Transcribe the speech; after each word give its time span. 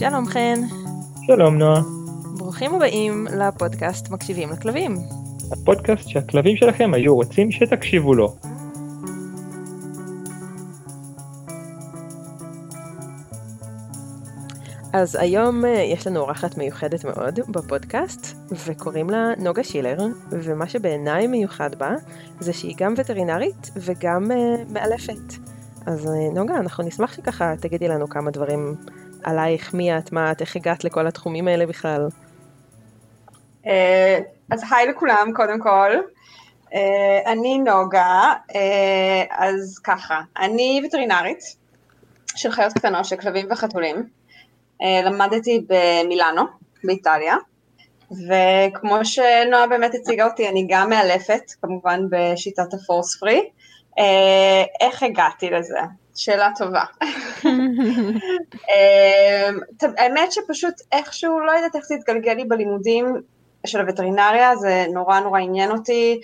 שלום 0.00 0.26
חן. 0.26 0.60
שלום 1.26 1.58
נועה. 1.58 1.80
ברוכים 2.38 2.74
הבאים 2.74 3.26
לפודקאסט 3.38 4.10
מקשיבים 4.10 4.50
לכלבים. 4.50 4.96
הפודקאסט 5.52 6.08
שהכלבים 6.08 6.56
שלכם 6.56 6.94
היו 6.94 7.14
רוצים 7.14 7.50
שתקשיבו 7.50 8.14
לו. 8.14 8.36
אז 14.92 15.14
היום 15.20 15.64
אה, 15.64 15.70
יש 15.70 16.06
לנו 16.06 16.20
אורחת 16.20 16.58
מיוחדת 16.58 17.04
מאוד 17.04 17.40
בפודקאסט, 17.48 18.36
וקוראים 18.66 19.10
לה 19.10 19.32
נוגה 19.38 19.64
שילר, 19.64 19.98
ומה 20.30 20.68
שבעיניי 20.68 21.26
מיוחד 21.26 21.74
בה, 21.74 21.94
זה 22.40 22.52
שהיא 22.52 22.74
גם 22.78 22.94
וטרינרית 22.96 23.70
וגם 23.76 24.30
uh, 24.30 24.72
מאלפת. 24.72 25.34
אז 25.86 26.06
uh, 26.06 26.34
נוגה, 26.34 26.56
אנחנו 26.56 26.84
נשמח 26.84 27.12
שככה 27.12 27.54
תגידי 27.60 27.88
לנו 27.88 28.08
כמה 28.08 28.30
דברים 28.30 28.76
עלייך, 29.24 29.74
מי 29.74 29.98
את, 29.98 30.12
מה 30.12 30.32
את, 30.32 30.40
איך 30.40 30.56
הגעת 30.56 30.84
לכל 30.84 31.06
התחומים 31.06 31.48
האלה 31.48 31.66
בכלל. 31.66 32.08
Uh, 33.64 33.68
אז 34.50 34.64
היי 34.70 34.86
לכולם, 34.86 35.30
קודם 35.34 35.60
כל. 35.60 35.90
Uh, 36.66 36.76
אני 37.26 37.58
נוגה, 37.58 38.32
uh, 38.50 38.54
אז 39.30 39.78
ככה, 39.84 40.20
אני 40.38 40.82
וטרינרית 40.86 41.60
של 42.36 42.50
חיות 42.50 42.72
קטנות, 42.72 43.04
של 43.04 43.16
כלבים 43.16 43.46
וחתולים. 43.50 44.20
אה, 44.82 45.02
למדתי 45.04 45.66
במילאנו, 45.68 46.42
באיטליה, 46.84 47.36
וכמו 48.10 49.04
שנועה 49.04 49.66
באמת 49.66 49.94
הציגה 49.94 50.24
אותי, 50.24 50.48
אני 50.48 50.66
גם 50.68 50.90
מאלפת, 50.90 51.42
כמובן 51.62 52.00
בשיטת 52.10 52.74
הפורס 52.74 53.16
פרי. 53.20 53.50
אה, 53.98 54.64
איך 54.80 55.02
הגעתי 55.02 55.50
לזה? 55.50 55.80
שאלה 56.14 56.50
טובה. 56.58 56.84
אה, 58.70 59.50
האמת 59.98 60.32
שפשוט 60.32 60.74
איכשהו, 60.92 61.40
לא 61.40 61.52
יודעת 61.52 61.76
איך 61.76 61.84
זה 61.84 61.94
התגלגל 61.94 62.32
לי 62.32 62.44
בלימודים 62.44 63.06
של 63.66 63.80
הווטרינריה, 63.80 64.56
זה 64.56 64.86
נורא 64.94 65.20
נורא 65.20 65.40
עניין 65.40 65.70
אותי. 65.70 66.20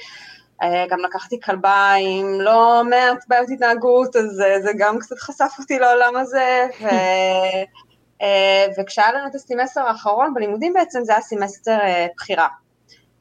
גם 0.90 0.98
לקחתי 1.00 1.40
כלבה 1.40 1.94
עם 2.00 2.40
לא 2.40 2.82
מעט 2.90 3.24
בעיות 3.28 3.48
התנהגות, 3.50 4.16
אז 4.16 4.42
זה 4.62 4.70
גם 4.78 4.98
קצת 4.98 5.18
חשף 5.18 5.52
אותי 5.58 5.78
לעולם 5.78 6.16
הזה, 6.16 6.66
ו... 6.82 6.86
אה, 8.22 8.66
וכשהיה 8.78 9.12
לנו 9.12 9.26
את 9.26 9.34
הסמסטר 9.34 9.80
האחרון 9.80 10.34
בלימודים 10.34 10.72
בעצם 10.72 11.04
זה 11.04 11.12
היה 11.12 11.20
סמסטר 11.20 11.78
אה, 11.80 12.06
בחירה. 12.16 12.48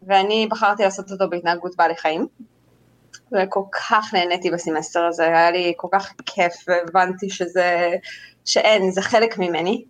ואני 0.07 0.47
בחרתי 0.52 0.83
לעשות 0.83 1.11
אותו 1.11 1.29
בהתנהגות 1.29 1.75
בעלי 1.75 1.95
חיים. 1.95 2.27
וכל 3.36 3.64
כך 3.72 4.14
נהניתי 4.14 4.52
בסמסטר 4.52 5.05
הזה, 5.05 5.23
היה 5.23 5.52
לי 5.52 5.73
כל 5.78 5.88
כך 5.91 6.14
כיף 6.25 6.53
והבנתי 6.67 7.30
שזה, 7.30 7.95
שאין, 8.45 8.91
זה 8.91 9.02
חלק 9.02 9.38
ממני. 9.38 9.86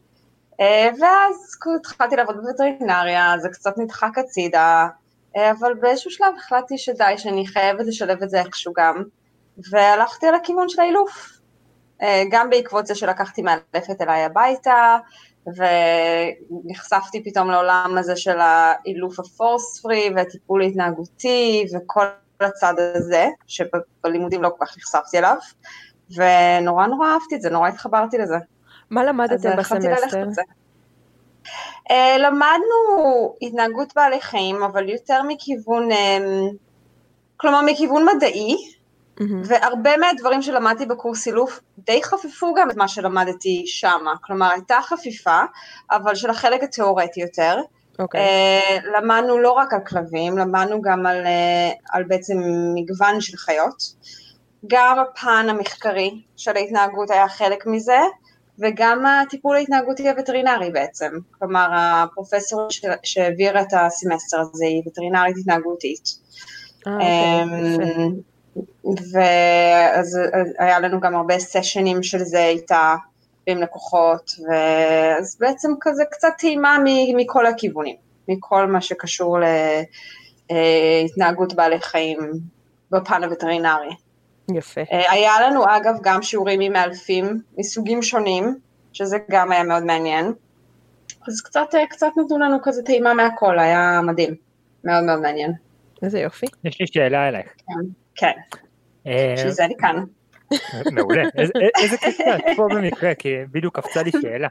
אה, 0.60 0.90
ואז 1.00 1.56
התחלתי 1.80 2.16
לעבוד 2.16 2.36
בווטרינריה, 2.38 3.34
זה 3.40 3.50
קצת 3.50 3.78
נדחק 3.78 4.18
הצידה, 4.18 4.88
אבל 5.36 5.74
באיזשהו 5.74 6.12
שלב 6.12 6.34
החלטתי 6.38 6.78
שדי, 6.78 7.14
שאני 7.18 7.48
חייבת 7.48 7.86
לשלב 7.86 8.24
את 8.24 8.30
זה 8.30 8.40
איכשהו 8.40 8.74
גם, 8.78 9.04
והלכתי 9.72 10.28
על 10.28 10.36
הכיוון 10.36 10.70
של 10.70 10.82
האילוף. 10.82 11.40
אה, 12.02 12.24
גם 12.32 12.50
בעקבות 12.50 12.88
זה 12.88 12.96
שלקחתי 12.96 13.42
מאלפת 13.42 14.02
אליי 14.02 14.24
הביתה, 14.24 14.98
ונחשפתי 15.48 17.24
פתאום 17.24 17.52
לעולם 17.52 17.96
הזה 17.98 18.16
של 18.16 18.38
האילוף 18.40 19.20
הפורס 19.20 19.82
פרי 19.82 20.10
והטיפול 20.16 20.62
התנהגותי 20.64 21.66
וכל 21.74 22.06
הצד 22.44 22.74
הזה, 22.96 23.28
שבלימודים 23.48 24.44
לא 24.44 24.50
כל 24.58 24.66
כך 24.66 24.78
נחשפתי 24.78 25.18
אליו, 25.18 25.38
ונורא 26.12 26.88
נורא 26.88 27.08
אהבתי 27.08 27.36
את 27.36 27.42
זה, 27.42 27.50
נורא 27.50 27.68
התחברתי 27.68 28.18
לזה. 28.18 28.38
מה 28.90 29.04
למדתם 29.04 29.58
בסמסטר? 29.58 30.24
Uh, 31.90 31.94
למדנו 32.20 33.36
התנהגות 33.42 33.94
בעלי 33.96 34.22
חיים, 34.22 34.64
אבל 34.64 34.90
יותר 34.90 35.24
מכיוון, 35.24 35.92
um, 35.92 35.96
כלומר 37.38 37.62
מכיוון 37.62 38.06
מדעי, 38.16 38.76
Mm-hmm. 39.20 39.24
והרבה 39.46 39.98
מהדברים 39.98 40.42
שלמדתי 40.42 40.86
בקורס 40.86 41.28
אילוף 41.28 41.60
די 41.78 42.04
חפפו 42.04 42.54
גם 42.54 42.72
את 42.72 42.76
מה 42.76 42.88
שלמדתי 42.88 43.64
שמה, 43.68 44.14
כלומר 44.22 44.52
הייתה 44.52 44.78
חפיפה, 44.84 45.42
אבל 45.92 46.16
של 46.16 46.30
החלק 46.30 46.64
התיאורטי 46.64 47.22
יותר. 47.22 47.62
Okay. 47.96 48.02
אוקיי. 48.02 48.22
Uh, 48.22 48.98
למדנו 48.98 49.38
לא 49.38 49.52
רק 49.52 49.74
על 49.74 49.80
כלבים, 49.80 50.38
למדנו 50.38 50.82
גם 50.82 51.06
על, 51.06 51.24
uh, 51.26 51.76
על 51.90 52.04
בעצם 52.04 52.38
מגוון 52.76 53.22
של 53.22 53.38
חיות. 53.38 53.84
גם 54.68 55.00
הפן 55.00 55.46
המחקרי 55.50 56.22
של 56.38 56.56
ההתנהגות 56.56 57.12
היה 57.12 57.28
חלק 57.28 57.68
מזה, 57.68 58.00
וגם 58.60 59.06
הטיפול 59.06 59.56
ההתנהגותי 59.56 60.10
הווטרינרי 60.10 60.72
בעצם. 60.72 61.12
כלומר, 61.40 61.68
הפרופסור 61.74 62.68
שהעבירה 63.04 63.62
את 63.62 63.74
הסמסטר 63.74 64.40
הזה 64.40 64.66
היא 64.66 64.82
וטרינרית 64.88 65.38
התנהגותית. 65.38 66.10
אה, 66.88 66.94
אוקיי, 66.94 67.44
אמ, 67.98 68.14
ואז 68.86 70.20
היה 70.60 70.80
לנו 70.80 71.00
גם 71.00 71.16
הרבה 71.16 71.40
סשנים 71.40 72.04
של 72.04 72.20
זה 72.20 72.46
איתה 72.46 72.96
עם 73.48 73.62
לקוחות, 73.62 74.32
ואז 74.50 75.38
בעצם 75.40 75.72
כזה 75.82 76.04
קצת 76.12 76.34
טעימה 76.38 76.78
מכל 77.16 77.46
הכיוונים, 77.46 77.96
מכל 78.28 78.68
מה 78.68 78.82
שקשור 78.82 79.38
להתנהגות 80.50 81.54
בעלי 81.54 81.80
חיים 81.80 82.20
בפן 82.92 83.24
הווטרינרי. 83.24 83.96
יפה. 84.54 84.82
אה, 84.92 85.12
היה 85.12 85.32
לנו 85.42 85.66
אגב 85.66 85.96
גם 86.04 86.22
שיעורים 86.22 86.62
עם 86.62 86.74
מאלפים 86.74 87.42
מסוגים 87.58 88.02
שונים, 88.02 88.60
שזה 88.94 89.18
גם 89.30 89.52
היה 89.52 89.64
מאוד 89.64 89.84
מעניין. 89.84 90.34
אז 91.28 91.42
קצת, 91.42 91.68
קצת 91.90 92.08
נתנו 92.18 92.40
לנו 92.40 92.58
כזה 92.64 92.84
טעימה 92.84 93.14
מהכל, 93.14 93.60
היה 93.60 94.02
מדהים, 94.04 94.36
מאוד 94.84 95.04
מאוד 95.04 95.20
מעניין. 95.20 95.52
איזה 96.04 96.20
יופי. 96.20 96.46
יש 96.64 96.82
לי 96.82 96.88
שאלה 96.88 97.28
אליך. 97.28 97.48
כן. 97.68 97.90
כן, 98.16 98.32
בשביל 99.34 99.52
זה 99.52 99.66
אני 99.66 99.74
כאן. 99.78 100.04
מעולה, 100.92 101.24
איזה 101.82 101.98
שאת 101.98 102.42
פה 102.56 102.68
במקרה, 102.70 103.16
כי 103.16 103.30
בדיוק 103.52 103.80
קפצה 103.80 104.04
לי 104.04 104.12
שאלה. 104.12 104.48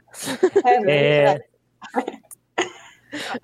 כן, 0.63 0.89
אה, 0.89 1.33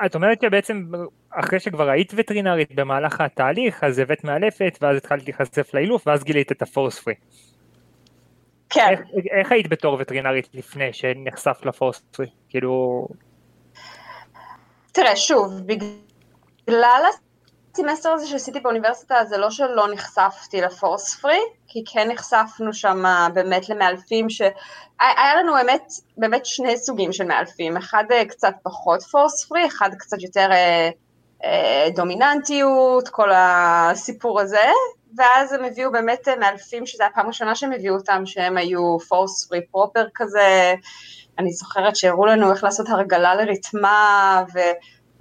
את 0.06 0.16
אומרת 0.16 0.42
שבעצם 0.42 0.84
אחרי 1.30 1.60
שכבר 1.60 1.90
היית 1.90 2.14
וטרינרית 2.16 2.76
במהלך 2.76 3.22
התהליך, 3.22 3.84
אז 3.84 4.00
הבאת 4.00 4.24
מאלפת, 4.24 4.78
ואז 4.82 4.98
התחלת 4.98 5.24
להיחשף 5.24 5.74
לאילוף, 5.74 6.08
ואז 6.08 6.24
גילית 6.24 6.52
את 6.52 6.62
הפורס 6.62 7.00
פרי. 7.00 7.14
כן. 8.70 8.88
איך, 8.90 9.00
איך 9.32 9.52
היית 9.52 9.68
בתור 9.68 9.98
וטרינרית 10.00 10.50
לפני 10.54 10.94
שנחשפת 10.94 11.66
לפורס 11.66 12.00
פרי? 12.12 12.28
כאילו... 12.50 13.08
תראה, 14.92 15.16
שוב, 15.16 15.62
בגלל 15.66 17.02
הסמסטר 17.74 18.10
הזה 18.10 18.28
שעשיתי 18.28 18.60
באוניברסיטה 18.60 19.16
זה 19.26 19.38
לא 19.38 19.50
שלא 19.50 19.94
נחשפתי 19.94 20.62
ל 20.62 20.71
force 20.71 21.16
free, 21.16 21.40
כי 21.68 21.84
כן 21.94 22.12
נחשפנו 22.12 22.74
שם 22.74 23.04
באמת 23.34 23.70
למאלפים 23.70 24.30
שהיה 24.30 25.36
לנו 25.40 25.54
באמת, 25.54 25.92
באמת 26.18 26.46
שני 26.46 26.78
סוגים 26.78 27.14
של 27.14 27.24
מאלפים, 27.24 27.78
אחד 27.78 28.04
אה, 28.12 28.26
קצת 28.26 28.54
פחות 28.64 29.02
force 29.02 29.46
free, 29.46 29.66
אחד 29.66 29.90
קצת 30.00 30.22
יותר 30.22 30.52
אה, 30.52 30.90
אה, 31.44 31.88
דומיננטיות, 31.96 33.10
כל 33.10 33.30
הסיפור 33.36 34.42
הזה, 34.42 34.72
ואז 35.18 35.54
הם 35.54 35.66
הביאו 35.66 35.92
באמת 35.92 36.28
אה, 36.28 36.36
מאלפים, 36.36 36.86
שזו 36.86 37.04
הפעם 37.04 37.26
הראשונה 37.26 37.56
שהם 37.56 37.74
הביאו 37.74 37.96
אותם, 37.96 38.26
שהם 38.26 38.58
היו 38.58 39.00
force 39.00 39.48
free 39.48 39.62
proper 39.72 40.06
כזה, 40.16 40.74
אני 41.40 41.52
זוכרת 41.52 41.96
שהראו 41.96 42.26
לנו 42.26 42.52
איך 42.52 42.64
לעשות 42.64 42.90
הרגלה 42.90 43.36
לריתמה, 43.36 44.44
ו... 44.54 44.60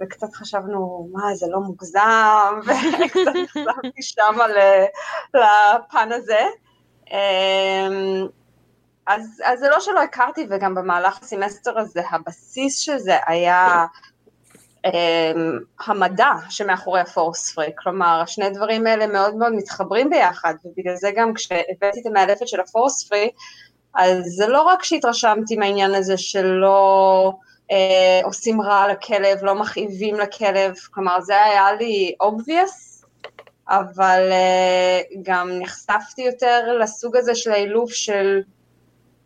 וקצת 0.01 0.33
חשבנו, 0.33 1.09
מה, 1.11 1.35
זה 1.35 1.45
לא 1.49 1.59
מוגזם, 1.59 2.59
וקצת 2.65 3.35
נחשפתי 3.43 4.01
שם 4.01 4.37
לפן 5.33 6.11
הזה. 6.11 6.41
אמ, 7.11 8.27
אז, 9.07 9.41
אז 9.45 9.59
זה 9.59 9.69
לא 9.69 9.79
שלא 9.79 10.03
הכרתי, 10.03 10.47
וגם 10.49 10.75
במהלך 10.75 11.21
הסמסטר 11.21 11.79
הזה, 11.79 12.01
הבסיס 12.11 12.79
של 12.79 12.97
זה 12.97 13.17
היה 13.27 13.85
um, 14.87 14.89
המדע 15.85 16.31
שמאחורי 16.49 17.01
הפורס 17.01 17.53
פרי, 17.53 17.71
כלומר, 17.77 18.21
השני 18.23 18.49
דברים 18.49 18.87
האלה 18.87 19.07
מאוד 19.07 19.35
מאוד 19.35 19.53
מתחברים 19.53 20.09
ביחד, 20.09 20.53
ובגלל 20.65 20.95
זה 20.95 21.11
גם 21.15 21.33
כשהבאתי 21.33 22.01
את 22.01 22.05
המאלפת 22.05 22.47
של 22.47 22.59
הפורס 22.59 23.03
פרי, 23.03 23.29
אז 23.95 24.25
זה 24.25 24.47
לא 24.47 24.61
רק 24.61 24.83
שהתרשמתי 24.83 25.55
מהעניין 25.55 25.95
הזה 25.95 26.17
שלא... 26.17 27.33
אה, 27.71 28.21
עושים 28.23 28.61
רע 28.61 28.87
לכלב, 28.87 29.43
לא 29.43 29.55
מכאיבים 29.55 30.15
לכלב, 30.15 30.75
כלומר 30.91 31.21
זה 31.21 31.43
היה 31.43 31.73
לי 31.73 32.15
obvious, 32.23 33.05
אבל 33.69 34.29
אה, 34.31 35.01
גם 35.21 35.49
נחשפתי 35.59 36.21
יותר 36.21 36.77
לסוג 36.79 37.17
הזה 37.17 37.35
של 37.35 37.51
האילוף 37.51 37.91
של 37.91 38.41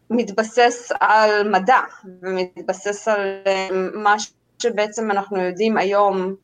מתבסס 0.09 0.91
על 0.99 1.49
מדע, 1.49 1.79
ומתבסס 2.21 3.07
על 3.07 3.41
אה, 3.47 3.67
מה 3.93 4.15
שבעצם 4.61 5.11
אנחנו 5.11 5.37
יודעים 5.37 5.77
היום 5.77 6.35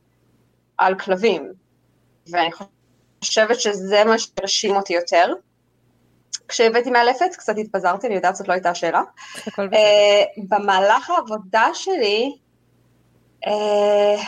על 0.78 0.98
כלבים, 0.98 1.52
ואני 2.30 2.50
חושבת 3.24 3.60
שזה 3.60 4.04
מה 4.04 4.18
שהרשים 4.18 4.76
אותי 4.76 4.94
יותר. 4.94 5.32
כשהבאתי 6.52 6.90
מאלפת, 6.90 7.36
קצת 7.36 7.54
התפזרתי, 7.58 8.06
אני 8.06 8.14
יודעת, 8.14 8.36
זאת 8.36 8.48
לא 8.48 8.52
הייתה 8.52 8.70
השאלה. 8.70 9.02
אה, 9.58 10.22
במהלך 10.48 11.10
העבודה 11.10 11.66
שלי, 11.74 12.36
אה, 13.46 14.22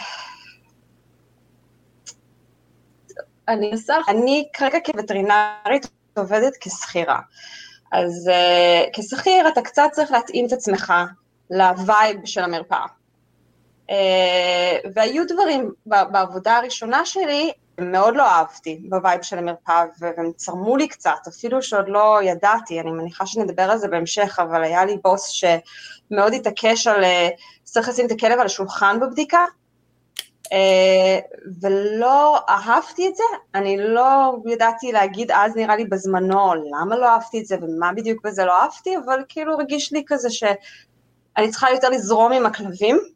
אני 3.49 3.71
אני 4.09 4.49
כרגע 4.53 4.79
כווטרינרית 4.85 5.87
עובדת 6.17 6.53
כשכירה. 6.61 7.21
אז 7.93 8.31
אה, 8.31 8.91
כשכיר 8.93 9.49
אתה 9.49 9.63
קצת 9.63 9.89
צריך 9.93 10.11
להתאים 10.11 10.47
את 10.47 10.53
עצמך 10.53 10.93
ל 11.51 11.64
vibe 11.64 12.17
של 12.25 12.41
המרפאה. 12.41 12.87
אה, 13.89 13.93
והיו 14.95 15.25
דברים 15.29 15.73
בעבודה 15.87 16.57
הראשונה 16.57 17.07
שלי, 17.07 17.53
מאוד 17.81 18.17
לא 18.17 18.23
אהבתי 18.23 18.81
ב 18.89 18.96
vibe 18.96 19.23
של 19.23 19.39
המרפאה, 19.39 19.85
והם 19.99 20.33
צרמו 20.37 20.77
לי 20.77 20.89
קצת, 20.89 21.19
אפילו 21.29 21.63
שעוד 21.63 21.89
לא 21.89 22.19
ידעתי, 22.23 22.81
אני 22.81 22.91
מניחה 22.91 23.27
שנדבר 23.27 23.63
על 23.63 23.79
זה 23.79 23.89
בהמשך, 23.89 24.39
אבל 24.43 24.65
היה 24.65 24.85
לי 24.85 24.97
בוס 25.05 25.29
שמאוד 25.29 26.35
התעקש 26.35 26.87
על, 26.87 27.05
אה, 27.05 27.29
צריך 27.63 27.89
לשים 27.89 28.07
את 28.07 28.11
הכלב 28.11 28.39
על 28.39 28.47
השולחן 28.47 29.01
בבדיקה, 29.01 29.45
אה, 30.53 31.19
ולא 31.63 32.39
אהבתי 32.49 33.09
את 33.09 33.17
זה, 33.17 33.25
אני 33.55 33.77
לא 33.79 34.37
ידעתי 34.47 34.93
להגיד 34.93 35.31
אז 35.31 35.57
נראה 35.57 35.77
לי 35.77 35.85
בזמנו 35.85 36.55
למה 36.55 36.97
לא 36.97 37.09
אהבתי 37.09 37.41
את 37.41 37.47
זה 37.47 37.57
ומה 37.63 37.93
בדיוק 37.93 38.27
בזה 38.27 38.45
לא 38.45 38.63
אהבתי, 38.63 38.97
אבל 39.05 39.23
כאילו 39.29 39.53
הרגיש 39.53 39.93
לי 39.93 40.03
כזה 40.07 40.31
שאני 40.31 41.51
צריכה 41.51 41.71
יותר 41.71 41.89
לזרום 41.89 42.33
עם 42.33 42.47
הכלבים, 42.47 43.14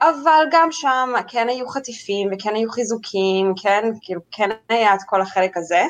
אבל 0.00 0.44
גם 0.50 0.68
שם 0.72 1.12
כן 1.28 1.48
היו 1.48 1.68
חטיפים 1.68 2.28
וכן 2.32 2.54
היו 2.54 2.70
חיזוקים, 2.70 3.54
כן, 3.62 3.84
כאילו 4.02 4.20
כן 4.30 4.50
היה 4.68 4.94
את 4.94 5.00
כל 5.06 5.20
החלק 5.20 5.56
הזה, 5.56 5.86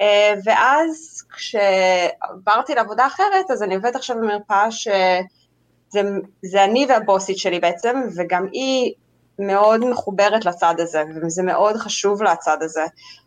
אה, 0.00 0.34
ואז 0.44 1.22
כשעברתי 1.36 2.74
לעבודה 2.74 3.06
אחרת, 3.06 3.50
אז 3.50 3.62
אני 3.62 3.74
עובדת 3.74 3.96
עכשיו 3.96 4.16
במרפאה 4.16 4.70
שזה 4.70 6.64
אני 6.64 6.86
והבוסית 6.88 7.38
שלי 7.38 7.60
בעצם, 7.60 8.02
וגם 8.16 8.46
היא 8.52 8.92
מאוד 9.38 9.84
מחוברת 9.84 10.44
לצד 10.44 10.74
הזה, 10.78 11.02
וזה 11.22 11.42
מאוד 11.42 11.76
חשוב 11.76 12.22
לצד 12.22 12.58
הזה. 12.60 12.84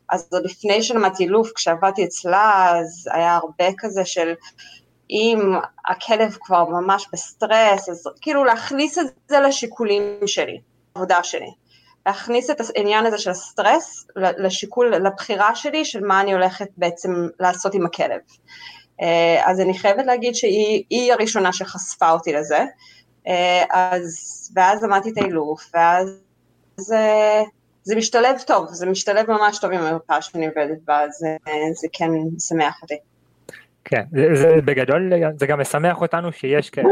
אז 0.09 0.27
עוד 0.31 0.45
לפני 0.45 0.83
שלמדתי 0.83 1.23
אילוף, 1.23 1.51
כשעבדתי 1.55 2.05
אצלה, 2.05 2.73
אז 2.79 3.09
היה 3.13 3.35
הרבה 3.35 3.65
כזה 3.77 4.05
של 4.05 4.33
אם 5.09 5.55
הכלב 5.87 6.37
כבר 6.41 6.65
ממש 6.65 7.07
בסטרס, 7.13 7.89
אז 7.89 8.07
כאילו 8.21 8.43
להכניס 8.43 8.97
את 8.97 9.05
זה 9.27 9.39
לשיקולים 9.39 10.27
שלי, 10.27 10.61
עבודה 10.95 11.23
שלי. 11.23 11.51
להכניס 12.05 12.49
את 12.49 12.61
העניין 12.75 13.05
הזה 13.05 13.17
של 13.17 13.29
הסטרס 13.29 14.07
לשיקול, 14.15 14.95
לבחירה 14.95 15.55
שלי 15.55 15.85
של 15.85 16.03
מה 16.03 16.21
אני 16.21 16.33
הולכת 16.33 16.67
בעצם 16.77 17.27
לעשות 17.39 17.73
עם 17.73 17.85
הכלב. 17.85 18.19
אה, 19.01 19.41
אז 19.45 19.59
אני 19.59 19.77
חייבת 19.77 20.05
להגיד 20.05 20.35
שהיא 20.35 21.13
הראשונה 21.13 21.53
שחשפה 21.53 22.11
אותי 22.11 22.33
לזה. 22.33 22.65
אה, 23.27 23.63
אז, 23.71 24.51
ואז 24.55 24.83
למדתי 24.83 25.09
את 25.09 25.17
האילוף, 25.17 25.69
ואז 25.73 26.09
זה, 26.77 27.43
זה 27.83 27.95
משתלב 27.95 28.39
טוב, 28.47 28.67
זה 28.71 28.85
משתלב 28.85 29.31
ממש 29.31 29.59
טוב 29.59 29.71
עם 29.71 29.81
המרפאה 29.81 30.21
שאני 30.21 30.47
עובדת 30.47 30.77
בה, 30.85 30.99
זה, 31.09 31.37
זה 31.81 31.87
כן 31.93 32.09
משמח 32.35 32.81
אותי. 32.81 32.97
כן, 33.89 34.03
זה, 34.11 34.35
זה 34.35 34.61
בגדול, 34.65 35.11
זה 35.35 35.47
גם 35.47 35.59
משמח 35.59 36.01
אותנו 36.01 36.31
שיש 36.31 36.69
כאלה. 36.69 36.87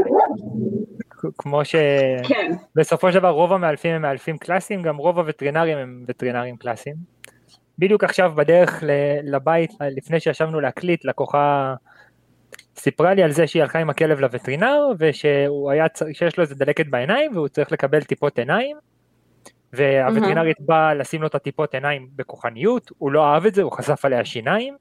כמו 1.38 1.62
שבסופו 1.66 3.08
כן. 3.08 3.14
של 3.14 3.20
דבר 3.20 3.30
רוב 3.30 3.54
המאלפים 3.54 3.96
הם 3.96 4.02
מאלפים 4.02 4.38
קלאסיים, 4.38 4.82
גם 4.82 4.98
רוב 4.98 5.20
הווטרינרים 5.20 5.78
הם 5.78 6.04
וטרינרים 6.08 6.58
קלאסיים. 6.58 6.96
בדיוק 7.80 8.04
עכשיו 8.04 8.34
בדרך 8.36 8.84
לבית, 9.24 9.72
לפני 9.82 10.20
שישבנו 10.20 10.60
להקליט, 10.60 11.06
לקוחה 11.06 11.76
סיפרה 12.78 13.14
לי 13.14 13.24
על 13.24 13.32
זה 13.32 13.48
שהיא 13.48 13.64
הלכה 13.64 13.80
עם 13.80 13.90
הכלב 13.90 14.20
לווטרינר 14.20 14.88
ושהוא 15.00 15.72
היה, 15.72 15.86
שיש 16.14 16.38
לו 16.38 16.44
איזה 16.44 16.56
דלקת 16.56 16.88
בעיניים 16.88 17.32
והוא 17.36 17.48
צריך 17.48 17.72
לקבל 17.72 18.04
טיפות 18.04 18.40
עיניים 18.40 18.78
והווטרינרית 19.74 20.60
mm-hmm. 20.60 20.66
באה 20.66 20.94
לשים 20.94 21.22
לו 21.22 21.28
את 21.28 21.36
הטיפות 21.36 21.74
עיניים 21.74 22.08
בכוחניות, 22.16 22.92
הוא 22.98 23.12
לא 23.12 23.26
אהב 23.26 23.46
את 23.46 23.56
זה, 23.56 23.62
הוא 23.62 23.72
חשף 23.72 24.06
עליה 24.06 24.26
שיניים 24.26 24.76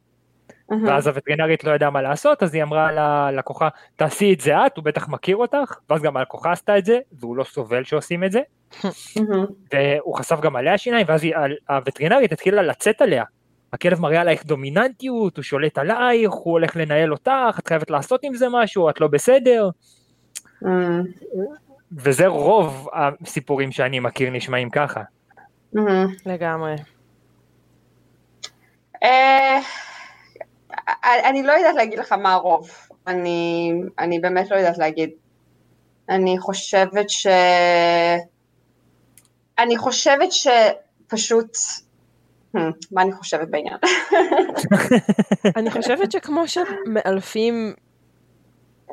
mm-hmm. 0.70 0.74
ואז 0.86 1.06
הווטרינרית 1.06 1.64
לא 1.64 1.72
ידעה 1.72 1.90
מה 1.90 2.02
לעשות 2.02 2.42
אז 2.42 2.54
היא 2.54 2.62
אמרה 2.62 2.92
ללקוחה 3.30 3.68
תעשי 3.96 4.32
את 4.32 4.40
זה 4.40 4.66
את, 4.66 4.76
הוא 4.76 4.84
בטח 4.84 5.08
מכיר 5.08 5.36
אותך 5.36 5.78
ואז 5.90 6.02
גם 6.02 6.16
הלקוחה 6.16 6.52
עשתה 6.52 6.78
את 6.78 6.84
זה 6.84 6.98
והוא 7.12 7.36
לא 7.36 7.44
סובל 7.44 7.84
שעושים 7.84 8.24
את 8.24 8.32
זה 8.32 8.40
mm-hmm. 8.82 9.20
והוא 9.74 10.16
חשף 10.16 10.40
גם 10.40 10.56
עליה 10.56 10.78
שיניים 10.78 11.06
ואז 11.08 11.24
היא, 11.24 11.34
הווטרינרית 11.68 12.32
התחילה 12.32 12.62
לצאת 12.62 13.02
עליה 13.02 13.24
הכלב 13.74 14.00
מראה 14.00 14.20
עלייך 14.20 14.46
דומיננטיות, 14.46 15.36
הוא 15.36 15.42
שולט 15.42 15.78
עלייך, 15.78 16.30
הוא 16.30 16.52
הולך 16.52 16.76
לנהל 16.76 17.12
אותך, 17.12 17.58
את 17.58 17.68
חייבת 17.68 17.90
לעשות 17.90 18.20
עם 18.24 18.34
זה 18.34 18.46
משהו, 18.50 18.90
את 18.90 19.00
לא 19.00 19.06
בסדר. 19.06 19.68
Mm. 20.62 20.66
וזה 21.92 22.26
רוב 22.26 22.88
הסיפורים 22.94 23.72
שאני 23.72 24.00
מכיר 24.00 24.30
נשמעים 24.30 24.70
ככה. 24.70 25.02
לגמרי. 26.26 26.74
אה, 29.02 29.60
אני 31.04 31.42
לא 31.42 31.52
יודעת 31.52 31.74
להגיד 31.74 31.98
לך 31.98 32.12
מה 32.12 32.32
הרוב, 32.32 32.70
אני, 33.06 33.72
אני 33.98 34.18
באמת 34.18 34.50
לא 34.50 34.56
יודעת 34.56 34.78
להגיד. 34.78 35.10
אני 36.08 36.38
חושבת 36.38 37.10
ש... 37.10 37.26
אני 39.58 39.76
חושבת 39.76 40.28
שפשוט 40.32 41.56
Hmm, 42.56 42.72
מה 42.92 43.02
אני 43.02 43.12
חושבת 43.12 43.48
בעניין? 43.48 43.76
אני 45.58 45.70
חושבת 45.70 46.12
שכמו 46.12 46.44
שמאלפים, 46.48 47.74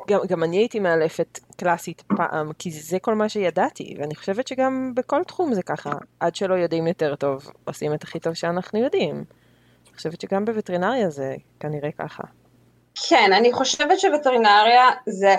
גם, 0.08 0.20
גם 0.28 0.44
אני 0.44 0.56
הייתי 0.56 0.80
מאלפת 0.80 1.38
קלאסית 1.56 2.02
פעם, 2.16 2.52
כי 2.58 2.70
זה 2.70 2.98
כל 2.98 3.14
מה 3.14 3.28
שידעתי, 3.28 3.94
ואני 3.98 4.14
חושבת 4.14 4.48
שגם 4.48 4.92
בכל 4.94 5.24
תחום 5.24 5.54
זה 5.54 5.62
ככה, 5.62 5.92
עד 6.20 6.34
שלא 6.34 6.54
יודעים 6.54 6.86
יותר 6.86 7.14
טוב, 7.14 7.52
עושים 7.64 7.94
את 7.94 8.02
הכי 8.02 8.20
טוב 8.20 8.34
שאנחנו 8.34 8.78
יודעים. 8.78 9.24
חושבת 10.02 10.20
שגם 10.20 10.44
בווטרינריה 10.44 11.10
זה 11.10 11.34
כנראה 11.60 11.90
ככה. 11.98 12.22
כן, 13.08 13.30
אני 13.32 13.52
חושבת 13.52 14.00
שווטרינריה 14.00 14.88
זה 15.06 15.34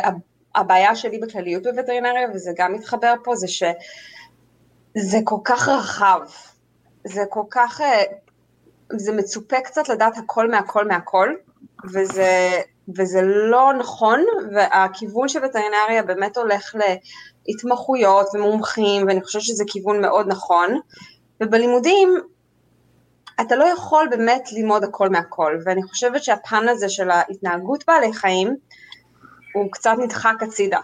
הבעיה 0.55 0.95
שלי 0.95 1.19
בכלליות 1.19 1.63
בווטרינריה, 1.63 2.27
וזה 2.33 2.51
גם 2.57 2.73
מתחבר 2.73 3.13
פה, 3.23 3.35
זה 3.35 3.47
שזה 3.47 5.17
כל 5.23 5.35
כך 5.43 5.67
רחב. 5.67 6.19
זה 7.07 7.21
כל 7.29 7.43
כך, 7.49 7.81
אה, 7.81 8.03
זה 8.91 9.13
מצופה 9.13 9.61
קצת 9.61 9.89
לדעת 9.89 10.17
הכל 10.17 10.51
מהכל 10.51 10.87
מהכל, 10.87 11.29
וזה, 11.93 12.61
וזה 12.97 13.21
לא 13.21 13.73
נכון, 13.79 14.25
והכיוון 14.53 15.27
של 15.27 15.45
וטרינריה 15.45 16.03
באמת 16.03 16.37
הולך 16.37 16.75
להתמחויות 17.47 18.27
ומומחים, 18.33 19.07
ואני 19.07 19.23
חושבת 19.23 19.41
שזה 19.41 19.63
כיוון 19.67 20.01
מאוד 20.01 20.27
נכון, 20.27 20.79
ובלימודים 21.41 22.19
אתה 23.41 23.55
לא 23.55 23.65
יכול 23.65 24.07
באמת 24.09 24.49
ללמוד 24.51 24.83
הכל 24.83 25.09
מהכל, 25.09 25.57
ואני 25.65 25.83
חושבת 25.83 26.23
שהפן 26.23 26.69
הזה 26.69 26.89
של 26.89 27.09
ההתנהגות 27.09 27.83
בעלי 27.87 28.13
חיים 28.13 28.55
הוא 29.53 29.71
קצת 29.71 29.95
נדחק 29.99 30.35
הצידה. 30.41 30.79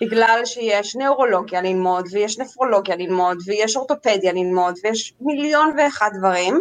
בגלל 0.00 0.40
שיש 0.44 0.96
נאורולוגיה 0.96 1.62
ללמוד, 1.62 2.06
ויש 2.12 2.38
נפרולוגיה 2.38 2.96
ללמוד, 2.96 3.38
ויש 3.46 3.76
אורתופדיה 3.76 4.32
ללמוד, 4.32 4.74
ויש 4.84 5.14
מיליון 5.20 5.74
ואחד 5.78 6.10
דברים, 6.18 6.60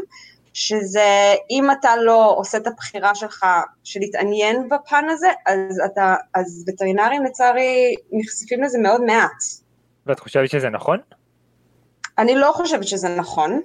שזה, 0.54 1.36
אם 1.52 1.72
אתה 1.72 1.96
לא 1.96 2.34
עושה 2.38 2.58
את 2.58 2.68
הבחירה 2.68 3.16
שלך 3.16 3.46
של 3.84 4.00
להתעניין 4.00 4.70
בפן 4.70 5.06
הזה, 5.10 5.28
אז 5.46 5.82
אתה, 5.86 6.16
אז 6.34 6.66
וטרינרים 6.68 7.24
לצערי 7.24 7.96
נחשפים 8.12 8.64
לזה 8.64 8.80
מאוד 8.80 9.02
מעט. 9.02 9.44
ואת 10.06 10.20
חושבת 10.20 10.50
שזה 10.50 10.70
נכון? 10.70 11.00
אני 12.18 12.36
לא 12.36 12.52
חושבת 12.52 12.88
שזה 12.88 13.10
נכון, 13.10 13.62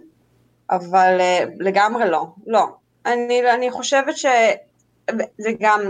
אבל 0.71 1.19
uh, 1.21 1.51
לגמרי 1.59 2.11
לא, 2.11 2.27
לא. 2.47 2.67
אני, 3.07 3.53
אני 3.55 3.71
חושבת 3.71 4.17
שזה 4.17 5.51
גם, 5.61 5.81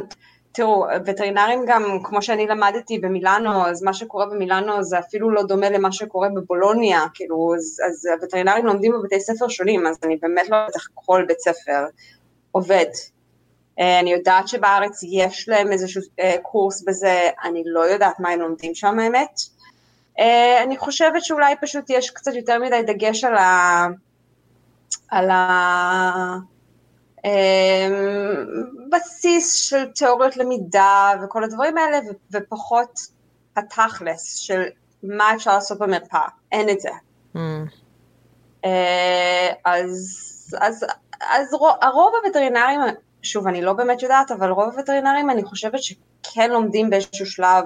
תראו, 0.53 0.87
וטרינרים 1.07 1.65
גם, 1.67 1.99
כמו 2.05 2.23
שאני 2.23 2.47
למדתי 2.47 2.99
במילאנו, 2.99 3.67
אז 3.67 3.83
מה 3.83 3.95
שקורה 3.95 4.27
במילאנו 4.27 4.83
זה 4.83 4.99
אפילו 4.99 5.31
לא 5.31 5.43
דומה 5.43 5.71
למה 5.71 5.93
שקורה 5.93 6.29
בבולוניה, 6.29 7.01
כאילו, 7.15 7.55
אז, 7.57 7.81
אז 7.89 8.07
הווטרינרים 8.07 8.67
לומדים 8.67 8.93
בבתי 8.93 9.21
ספר 9.21 9.49
שונים, 9.49 9.87
אז 9.87 9.97
אני 10.05 10.17
באמת 10.17 10.49
לא 10.49 10.57
יודעת 10.57 10.77
איך 10.77 10.89
כל 10.95 11.25
בית 11.29 11.41
ספר 11.41 11.85
עובד. 12.53 12.87
אה, 13.81 14.01
אני 14.01 14.13
יודעת 14.13 14.49
שבארץ 14.49 15.01
יש 15.03 15.49
להם 15.49 15.73
איזשהו 15.73 16.03
אה, 16.21 16.37
קורס 16.43 16.83
בזה, 16.83 17.29
אני 17.45 17.63
לא 17.67 17.81
יודעת 17.81 18.21
מה 18.21 18.31
הם 18.31 18.41
לומדים 18.41 18.75
שם 18.75 18.99
האמת. 18.99 19.41
אה, 20.19 20.63
אני 20.63 20.77
חושבת 20.77 21.25
שאולי 21.25 21.55
פשוט 21.61 21.85
יש 21.89 22.11
קצת 22.11 22.35
יותר 22.35 22.59
מדי 22.59 22.83
דגש 22.87 23.25
על 23.25 23.37
ה... 23.37 23.87
על 25.09 25.31
ה... 25.31 26.37
אמ, 27.25 27.31
בסיס 28.91 29.55
של 29.55 29.85
תיאוריות 29.87 30.37
למידה 30.37 31.13
וכל 31.25 31.45
הדברים 31.45 31.79
האלה, 31.79 31.99
ופחות 32.33 33.01
התכלס 33.57 34.35
של 34.35 34.63
מה 35.03 35.35
אפשר 35.35 35.55
לעשות 35.55 35.79
במרפאה, 35.79 36.29
אין 36.53 36.69
את 36.69 36.81
זה. 36.81 36.91
Mm. 37.35 37.39
אה, 38.65 39.53
אז, 39.65 40.19
אז, 40.61 40.87
אז 41.21 41.55
הרוב 41.83 42.13
הווטרינרים 42.23 42.81
שוב, 43.23 43.47
אני 43.47 43.63
לא 43.63 43.73
באמת 43.73 44.03
יודעת, 44.03 44.31
אבל 44.31 44.51
רוב 44.51 44.69
הווטרינרים 44.75 45.31
אני 45.31 45.45
חושבת 45.45 45.81
שכן 45.83 46.51
לומדים 46.51 46.91
באיזשהו 46.91 47.27
שלב 47.27 47.65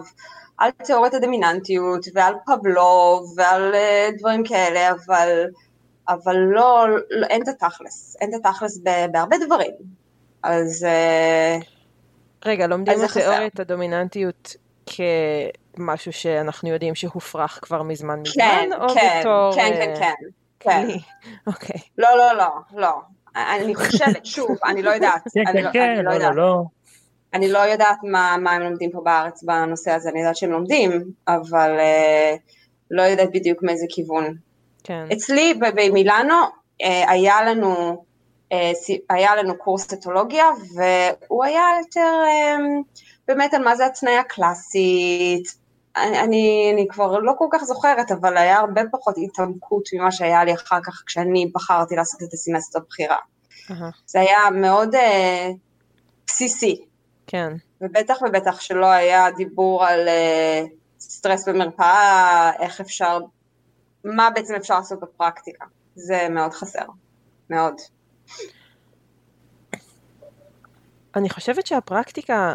על 0.59 0.71
תיאוריית 0.71 1.14
הדומיננטיות 1.14 2.07
ועל 2.14 2.35
פבלוב 2.47 3.35
ועל 3.37 3.75
uh, 3.75 4.19
דברים 4.19 4.45
כאלה, 4.45 4.90
אבל, 4.90 5.45
אבל 6.08 6.37
לא, 6.37 6.87
לא, 7.11 7.26
אין 7.26 7.42
את 7.42 7.49
התכלס, 7.49 8.16
אין 8.20 8.34
את 8.34 8.46
התכלס 8.46 8.78
בהרבה 9.12 9.37
דברים. 9.46 9.75
אז... 10.42 10.87
Uh, 11.61 11.64
רגע, 12.44 12.66
לומדים 12.66 13.04
את 13.04 13.11
תיאוריית 13.11 13.61
הדומיננטיות 13.61 14.56
כמשהו 14.87 16.12
שאנחנו 16.12 16.68
יודעים 16.68 16.94
שהופרך 16.94 17.58
כבר 17.62 17.82
מזמן 17.82 18.20
מזמן, 18.20 18.44
כן, 18.44 18.70
או 18.80 18.88
כן, 18.88 19.18
בתור... 19.20 19.54
כן, 19.54 19.73
כן, 19.75 19.94
כן, 19.99 20.14
כן. 20.61 20.87
אוקיי. 21.46 21.80
לא, 21.99 22.08
לא, 22.16 22.32
לא, 22.32 22.49
לא. 22.73 22.92
אני 23.37 23.75
חושבת, 23.75 24.26
שוב, 24.26 24.56
אני 24.64 24.82
לא 24.82 24.90
יודעת. 24.90 25.23
כן, 25.34 25.42
אני 25.46 25.58
כן, 25.58 25.64
לא- 25.64 25.73
כן, 25.73 25.88
אני 25.88 26.04
לא 26.04 26.11
לא, 26.11 26.14
יודעת. 26.14 26.34
לא, 26.34 26.42
לא. 26.42 26.62
אני 27.34 27.49
לא 27.49 27.58
יודעת 27.58 27.99
מה, 28.02 28.37
מה 28.40 28.52
הם 28.52 28.62
לומדים 28.62 28.90
פה 28.90 29.00
בארץ 29.04 29.42
בנושא 29.42 29.90
הזה, 29.90 30.11
אני 30.11 30.20
יודעת 30.20 30.37
שהם 30.37 30.50
לומדים, 30.50 31.04
אבל 31.28 31.78
uh, 31.78 32.38
לא 32.90 33.02
יודעת 33.02 33.28
בדיוק 33.32 33.62
מאיזה 33.62 33.87
כיוון. 33.88 34.37
כן. 34.85 35.07
אצלי 35.12 35.55
במילאנו 35.55 36.35
uh, 36.45 36.87
היה 36.87 37.43
לנו, 37.43 38.05
סי- 38.75 39.00
היה 39.11 39.37
לנו 39.37 39.59
קורס 39.59 39.93
אתולוגיה, 39.93 40.47
והוא 40.75 41.45
היה 41.45 41.67
יותר 41.81 42.23
um, 42.25 43.00
באמת 43.29 43.55
על 43.55 43.64
מה 43.64 43.76
זה 43.76 43.87
התניה 43.87 44.23
קלאסית. 44.23 45.64
אני, 45.97 46.71
אני, 46.75 46.87
כבר 46.88 47.19
לא 47.19 47.33
כל 47.38 47.47
כך 47.53 47.64
זוכרת, 47.64 48.12
אבל 48.12 48.37
היה 48.37 48.59
הרבה 48.59 48.83
פחות 48.93 49.14
התעמקות 49.25 49.88
ממה 49.95 50.12
שהיה 50.12 50.45
לי 50.45 50.55
אחר 50.55 50.79
כך 50.87 51.03
כשאני 51.07 51.50
בחרתי 51.55 51.97
לעשות 51.97 52.23
את 52.23 52.33
הסמסטר 52.33 52.79
בחירה. 52.88 53.19
אהה, 53.71 53.91
זה 54.07 54.21
היה 54.21 54.38
מאוד 54.53 54.95
uh, 54.95 54.99
בסיסי. 56.26 56.85
כן. 57.26 57.53
ובטח 57.81 58.23
ובטח 58.23 58.61
שלא 58.61 58.87
היה 58.87 59.31
דיבור 59.31 59.85
על 59.85 60.09
uh, 60.09 60.69
סטרס 61.00 61.49
במרפאה, 61.49 62.50
איך 62.61 62.81
אפשר, 62.81 63.19
מה 64.04 64.30
בעצם 64.30 64.54
אפשר 64.54 64.78
לעשות 64.78 65.00
בפרקטיקה. 65.00 65.64
זה 65.94 66.28
מאוד 66.30 66.52
חסר, 66.52 66.87
מאוד. 67.50 67.75
אני 71.16 71.30
חושבת 71.30 71.66
שהפרקטיקה 71.66 72.54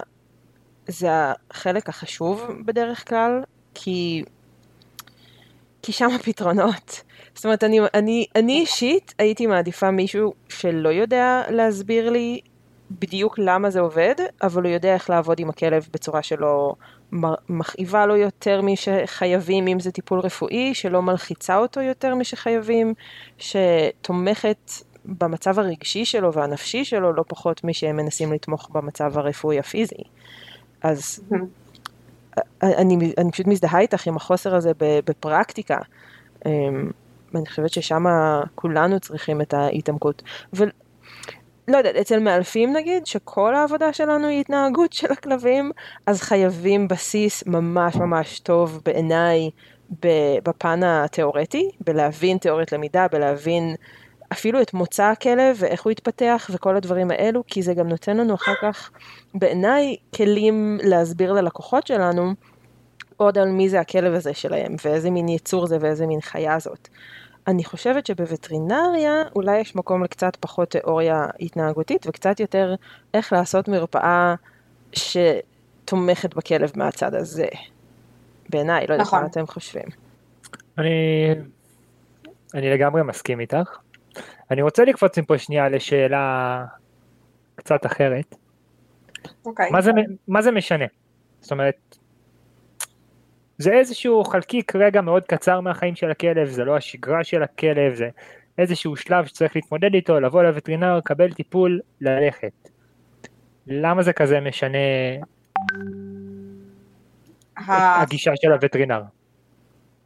זה 0.87 1.07
החלק 1.51 1.89
החשוב 1.89 2.47
בדרך 2.65 3.09
כלל, 3.09 3.43
כי, 3.73 4.23
כי 5.81 5.91
שם 5.91 6.09
הפתרונות. 6.15 7.01
זאת 7.35 7.45
אומרת, 7.45 7.63
אני, 7.63 7.79
אני, 7.93 8.25
אני 8.35 8.59
אישית 8.59 9.13
הייתי 9.17 9.47
מעדיפה 9.47 9.91
מישהו 9.91 10.33
שלא 10.49 10.89
יודע 10.89 11.41
להסביר 11.49 12.09
לי 12.09 12.41
בדיוק 12.91 13.39
למה 13.39 13.69
זה 13.69 13.79
עובד, 13.79 14.15
אבל 14.43 14.63
הוא 14.63 14.71
יודע 14.71 14.93
איך 14.93 15.09
לעבוד 15.09 15.39
עם 15.39 15.49
הכלב 15.49 15.87
בצורה 15.91 16.23
שלא 16.23 16.75
מכאיבה 17.49 18.05
לו 18.05 18.15
יותר 18.15 18.61
משחייבים, 18.61 19.67
אם 19.67 19.79
זה 19.79 19.91
טיפול 19.91 20.19
רפואי, 20.19 20.73
שלא 20.73 21.01
מלחיצה 21.01 21.57
אותו 21.57 21.81
יותר 21.81 22.15
משחייבים, 22.15 22.93
שתומכת 23.37 24.71
במצב 25.05 25.59
הרגשי 25.59 26.05
שלו 26.05 26.33
והנפשי 26.33 26.85
שלו 26.85 27.13
לא 27.13 27.23
פחות 27.27 27.63
משהם 27.63 27.97
מנסים 27.97 28.33
לתמוך 28.33 28.69
במצב 28.73 29.17
הרפואי 29.17 29.59
הפיזי. 29.59 30.03
אז 30.81 31.19
אני, 32.63 33.13
אני 33.17 33.31
פשוט 33.31 33.47
מזדהה 33.47 33.79
איתך 33.79 34.07
עם 34.07 34.15
החוסר 34.15 34.55
הזה 34.55 34.71
בפרקטיקה. 34.79 35.77
אמ, 36.45 36.91
ואני 37.33 37.45
חושבת 37.45 37.69
ששם 37.69 38.05
כולנו 38.55 38.99
צריכים 38.99 39.41
את 39.41 39.53
ההתעמקות. 39.53 40.23
ולא 41.69 41.77
יודעת, 41.77 41.95
אצל 41.95 42.19
מאלפים 42.19 42.73
נגיד, 42.73 43.05
שכל 43.05 43.55
העבודה 43.55 43.93
שלנו 43.93 44.27
היא 44.27 44.39
התנהגות 44.39 44.93
של 44.93 45.11
הכלבים, 45.11 45.71
אז 46.05 46.21
חייבים 46.21 46.87
בסיס 46.87 47.43
ממש 47.47 47.95
ממש 47.95 48.39
טוב 48.39 48.81
בעיניי 48.85 49.49
בפן 50.45 50.83
התיאורטי, 50.83 51.69
בלהבין 51.85 52.37
תיאוריית 52.37 52.71
למידה, 52.71 53.07
בלהבין 53.11 53.75
אפילו 54.31 54.61
את 54.61 54.73
מוצא 54.73 55.03
הכלב 55.03 55.55
ואיך 55.59 55.83
הוא 55.83 55.91
התפתח 55.91 56.49
וכל 56.53 56.75
הדברים 56.75 57.11
האלו, 57.11 57.43
כי 57.47 57.61
זה 57.61 57.73
גם 57.73 57.87
נותן 57.87 58.17
לנו 58.17 58.35
אחר 58.35 58.53
כך, 58.61 58.91
בעיניי, 59.33 59.95
כלים 60.15 60.77
להסביר 60.83 61.33
ללקוחות 61.33 61.87
שלנו 61.87 62.33
עוד 63.17 63.37
על 63.37 63.49
מי 63.49 63.69
זה 63.69 63.79
הכלב 63.79 64.13
הזה 64.13 64.33
שלהם, 64.33 64.75
ואיזה 64.85 65.09
מין 65.09 65.29
יצור 65.29 65.67
זה 65.67 65.77
ואיזה 65.81 66.07
מין 66.07 66.21
חיה 66.21 66.59
זאת. 66.59 66.87
אני 67.49 67.63
חושבת 67.63 68.05
שבווטרינריה 68.05 69.23
אולי 69.35 69.59
יש 69.59 69.75
מקום 69.75 70.03
לקצת 70.03 70.35
פחות 70.35 70.69
תיאוריה 70.69 71.27
התנהגותית 71.39 72.07
וקצת 72.07 72.39
יותר 72.39 72.75
איך 73.13 73.33
לעשות 73.33 73.67
מרפאה 73.67 74.35
שתומכת 74.93 76.35
בכלב 76.35 76.71
מהצד 76.75 77.15
הזה. 77.15 77.47
בעיניי, 78.49 78.87
לא 78.87 78.93
יודעת 78.93 79.07
נכון. 79.07 79.21
מה 79.21 79.27
אתם 79.27 79.47
חושבים. 79.47 79.83
אני, 80.77 80.89
אני 82.53 82.69
לגמרי 82.69 83.03
מסכים 83.03 83.39
איתך. 83.39 83.77
אני 84.51 84.61
רוצה 84.61 84.85
לקפוץ 84.85 85.17
מפה 85.17 85.37
שנייה 85.37 85.69
לשאלה 85.69 86.65
קצת 87.55 87.85
אחרת. 87.85 88.35
אוקיי. 89.45 89.69
מה 89.71 89.81
זה, 89.81 89.91
מה 90.27 90.41
זה 90.41 90.51
משנה? 90.51 90.85
זאת 91.41 91.51
אומרת, 91.51 91.97
זה 93.59 93.73
איזשהו 93.73 94.23
חלקיק 94.23 94.75
רגע 94.75 95.01
מאוד 95.01 95.23
קצר 95.23 95.61
מהחיים 95.61 95.95
של 95.95 96.11
הכלב, 96.11 96.47
זה 96.47 96.65
לא 96.65 96.77
השגרה 96.77 97.23
של 97.23 97.43
הכלב, 97.43 97.93
זה 97.93 98.09
איזשהו 98.57 98.95
שלב 98.95 99.25
שצריך 99.25 99.55
להתמודד 99.55 99.93
איתו, 99.93 100.19
לבוא 100.19 100.43
לווטרינר, 100.43 100.97
לקבל 100.97 101.33
טיפול, 101.33 101.79
ללכת. 102.01 102.69
למה 103.67 104.03
זה 104.03 104.13
כזה 104.13 104.39
משנה 104.39 104.77
הגישה 107.67 108.31
של 108.35 108.51
הווטרינר? 108.51 109.01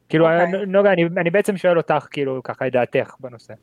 כאילו, 0.10 0.26
אוקיי. 0.26 0.66
נוגה, 0.66 0.94
אני, 0.94 1.04
אני 1.18 1.30
בעצם 1.30 1.58
שואל 1.58 1.78
אותך, 1.78 2.08
כאילו, 2.12 2.44
ככה 2.44 2.68
את 2.68 2.72
דעתך 2.72 3.16
בנושא. 3.20 3.54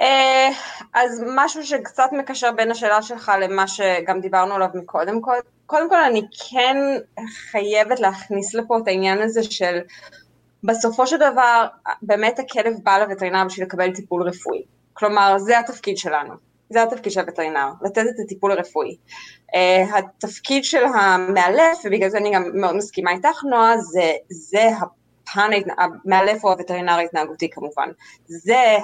אה, 0.00 0.48
אז 0.94 1.24
משהו 1.36 1.66
שקצת 1.66 2.08
מקשר 2.12 2.52
בין 2.52 2.70
השאלה 2.70 3.02
שלך 3.02 3.32
למה 3.40 3.68
שגם 3.68 4.20
דיברנו 4.20 4.54
עליו 4.54 4.68
מקודם, 4.74 5.20
קוד- 5.20 5.44
קודם 5.66 5.88
כל 5.88 6.00
אני 6.00 6.22
כן 6.50 6.76
חייבת 7.50 8.00
להכניס 8.00 8.54
לפה 8.54 8.78
את 8.78 8.88
העניין 8.88 9.22
הזה 9.22 9.42
של 9.42 9.78
בסופו 10.64 11.06
של 11.06 11.16
דבר 11.16 11.66
באמת 12.02 12.38
הכלב 12.38 12.74
בא 12.82 12.98
לווטרינר 12.98 13.44
בשביל 13.44 13.66
לקבל 13.66 13.94
טיפול 13.94 14.22
רפואי, 14.22 14.62
כלומר 14.92 15.38
זה 15.38 15.58
התפקיד 15.58 15.98
שלנו, 15.98 16.34
זה 16.70 16.82
התפקיד 16.82 17.12
של 17.12 17.20
הווטרינר, 17.20 17.68
לתת 17.82 18.02
את 18.14 18.20
הטיפול 18.24 18.52
הרפואי. 18.52 18.96
Uh, 19.54 19.96
התפקיד 19.98 20.64
של 20.64 20.84
המאלף, 20.84 21.78
ובגלל 21.84 22.08
זה 22.08 22.18
אני 22.18 22.34
גם 22.34 22.50
מאוד 22.54 22.76
מסכימה 22.76 23.10
איתך 23.10 23.44
נועה, 23.50 23.78
זה, 23.78 24.12
זה 24.28 24.68
הפן, 24.80 25.50
המאלף 25.78 26.44
הוא 26.44 26.50
הווטרינר 26.52 26.92
ההתנהגותי 26.92 27.50
כמובן, 27.50 27.88
זה 28.26 28.76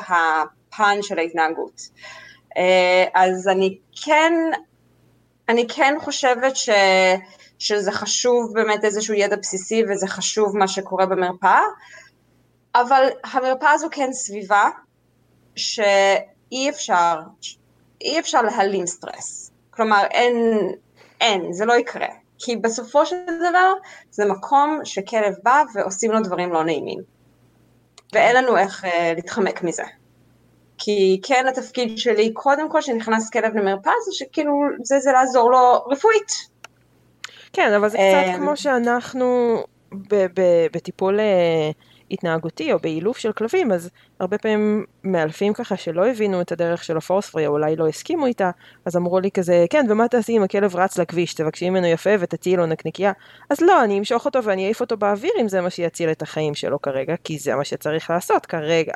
הפן 0.74 1.02
של 1.02 1.18
ההתנהגות. 1.18 1.80
Uh, 2.54 2.58
אז 3.14 3.48
אני 3.48 3.78
כן, 4.04 4.32
אני 5.48 5.66
כן 5.68 5.94
חושבת 6.00 6.56
ש, 6.56 6.68
שזה 7.58 7.92
חשוב 7.92 8.54
באמת 8.54 8.84
איזשהו 8.84 9.14
ידע 9.14 9.36
בסיסי 9.36 9.82
וזה 9.88 10.06
חשוב 10.06 10.56
מה 10.56 10.68
שקורה 10.68 11.06
במרפאה, 11.06 11.62
אבל 12.74 13.08
המרפאה 13.24 13.70
הזו 13.70 13.88
כן 13.90 14.12
סביבה 14.12 14.68
שאי 15.56 16.68
אפשר, 16.68 17.20
אי 18.00 18.18
אפשר 18.18 18.42
להעלים 18.42 18.86
סטרס. 18.86 19.50
כלומר, 19.70 20.04
אין, 20.10 20.34
אין, 21.20 21.52
זה 21.52 21.64
לא 21.64 21.72
יקרה. 21.72 22.08
כי 22.38 22.56
בסופו 22.56 23.06
של 23.06 23.16
דבר 23.50 23.72
זה 24.10 24.24
מקום 24.24 24.80
שכלב 24.84 25.34
בא 25.42 25.62
ועושים 25.74 26.12
לו 26.12 26.20
דברים 26.20 26.52
לא 26.52 26.64
נעימים. 26.64 26.98
ואין 28.12 28.36
לנו 28.36 28.56
איך 28.56 28.84
אה, 28.84 29.12
להתחמק 29.16 29.62
מזה. 29.62 29.82
כי 30.78 31.20
כן 31.22 31.44
התפקיד 31.48 31.98
שלי, 31.98 32.32
קודם 32.32 32.70
כל 32.70 32.80
שנכנס 32.80 33.30
כלב 33.30 33.56
למרפאה, 33.56 33.92
זה 34.06 34.12
שכאילו, 34.12 34.52
זה, 34.82 35.00
זה 35.00 35.12
לעזור 35.12 35.50
לו 35.50 35.84
רפואית. 35.90 36.32
כן, 37.52 37.72
אבל 37.72 37.88
זה 37.88 37.98
אמ, 37.98 38.32
קצת 38.32 38.38
כמו 38.38 38.56
שאנחנו 38.56 39.56
ב- 39.92 40.26
ב- 40.34 40.66
בטיפול 40.72 41.20
אה, 41.20 41.70
התנהגותי 42.10 42.72
או 42.72 42.78
באילוף 42.78 43.18
של 43.18 43.32
כלבים, 43.32 43.72
אז 43.72 43.90
הרבה 44.20 44.38
פעמים 44.38 44.84
מאלפים 45.04 45.52
ככה 45.52 45.76
שלא 45.76 46.06
הבינו 46.06 46.40
את 46.40 46.52
הדרך 46.52 46.84
של 46.84 46.96
הפורספרי, 46.96 47.46
או 47.46 47.52
אולי 47.52 47.76
לא 47.76 47.88
הסכימו 47.88 48.26
איתה, 48.26 48.50
אז 48.84 48.96
אמרו 48.96 49.20
לי 49.20 49.30
כזה, 49.30 49.66
כן, 49.70 49.86
ומה 49.88 50.08
תעשי 50.08 50.36
אם 50.36 50.42
הכלב 50.42 50.76
רץ 50.76 50.98
לכביש, 50.98 51.34
תבקשי 51.34 51.70
ממנו 51.70 51.86
יפה 51.86 52.10
ותטיעי 52.20 52.56
לו 52.56 52.66
נקניקייה? 52.66 53.12
אז 53.50 53.60
לא, 53.60 53.84
אני 53.84 53.98
אמשוך 53.98 54.24
אותו 54.24 54.44
ואני 54.44 54.64
אעיף 54.64 54.80
אותו 54.80 54.96
באוויר 54.96 55.32
אם 55.40 55.48
זה 55.48 55.60
מה 55.60 55.70
שיציל 55.70 56.10
את 56.10 56.22
החיים 56.22 56.54
שלו 56.54 56.82
כרגע, 56.82 57.14
כי 57.24 57.38
זה 57.38 57.54
מה 57.54 57.64
שצריך 57.64 58.10
לעשות 58.10 58.46
כרגע. 58.46 58.94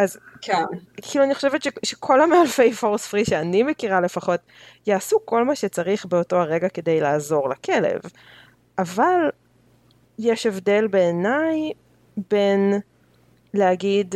אז 0.00 0.18
כן. 0.40 0.64
כאילו 1.02 1.24
אני 1.24 1.34
חושבת 1.34 1.62
ש, 1.62 1.68
שכל 1.82 2.20
המאלפי 2.20 2.72
פורס 2.72 3.06
פרי 3.06 3.24
שאני 3.24 3.62
מכירה 3.62 4.00
לפחות, 4.00 4.40
יעשו 4.86 5.18
כל 5.24 5.44
מה 5.44 5.54
שצריך 5.54 6.06
באותו 6.06 6.36
הרגע 6.36 6.68
כדי 6.68 7.00
לעזור 7.00 7.48
לכלב. 7.48 8.00
אבל 8.78 9.30
יש 10.18 10.46
הבדל 10.46 10.86
בעיניי 10.86 11.72
בין 12.30 12.80
להגיד, 13.54 14.14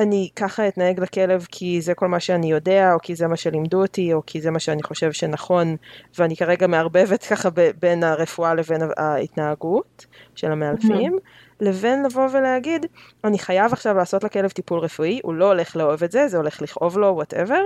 אני 0.00 0.28
ככה 0.36 0.68
אתנהג 0.68 1.00
לכלב 1.00 1.46
כי 1.50 1.80
זה 1.80 1.94
כל 1.94 2.08
מה 2.08 2.20
שאני 2.20 2.50
יודע, 2.50 2.92
או 2.92 2.98
כי 3.02 3.14
זה 3.14 3.26
מה 3.26 3.36
שלימדו 3.36 3.82
אותי, 3.82 4.12
או 4.12 4.22
כי 4.26 4.40
זה 4.40 4.50
מה 4.50 4.58
שאני 4.58 4.82
חושב 4.82 5.12
שנכון, 5.12 5.76
ואני 6.18 6.36
כרגע 6.36 6.66
מערבבת 6.66 7.24
ככה 7.24 7.48
בין 7.80 8.04
הרפואה 8.04 8.54
לבין 8.54 8.80
ההתנהגות 8.96 10.06
של 10.34 10.52
המאלפים, 10.52 11.14
mm-hmm. 11.14 11.64
לבין 11.64 12.02
לבוא 12.02 12.28
ולהגיד, 12.32 12.86
אני 13.24 13.38
חייב 13.38 13.72
עכשיו 13.72 13.96
לעשות 13.96 14.24
לכלב 14.24 14.50
טיפול 14.50 14.78
רפואי, 14.78 15.20
הוא 15.22 15.34
לא 15.34 15.46
הולך 15.46 15.76
לאהוב 15.76 16.04
את 16.04 16.12
זה, 16.12 16.28
זה 16.28 16.36
הולך 16.36 16.62
לכאוב 16.62 16.98
לו, 16.98 17.06
וואטאבר, 17.06 17.62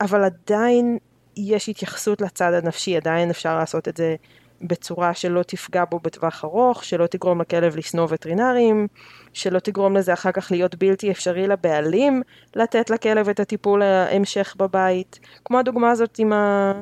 אבל 0.00 0.24
עדיין 0.24 0.98
יש 1.36 1.68
התייחסות 1.68 2.20
לצד 2.20 2.52
הנפשי, 2.52 2.96
עדיין 2.96 3.30
אפשר 3.30 3.58
לעשות 3.58 3.88
את 3.88 3.96
זה 3.96 4.16
בצורה 4.62 5.14
שלא 5.14 5.42
תפגע 5.42 5.84
בו 5.90 5.98
בטווח 5.98 6.44
ארוך, 6.44 6.84
שלא 6.84 7.06
תגרום 7.06 7.40
לכלב 7.40 7.76
לשנוא 7.76 8.06
וטרינרים, 8.10 8.86
שלא 9.34 9.58
תגרום 9.58 9.96
לזה 9.96 10.12
אחר 10.12 10.32
כך 10.32 10.50
להיות 10.50 10.74
בלתי 10.74 11.10
אפשרי 11.10 11.46
לבעלים 11.46 12.22
לתת 12.56 12.90
לכלב 12.90 13.28
את 13.28 13.40
הטיפול 13.40 13.82
ההמשך 13.82 14.54
בבית. 14.58 15.20
כמו 15.44 15.58
הדוגמה 15.58 15.90
הזאת 15.90 16.18
עם 16.18 16.32
ה... 16.32 16.72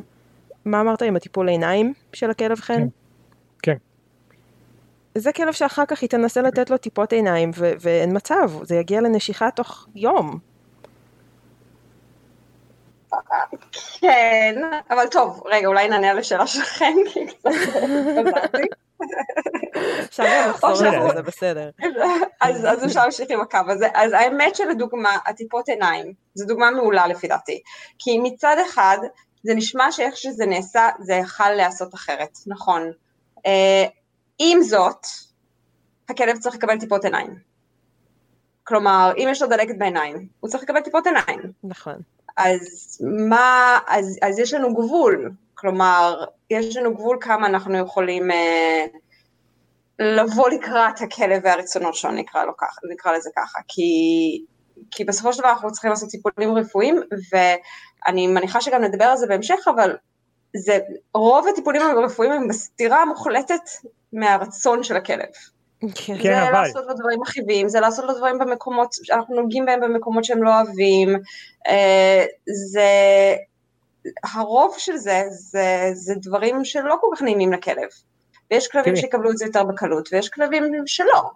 מה 0.65 0.81
אמרת? 0.81 1.03
עם 1.03 1.17
הטיפול 1.17 1.49
עיניים 1.49 1.93
של 2.13 2.31
הכלב 2.31 2.61
חן? 2.61 2.75
כן. 2.75 2.87
כן. 3.63 3.77
זה 5.15 5.33
כלב 5.33 5.53
שאחר 5.53 5.87
כך 5.87 6.03
היא 6.03 6.11
תנסה 6.11 6.43
לתת 6.43 6.71
לו 6.71 6.77
טיפות 6.77 7.13
עיניים 7.13 7.51
ו- 7.57 7.73
ואין 7.81 8.17
מצב, 8.17 8.51
זה 8.63 8.77
יגיע 8.77 9.01
לנשיכה 9.01 9.51
תוך 9.51 9.89
יום. 9.95 10.39
כן, 14.01 14.63
אבל 14.91 15.07
טוב, 15.11 15.43
רגע, 15.47 15.69
אולי 15.69 15.89
נענה 15.89 16.11
על 16.11 16.19
השאלה 16.19 16.47
שלכם, 16.47 16.93
כי 17.13 17.27
קצת. 17.27 17.51
אפשר 20.09 20.25
גם 20.25 20.51
לחזור 20.51 20.73
לזה, 20.73 21.15
זה 21.15 21.23
בסדר. 21.23 21.71
אז 22.41 22.85
אפשר 22.87 23.01
להמשיך 23.03 23.31
עם 23.31 23.41
הקו 23.41 23.59
הזה. 23.69 23.89
אז 23.95 24.13
האמת 24.13 24.57
שלדוגמה, 24.57 25.19
הטיפות 25.27 25.69
עיניים, 25.69 26.13
זו 26.35 26.47
דוגמה 26.47 26.71
מעולה 26.71 27.07
לפי 27.07 27.29
דעתי. 27.29 27.63
כי 27.99 28.19
מצד 28.19 28.57
אחד, 28.67 28.99
זה 29.43 29.55
נשמע 29.55 29.93
שאיך 29.93 30.17
שזה 30.17 30.47
נעשה, 30.47 30.89
זה 31.01 31.15
יכל 31.15 31.51
להיעשות 31.51 31.95
אחרת, 31.95 32.39
נכון. 32.47 32.93
אה, 33.47 33.85
עם 34.39 34.63
זאת, 34.63 35.07
הכלב 36.09 36.39
צריך 36.39 36.55
לקבל 36.55 36.81
טיפות 36.81 37.05
עיניים. 37.05 37.53
כלומר, 38.65 39.13
אם 39.17 39.29
יש 39.31 39.43
לו 39.43 39.49
דלקת 39.49 39.79
בעיניים, 39.79 40.29
הוא 40.41 40.51
צריך 40.51 40.63
לקבל 40.63 40.81
טיפות 40.81 41.07
עיניים. 41.07 41.53
נכון. 41.65 41.97
אז 42.37 42.99
מה, 43.29 43.79
אז, 43.89 44.19
אז 44.23 44.39
יש 44.39 44.55
לנו 44.55 44.75
גבול, 44.75 45.31
כלומר, 45.63 46.25
יש 46.51 46.77
לנו 46.77 46.95
גבול 46.95 47.19
כמה 47.21 47.47
אנחנו 47.47 47.79
יכולים 47.79 48.31
אה, 48.31 48.87
לבוא 49.99 50.49
לקראת 50.49 51.01
הכלב 51.01 51.41
והרצונות 51.45 51.95
שלו, 51.95 52.11
נקרא, 52.11 52.45
לו 52.45 52.57
ככה, 52.57 52.81
נקרא 52.93 53.13
לזה 53.13 53.31
ככה, 53.37 53.59
כי, 53.69 53.83
כי 54.91 55.05
בסופו 55.05 55.33
של 55.33 55.39
דבר 55.39 55.51
אנחנו 55.51 55.73
צריכים 55.73 55.91
לעשות 55.91 56.11
טיפולים 56.11 56.55
רפואיים, 56.55 57.01
ואני 57.33 58.27
מניחה 58.27 58.61
שגם 58.61 58.83
נדבר 58.83 59.05
על 59.05 59.17
זה 59.17 59.27
בהמשך, 59.27 59.69
אבל 59.75 59.97
זה, 60.57 60.79
רוב 61.15 61.47
הטיפולים 61.49 61.83
הרפואיים 61.83 62.33
הם 62.33 62.49
בסתירה 62.49 63.05
מוחלטת 63.05 63.63
מהרצון 64.13 64.83
של 64.83 64.97
הכלב. 64.97 65.29
כן, 65.95 66.23
זה 66.23 66.43
אבל... 66.43 66.53
לעשות 66.53 66.87
לו 66.87 66.95
דברים 66.95 67.21
מכאיבים, 67.21 67.69
זה 67.69 67.81
לעשות 67.81 68.05
לו 68.05 68.15
דברים 68.15 68.39
במקומות, 68.39 68.93
שאנחנו 69.03 69.35
נוגעים 69.35 69.67
בהם 69.67 69.81
במקומות 69.81 70.25
שהם 70.25 70.43
לא 70.43 70.51
אוהבים, 70.61 71.09
אה, 71.69 72.25
זה, 72.71 72.83
הרוב 74.35 74.75
של 74.79 74.97
זה, 74.97 75.23
זה, 75.29 75.91
זה 75.93 76.15
דברים 76.17 76.65
שלא 76.65 76.97
כל 77.01 77.07
כך 77.17 77.23
נעימים 77.23 77.53
לכלב. 77.53 77.89
ויש 78.51 78.69
כלבים 78.69 78.97
שיקבלו 78.97 79.31
את 79.31 79.39
זה 79.39 79.45
יותר 79.45 79.65
בקלות, 79.65 80.09
ויש 80.13 80.29
כלבים 80.29 80.73
שלא. 80.87 81.31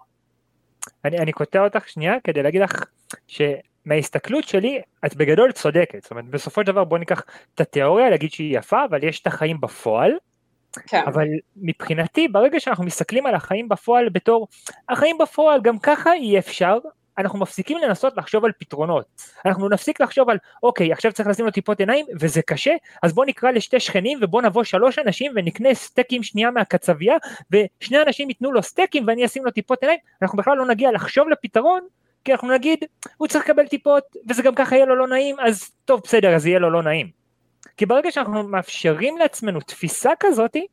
אני, 1.05 1.17
אני 1.17 1.31
קוטע 1.31 1.63
אותך 1.63 1.89
שנייה 1.89 2.13
כדי 2.23 2.43
להגיד 2.43 2.61
לך 2.61 2.83
שמההסתכלות 3.27 4.43
שלי 4.43 4.81
את 5.05 5.15
בגדול 5.15 5.51
צודקת, 5.51 6.03
זאת 6.03 6.11
אומרת 6.11 6.25
בסופו 6.25 6.61
של 6.61 6.67
דבר 6.67 6.83
בוא 6.83 6.97
ניקח 6.97 7.21
את 7.55 7.61
התיאוריה 7.61 8.09
להגיד 8.09 8.31
שהיא 8.31 8.57
יפה 8.57 8.85
אבל 8.85 9.03
יש 9.03 9.21
את 9.21 9.27
החיים 9.27 9.61
בפועל 9.61 10.11
כן. 10.87 11.03
אבל 11.07 11.27
מבחינתי 11.57 12.27
ברגע 12.27 12.59
שאנחנו 12.59 12.83
מסתכלים 12.83 13.25
על 13.25 13.35
החיים 13.35 13.69
בפועל 13.69 14.09
בתור 14.09 14.47
החיים 14.89 15.17
בפועל 15.17 15.61
גם 15.61 15.79
ככה 15.79 16.13
אי 16.13 16.39
אפשר 16.39 16.77
אנחנו 17.17 17.39
מפסיקים 17.39 17.77
לנסות 17.77 18.17
לחשוב 18.17 18.45
על 18.45 18.51
פתרונות. 18.57 19.05
אנחנו 19.45 19.69
נפסיק 19.69 20.01
לחשוב 20.01 20.29
על 20.29 20.37
אוקיי 20.63 20.91
עכשיו 20.91 21.13
צריך 21.13 21.29
לשים 21.29 21.45
לו 21.45 21.51
טיפות 21.51 21.79
עיניים 21.79 22.05
וזה 22.19 22.41
קשה 22.41 22.73
אז 23.03 23.13
בוא 23.13 23.25
נקרא 23.25 23.51
לשתי 23.51 23.79
שכנים 23.79 24.19
ובוא 24.21 24.41
נבוא 24.41 24.63
שלוש 24.63 24.99
אנשים 24.99 25.31
ונקנה 25.35 25.73
סטייקים 25.73 26.23
שנייה 26.23 26.51
מהקצבייה 26.51 27.15
ושני 27.51 28.01
אנשים 28.01 28.29
ייתנו 28.29 28.51
לו 28.51 28.63
סטייקים 28.63 29.03
ואני 29.07 29.25
אשים 29.25 29.45
לו 29.45 29.51
טיפות 29.51 29.81
עיניים. 29.81 29.99
אנחנו 30.21 30.37
בכלל 30.37 30.57
לא 30.57 30.65
נגיע 30.65 30.91
לחשוב 30.91 31.27
לפתרון 31.29 31.81
כי 32.23 32.31
אנחנו 32.31 32.51
נגיד 32.51 32.79
הוא 33.17 33.27
צריך 33.27 33.45
לקבל 33.45 33.67
טיפות 33.67 34.03
וזה 34.29 34.43
גם 34.43 34.55
ככה 34.55 34.75
יהיה 34.75 34.85
לו 34.85 34.95
לא 34.95 35.07
נעים 35.07 35.35
אז 35.39 35.69
טוב 35.85 36.01
בסדר 36.03 36.35
אז 36.35 36.45
יהיה 36.45 36.59
לו 36.59 36.69
לא 36.69 36.83
נעים. 36.83 37.17
כי 37.77 37.85
ברגע 37.85 38.11
שאנחנו 38.11 38.43
מאפשרים 38.43 39.17
לעצמנו 39.17 39.59
תפיסה 39.59 40.11
כזאתי, 40.19 40.67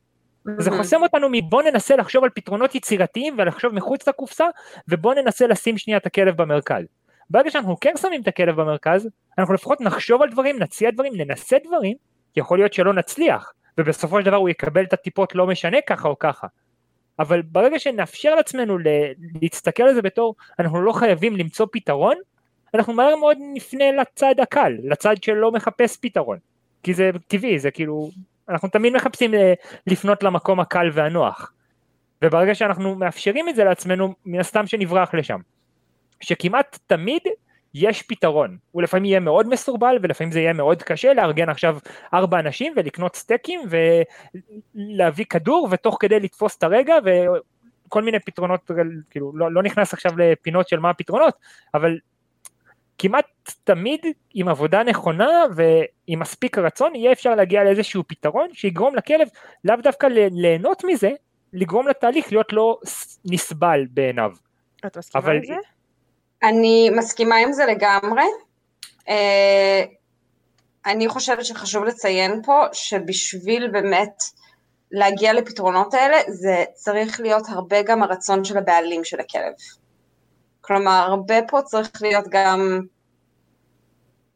זה 0.59 0.71
חוסם 0.71 1.03
אותנו 1.03 1.27
מבוא 1.31 1.63
ננסה 1.63 1.95
לחשוב 1.95 2.23
על 2.23 2.29
פתרונות 2.29 2.75
יצירתיים 2.75 3.35
ולחשוב 3.37 3.73
מחוץ 3.73 4.07
לקופסה 4.07 4.45
ובוא 4.87 5.13
ננסה 5.13 5.47
לשים 5.47 5.77
שנייה 5.77 5.97
את 5.97 6.05
הכלב 6.05 6.41
במרכז. 6.41 6.83
ברגע 7.29 7.51
שאנחנו 7.51 7.79
כן 7.79 7.93
שמים 7.97 8.21
את 8.21 8.27
הכלב 8.27 8.61
במרכז, 8.61 9.09
אנחנו 9.37 9.53
לפחות 9.53 9.81
נחשוב 9.81 10.21
על 10.21 10.29
דברים, 10.29 10.59
נציע 10.59 10.91
דברים, 10.91 11.13
ננסה 11.15 11.57
דברים, 11.67 11.97
יכול 12.35 12.57
להיות 12.57 12.73
שלא 12.73 12.93
נצליח, 12.93 13.53
ובסופו 13.77 14.19
של 14.19 14.25
דבר 14.25 14.35
הוא 14.35 14.49
יקבל 14.49 14.83
את 14.83 14.93
הטיפות 14.93 15.35
לא 15.35 15.47
משנה 15.47 15.77
ככה 15.87 16.07
או 16.07 16.19
ככה. 16.19 16.47
אבל 17.19 17.41
ברגע 17.41 17.79
שנאפשר 17.79 18.35
לעצמנו 18.35 18.77
להסתכל 19.41 19.83
על 19.83 19.93
זה 19.93 20.01
בתור 20.01 20.35
אנחנו 20.59 20.81
לא 20.81 20.91
חייבים 20.91 21.35
למצוא 21.35 21.67
פתרון, 21.71 22.15
אנחנו 22.73 22.93
מהר 22.93 23.15
מאוד 23.15 23.37
נפנה 23.53 23.91
לצד 23.91 24.35
הקל, 24.41 24.73
לצד 24.83 25.15
שלא 25.21 25.51
מחפש 25.51 25.97
פתרון. 25.97 26.37
כי 26.83 26.93
זה 26.93 27.11
טבעי, 27.27 27.59
זה 27.59 27.71
כאילו, 27.71 28.09
אנחנו 28.49 28.69
תמיד 28.69 28.93
מחפשים 28.93 29.33
אה, 29.33 29.53
לפנות 29.87 30.23
למקום 30.23 30.59
הקל 30.59 30.89
והנוח. 30.93 31.51
וברגע 32.21 32.55
שאנחנו 32.55 32.95
מאפשרים 32.95 33.49
את 33.49 33.55
זה 33.55 33.63
לעצמנו, 33.63 34.13
מן 34.25 34.39
הסתם 34.39 34.67
שנברח 34.67 35.13
לשם. 35.13 35.39
שכמעט 36.21 36.79
תמיד 36.87 37.21
יש 37.73 38.01
פתרון. 38.01 38.57
הוא 38.71 38.81
לפעמים 38.81 39.05
יהיה 39.05 39.19
מאוד 39.19 39.47
מסורבל 39.49 39.97
ולפעמים 40.01 40.31
זה 40.31 40.39
יהיה 40.39 40.53
מאוד 40.53 40.83
קשה 40.83 41.13
לארגן 41.13 41.49
עכשיו 41.49 41.77
ארבע 42.13 42.39
אנשים 42.39 42.73
ולקנות 42.75 43.15
סטייקים 43.15 43.61
ולהביא 44.75 45.25
כדור 45.25 45.67
ותוך 45.71 45.97
כדי 45.99 46.19
לתפוס 46.19 46.57
את 46.57 46.63
הרגע 46.63 46.95
וכל 47.05 48.03
מיני 48.03 48.19
פתרונות, 48.19 48.71
כאילו 49.09 49.37
לא, 49.37 49.51
לא 49.51 49.63
נכנס 49.63 49.93
עכשיו 49.93 50.11
לפינות 50.17 50.67
של 50.67 50.79
מה 50.79 50.89
הפתרונות, 50.89 51.33
אבל 51.73 51.97
כמעט 52.97 53.25
תמיד 53.63 53.99
עם 54.33 54.47
עבודה 54.47 54.83
נכונה 54.83 55.29
ועם 55.55 56.19
מספיק 56.19 56.57
רצון 56.57 56.95
יהיה 56.95 57.11
אפשר 57.11 57.35
להגיע 57.35 57.63
לאיזשהו 57.63 58.03
פתרון 58.07 58.47
שיגרום 58.53 58.95
לכלב 58.95 59.27
לאו 59.63 59.75
דווקא 59.83 60.07
ליהנות 60.31 60.83
מזה, 60.83 61.09
לגרום 61.53 61.87
לתהליך 61.87 62.31
להיות 62.31 62.53
לא 62.53 62.79
נסבל 63.25 63.85
בעיניו. 63.89 64.31
את 64.85 64.97
מסכימה 64.97 65.23
אבל... 65.23 65.35
עם 65.35 65.45
זה? 65.45 65.55
אני 66.43 66.89
מסכימה 66.89 67.35
עם 67.35 67.53
זה 67.53 67.65
לגמרי. 67.65 68.23
אה, 69.09 69.83
אני 70.85 71.07
חושבת 71.07 71.45
שחשוב 71.45 71.83
לציין 71.83 72.41
פה 72.43 72.65
שבשביל 72.73 73.67
באמת 73.71 74.23
להגיע 74.91 75.33
לפתרונות 75.33 75.93
האלה 75.93 76.17
זה 76.27 76.63
צריך 76.73 77.19
להיות 77.19 77.43
הרבה 77.49 77.81
גם 77.81 78.03
הרצון 78.03 78.43
של 78.43 78.57
הבעלים 78.57 79.03
של 79.03 79.19
הכלב. 79.19 79.53
כלומר, 80.67 81.05
הרבה 81.07 81.35
פה 81.47 81.61
צריך 81.61 82.01
להיות 82.01 82.25
גם 82.29 82.79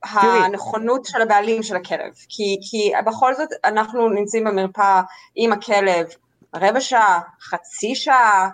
הנכונות 0.04 1.06
של 1.06 1.22
הבעלים 1.22 1.63
של 1.63 1.76
הכלב, 1.76 2.13
כי, 2.30 2.58
כי 2.70 2.92
בכל 3.06 3.36
זאת 3.36 3.50
אנחנו 3.65 4.10
נמצאים 4.10 4.44
במרפאה 4.44 5.02
עם 5.36 5.54
הכלב 5.54 6.08
רבע 6.56 6.82
שעה, 6.82 7.20
חצי 7.42 7.96
שעה, 7.96 8.50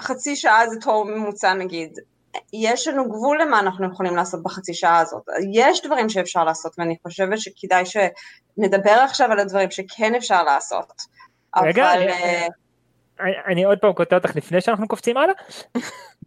חצי 0.00 0.36
שעה 0.36 0.68
זה 0.68 0.80
תור 0.80 1.04
ממוצע 1.04 1.54
נגיד, 1.54 1.98
יש 2.52 2.88
לנו 2.88 3.08
גבול 3.08 3.42
למה 3.42 3.60
אנחנו 3.60 3.86
יכולים 3.92 4.16
לעשות 4.16 4.42
בחצי 4.42 4.74
שעה 4.74 4.98
הזאת, 4.98 5.22
יש 5.52 5.82
דברים 5.82 6.08
שאפשר 6.08 6.44
לעשות 6.44 6.74
ואני 6.78 6.96
חושבת 7.02 7.40
שכדאי 7.40 7.84
שנדבר 7.86 8.90
עכשיו 9.04 9.32
על 9.32 9.38
הדברים 9.38 9.70
שכן 9.70 10.14
אפשר 10.14 10.42
לעשות, 10.42 10.92
רגע, 11.56 11.94
אבל... 11.94 12.08
אני, 13.20 13.64
עוד 13.64 13.78
פעם 13.78 13.92
קוטע 13.92 14.16
אותך 14.16 14.36
לפני 14.36 14.60
שאנחנו 14.60 14.88
קופצים 14.88 15.16
הלאה, 15.16 15.34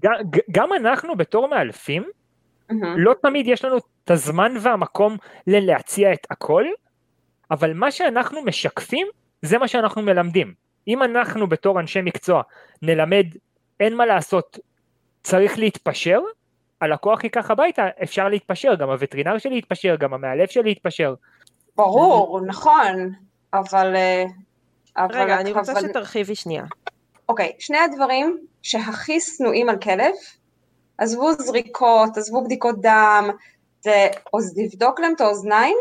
גם 0.55 0.73
אנחנו 0.73 1.15
בתור 1.15 1.47
מאלפים. 1.47 2.03
לא 2.97 3.13
תמיד 3.21 3.47
יש 3.47 3.65
לנו 3.65 3.77
את 3.77 4.11
הזמן 4.11 4.53
והמקום 4.61 5.17
ללהציע 5.47 6.13
את 6.13 6.27
הכל, 6.31 6.65
אבל 7.51 7.73
מה 7.73 7.91
שאנחנו 7.91 8.41
משקפים 8.41 9.07
זה 9.41 9.57
מה 9.57 9.67
שאנחנו 9.67 10.01
מלמדים. 10.01 10.53
אם 10.87 11.03
אנחנו 11.03 11.47
בתור 11.47 11.79
אנשי 11.79 12.01
מקצוע 12.01 12.41
נלמד 12.81 13.25
אין 13.79 13.95
מה 13.95 14.05
לעשות, 14.05 14.59
צריך 15.23 15.59
להתפשר, 15.59 16.19
הלקוח 16.81 17.23
ייקח 17.23 17.51
הביתה, 17.51 17.87
אפשר 18.03 18.29
להתפשר, 18.29 18.75
גם 18.75 18.89
הווטרינר 18.89 19.37
שלי 19.37 19.57
יתפשר, 19.57 19.95
גם 19.99 20.13
המאלף 20.13 20.51
שלי 20.51 20.71
יתפשר. 20.71 21.13
ברור, 21.75 22.41
נכון, 22.45 23.13
אבל... 23.53 23.95
אבל 24.99 25.21
רגע, 25.21 25.39
אני 25.39 25.51
רוצה 25.51 25.81
שתרחיבי 25.81 26.35
שנייה. 26.35 26.63
אוקיי, 27.29 27.51
שני 27.59 27.77
הדברים 27.77 28.37
שהכי 28.61 29.19
שנואים 29.19 29.69
על 29.69 29.77
כלב 29.77 30.13
עזבו 30.97 31.33
זריקות, 31.33 32.17
עזבו 32.17 32.43
בדיקות 32.43 32.81
דם, 32.81 33.29
זה 33.81 34.07
לבדוק 34.57 34.99
להם 34.99 35.13
את 35.15 35.21
האוזניים 35.21 35.77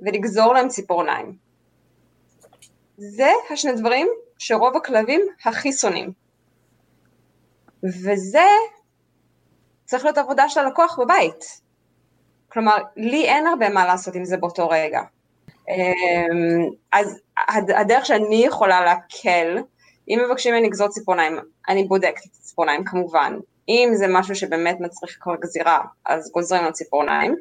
ולגזור 0.00 0.54
להם 0.54 0.68
ציפורניים. 0.68 1.36
זה 2.96 3.30
השני 3.50 3.72
דברים 3.72 4.08
שרוב 4.38 4.76
הכלבים 4.76 5.20
הכי 5.44 5.72
שונאים. 5.72 6.12
וזה 7.84 8.46
צריך 9.84 10.04
להיות 10.04 10.18
עבודה 10.18 10.48
של 10.48 10.60
הלקוח 10.60 10.98
בבית. 10.98 11.60
כלומר, 12.48 12.76
לי 12.96 13.24
אין 13.24 13.46
הרבה 13.46 13.68
מה 13.68 13.86
לעשות 13.86 14.14
עם 14.14 14.24
זה 14.24 14.36
באותו 14.36 14.68
רגע. 14.68 15.00
אמ, 15.68 16.70
אז 16.92 17.20
הדרך 17.76 18.06
שאני 18.06 18.44
יכולה 18.46 18.84
להקל, 18.84 19.58
אם 20.08 20.20
מבקשים 20.24 20.54
ממני 20.54 20.66
לגזור 20.66 20.88
ציפורניים, 20.88 21.38
אני 21.68 21.84
בודקת 21.84 22.24
את 22.24 22.30
הציפורניים 22.40 22.84
כמובן. 22.84 23.38
אם 23.68 23.90
זה 23.94 24.06
משהו 24.08 24.34
שבאמת 24.34 24.80
מצריך 24.80 25.16
כבר 25.20 25.34
גזירה, 25.40 25.80
אז 26.06 26.30
גוזרים 26.32 26.64
לו 26.64 26.72
ציפורניים. 26.72 27.36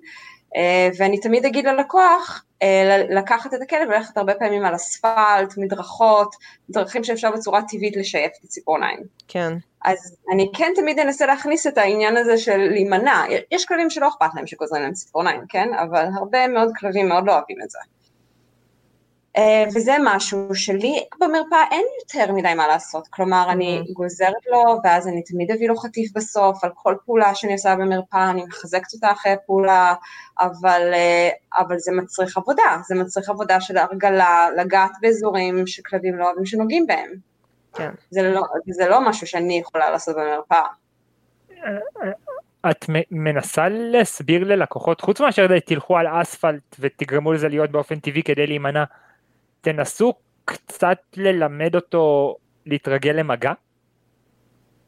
אה, 0.56 0.90
ואני 0.98 1.20
תמיד 1.20 1.46
אגיד 1.46 1.66
ללקוח 1.66 2.44
אה, 2.62 3.04
לקחת 3.10 3.54
את 3.54 3.62
הכלב 3.62 3.88
וללכת 3.90 4.18
הרבה 4.18 4.34
פעמים 4.34 4.66
על 4.66 4.76
אספלט, 4.76 5.58
מדרכות, 5.58 6.36
דרכים 6.70 7.04
שאפשר 7.04 7.32
בצורה 7.32 7.62
טבעית 7.70 7.98
לשייף 7.98 8.32
את 8.40 8.44
הציפורניים. 8.44 9.00
כן. 9.28 9.54
אז 9.86 10.18
אני 10.34 10.52
כן 10.56 10.72
תמיד 10.76 11.00
אנסה 11.00 11.26
להכניס 11.26 11.68
את 11.68 11.78
העניין 11.78 12.18
הזה 12.18 12.38
של 12.38 12.58
להימנע. 12.58 13.24
יש 13.52 13.66
כלבים 13.66 13.90
שלא 13.90 14.08
אכפת 14.08 14.30
להם 14.36 14.48
שגוזרים 14.48 14.84
להם 14.84 14.94
ציפורניים, 14.94 15.42
כן? 15.50 15.74
אבל 15.74 16.06
הרבה 16.16 16.48
מאוד 16.48 16.72
כלבים 16.80 17.10
מאוד 17.10 17.26
לא 17.26 17.32
אוהבים 17.32 17.58
את 17.64 17.70
זה. 17.70 17.80
אה, 19.38 19.63
וזה 19.76 19.96
משהו 20.04 20.56
שלי 20.56 21.06
במרפאה 21.20 21.63
אין 21.72 21.86
יותר 22.04 22.34
מדי 22.34 22.54
מה 22.54 22.67
לעשות, 22.67 23.08
כלומר 23.08 23.48
אני 23.50 23.80
mm-hmm. 23.80 23.94
גוזרת 23.94 24.46
לו 24.52 24.80
ואז 24.84 25.08
אני 25.08 25.24
תמיד 25.24 25.52
אביא 25.52 25.67
לו 25.67 25.76
חטיף 25.76 26.12
בסוף, 26.15 26.63
על 26.63 26.70
כל 26.76 26.96
פעולה 27.06 27.36
שאני 27.36 27.54
עושה 27.54 27.76
במרפאה 27.76 28.30
אני 28.30 28.44
מחזקת 28.44 28.94
אותה 28.94 29.12
אחרי 29.12 29.32
הפעולה, 29.32 29.94
אבל, 30.39 30.91
אה, 30.94 31.30
אבל 31.58 31.80
זה 31.80 31.91
מצריך 31.91 32.38
עבודה, 32.38 32.78
זה 32.88 32.96
מצריך 32.96 33.30
עבודה 33.30 33.62
של 33.62 33.78
הרגלה, 33.78 34.48
לגעת 34.58 34.91
באזורים 35.02 35.67
שכלבים 35.67 36.17
לא 36.17 36.26
אוהבים 36.26 36.46
שנוגעים 36.46 36.88
בהם. 36.88 37.12
כן. 37.74 37.91
זה 38.10 38.22
לא, 38.22 38.41
זה 38.67 38.88
לא 38.88 39.10
משהו 39.10 39.28
שאני 39.28 39.60
יכולה 39.60 39.89
לעשות 39.89 40.15
במרפאה. 40.15 40.67
את 42.70 42.86
מנסה 43.12 43.70
להסביר 43.70 44.44
ללקוחות, 44.44 45.02
חוץ 45.02 45.22
מאשר 45.22 45.60
תלכו 45.60 45.98
על 45.98 46.08
אספלט 46.22 46.76
ותגרמו 46.80 47.34
לזה 47.34 47.50
להיות 47.50 47.72
באופן 47.72 48.00
טבעי 48.00 48.24
כדי 48.24 48.48
להימנע, 48.48 48.84
תנסו 49.62 50.13
קצת 50.45 50.97
ללמד 51.15 51.76
אותו 51.76 52.36
להתרגל 52.65 53.12
למגע? 53.12 53.52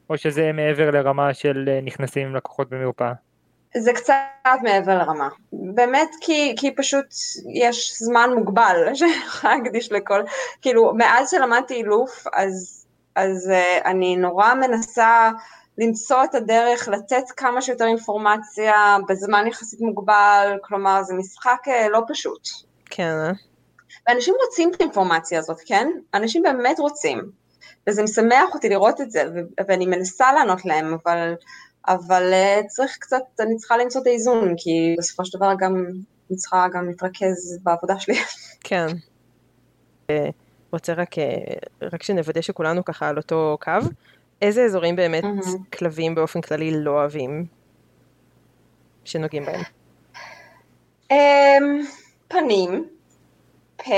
או 0.09 0.17
שזה 0.17 0.51
מעבר 0.53 0.91
לרמה 0.91 1.33
של 1.33 1.65
אה, 1.67 1.79
נכנסים 1.81 2.27
עם 2.27 2.35
לקוחות 2.35 2.69
במרפאה? 2.69 3.13
זה 3.77 3.93
קצת 3.93 4.13
מעבר 4.63 4.97
לרמה. 4.97 5.29
באמת 5.51 6.09
כי, 6.21 6.55
כי 6.57 6.75
פשוט 6.75 7.05
יש 7.53 7.93
זמן 7.99 8.29
מוגבל 8.35 8.75
שאני 8.93 9.11
יכולה 9.27 9.55
להקדיש 9.57 9.91
לכל, 9.91 10.21
כאילו 10.61 10.93
מאז 10.93 11.29
שלמדתי 11.31 11.73
אילוף 11.73 12.23
אז, 12.33 12.85
אז 13.15 13.51
uh, 13.51 13.85
אני 13.87 14.15
נורא 14.15 14.53
מנסה 14.53 15.31
למצוא 15.77 16.23
את 16.23 16.35
הדרך 16.35 16.87
לתת 16.87 17.23
כמה 17.37 17.61
שיותר 17.61 17.85
אינפורמציה 17.85 18.97
בזמן 19.07 19.47
יחסית 19.47 19.81
מוגבל, 19.81 20.57
כלומר 20.61 21.03
זה 21.03 21.13
משחק 21.13 21.59
uh, 21.65 21.89
לא 21.89 22.01
פשוט. 22.07 22.47
כן? 22.85 23.15
ואנשים 24.07 24.35
רוצים 24.45 24.71
את 24.75 24.81
האינפורמציה 24.81 25.39
הזאת, 25.39 25.57
כן? 25.65 25.87
אנשים 26.13 26.43
באמת 26.43 26.79
רוצים. 26.79 27.31
וזה 27.89 28.03
משמח 28.03 28.53
אותי 28.53 28.69
לראות 28.69 29.01
את 29.01 29.11
זה, 29.11 29.23
ואני 29.67 29.85
מנסה 29.85 30.33
לענות 30.33 30.65
להם, 30.65 30.97
אבל, 31.03 31.33
אבל 31.87 32.33
uh, 32.33 32.67
צריך 32.67 32.97
קצת, 32.99 33.21
אני 33.39 33.55
צריכה 33.55 33.77
למצוא 33.77 34.01
את 34.01 34.07
האיזון, 34.07 34.53
כי 34.57 34.95
בסופו 34.97 35.25
של 35.25 35.37
דבר 35.37 35.53
גם, 35.59 35.85
אני 36.29 36.37
צריכה 36.37 36.67
גם 36.73 36.87
להתרכז 36.87 37.59
בעבודה 37.63 37.99
שלי. 37.99 38.15
כן. 38.67 38.87
אה, 40.09 40.29
רוצה 40.71 40.93
רק, 40.93 41.17
אה, 41.17 41.23
רק 41.81 42.03
שנוודא 42.03 42.41
שכולנו 42.41 42.85
ככה 42.85 43.09
על 43.09 43.17
אותו 43.17 43.57
קו, 43.61 43.71
איזה 44.41 44.63
אזורים 44.63 44.95
באמת 44.95 45.23
mm-hmm. 45.23 45.77
כלבים 45.77 46.15
באופן 46.15 46.41
כללי 46.41 46.71
לא 46.83 46.91
אוהבים 46.91 47.45
שנוגעים 49.05 49.45
בהם? 49.45 49.61
Um, 51.11 51.85
פנים, 52.27 52.87
פה, 53.77 53.93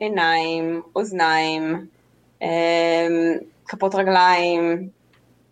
עיניים, 0.00 0.82
אוזניים, 0.96 1.86
אמ, 2.42 2.48
כפות 3.68 3.94
רגליים, 3.94 4.88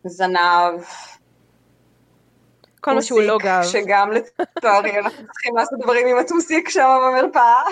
זנב. 0.05 0.81
כל 2.81 2.95
מה 2.95 3.03
שהוא 3.03 3.23
לא 3.23 3.39
גב. 3.39 3.63
שגם 3.63 4.11
לצערי 4.13 4.99
אנחנו 4.99 5.27
צריכים 5.33 5.57
לעשות 5.57 5.79
דברים 5.83 6.07
עם 6.07 6.19
הטוסיק 6.19 6.69
שם 6.69 6.99
במרפאה. 7.07 7.63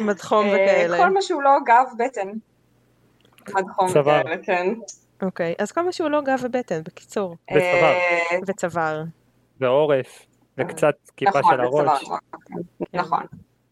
מדחום 0.00 0.46
אה, 0.46 0.52
וכאלה. 0.52 0.96
כל 0.96 1.10
מה 1.10 1.22
שהוא 1.22 1.42
לא 1.42 1.50
גב, 1.66 1.86
בטן. 1.98 2.28
מדחום 3.54 3.88
וכאלה, 3.90 4.36
כן. 4.42 4.74
אוקיי, 5.22 5.54
אז 5.58 5.72
כל 5.72 5.82
מה 5.82 5.92
שהוא 5.92 6.10
לא 6.10 6.20
גב 6.20 6.38
ובטן, 6.42 6.82
בקיצור. 6.82 7.36
וצוואר. 7.50 7.96
וצוואר. 8.46 9.02
ועורף, 9.60 10.26
וקצת 10.58 10.94
כיפה 11.16 11.38
נכון, 11.38 11.54
של 11.54 11.60
הראש. 11.60 12.08
נכון. 12.92 13.22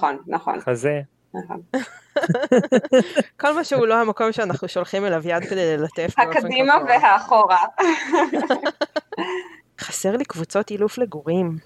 נכון, 0.01 0.19
נכון. 0.27 0.61
חזה. 0.61 1.01
נכון. 1.35 1.61
כל 3.41 3.55
מה 3.55 3.65
שהוא 3.65 3.87
לא 3.87 4.01
המקום 4.01 4.33
שאנחנו 4.33 4.69
שולחים 4.69 5.05
אליו 5.05 5.29
יד 5.29 5.45
כדי 5.45 5.77
ללטף. 5.77 6.15
הקדימה 6.19 6.75
והאחורה. 6.89 7.59
חסר 9.81 10.17
לי 10.17 10.25
קבוצות 10.25 10.71
אילוף 10.71 10.99
לגורים. 10.99 11.59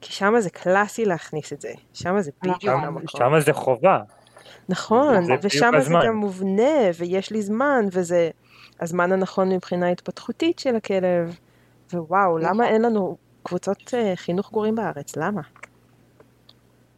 כי 0.00 0.12
שם 0.12 0.34
זה 0.38 0.50
קלאסי 0.50 1.04
להכניס 1.04 1.52
את 1.52 1.60
זה. 1.60 1.72
שם 1.92 2.20
זה 2.20 2.30
בדיוק 2.42 2.64
המקום. 2.64 3.06
שם 3.06 3.40
זה 3.40 3.52
חובה. 3.52 3.98
נכון, 4.68 5.26
ושם 5.42 5.72
זה 5.80 5.94
גם 6.06 6.16
מובנה, 6.16 6.90
ויש 6.98 7.30
לי 7.30 7.42
זמן, 7.42 7.84
וזה 7.92 8.30
הזמן 8.80 9.12
הנכון 9.12 9.48
מבחינה 9.48 9.88
התפתחותית 9.88 10.58
של 10.58 10.76
הכלב. 10.76 11.36
ווואו, 11.92 12.38
למה 12.38 12.50
נכון. 12.52 12.64
אין 12.64 12.82
לנו 12.82 13.16
קבוצות 13.42 13.94
אה, 13.94 14.12
חינוך 14.16 14.50
גורים 14.50 14.74
בארץ? 14.74 15.16
למה? 15.16 15.40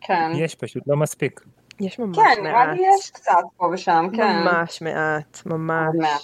כן. 0.06 0.30
יש 0.34 0.54
פשוט 0.54 0.82
לא 0.86 0.96
מספיק. 0.96 1.40
יש 1.80 1.98
ממש 1.98 2.16
כן, 2.16 2.22
מעט. 2.22 2.36
כן, 2.36 2.42
נראה 2.42 2.66
לי 2.66 2.82
יש 2.98 3.10
קצת 3.10 3.32
פה 3.56 3.70
ושם, 3.72 4.06
כן. 4.16 4.42
ממש 4.44 4.82
מעט, 4.82 5.42
ממש. 5.46 5.94
מעט. 5.98 6.20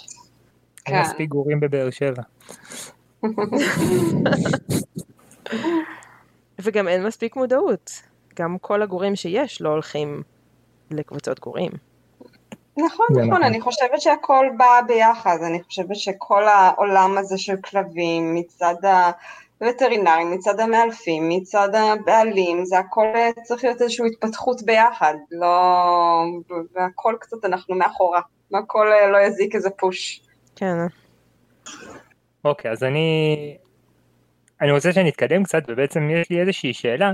אין 0.87 0.95
כן. 0.95 1.01
מספיק 1.01 1.29
גורים 1.29 1.59
בבאר 1.59 1.89
שבע. 1.89 2.23
וגם 6.61 6.87
אין 6.87 7.03
מספיק 7.05 7.35
מודעות. 7.35 7.91
גם 8.39 8.57
כל 8.61 8.81
הגורים 8.81 9.15
שיש 9.15 9.61
לא 9.61 9.69
הולכים 9.69 10.23
לקבוצות 10.91 11.39
גורים. 11.39 11.71
נכון, 12.77 13.05
נכון, 13.11 13.29
נכון, 13.29 13.43
אני 13.43 13.61
חושבת 13.61 14.01
שהכל 14.01 14.45
בא 14.57 14.81
ביחד, 14.87 15.37
אני 15.47 15.63
חושבת 15.63 15.95
שכל 15.95 16.47
העולם 16.47 17.17
הזה 17.17 17.37
של 17.37 17.55
כלבים 17.57 18.35
מצד 18.35 18.85
ה... 18.85 19.11
וטרינרים, 19.61 20.31
מצד 20.31 20.59
המאלפים, 20.59 21.29
מצד 21.29 21.69
הבעלים, 21.75 22.65
זה 22.65 22.79
הכל 22.79 23.05
אה, 23.15 23.29
צריך 23.43 23.63
להיות 23.63 23.81
איזושהי 23.81 24.07
התפתחות 24.07 24.61
ביחד, 24.65 25.13
לא... 25.31 26.23
והכל 26.75 27.15
קצת 27.19 27.45
אנחנו 27.45 27.75
מאחורה, 27.75 28.21
הכל 28.53 28.87
אה, 28.91 29.07
לא 29.07 29.17
יזיק 29.17 29.55
איזה 29.55 29.69
פוש. 29.69 30.21
כן. 30.55 30.75
אוקיי, 32.45 32.71
אז 32.71 32.83
אני... 32.83 33.57
אני 34.61 34.71
רוצה 34.71 34.93
שנתקדם 34.93 35.43
קצת, 35.43 35.63
ובעצם 35.67 36.09
יש 36.09 36.29
לי 36.29 36.41
איזושהי 36.41 36.73
שאלה. 36.73 37.11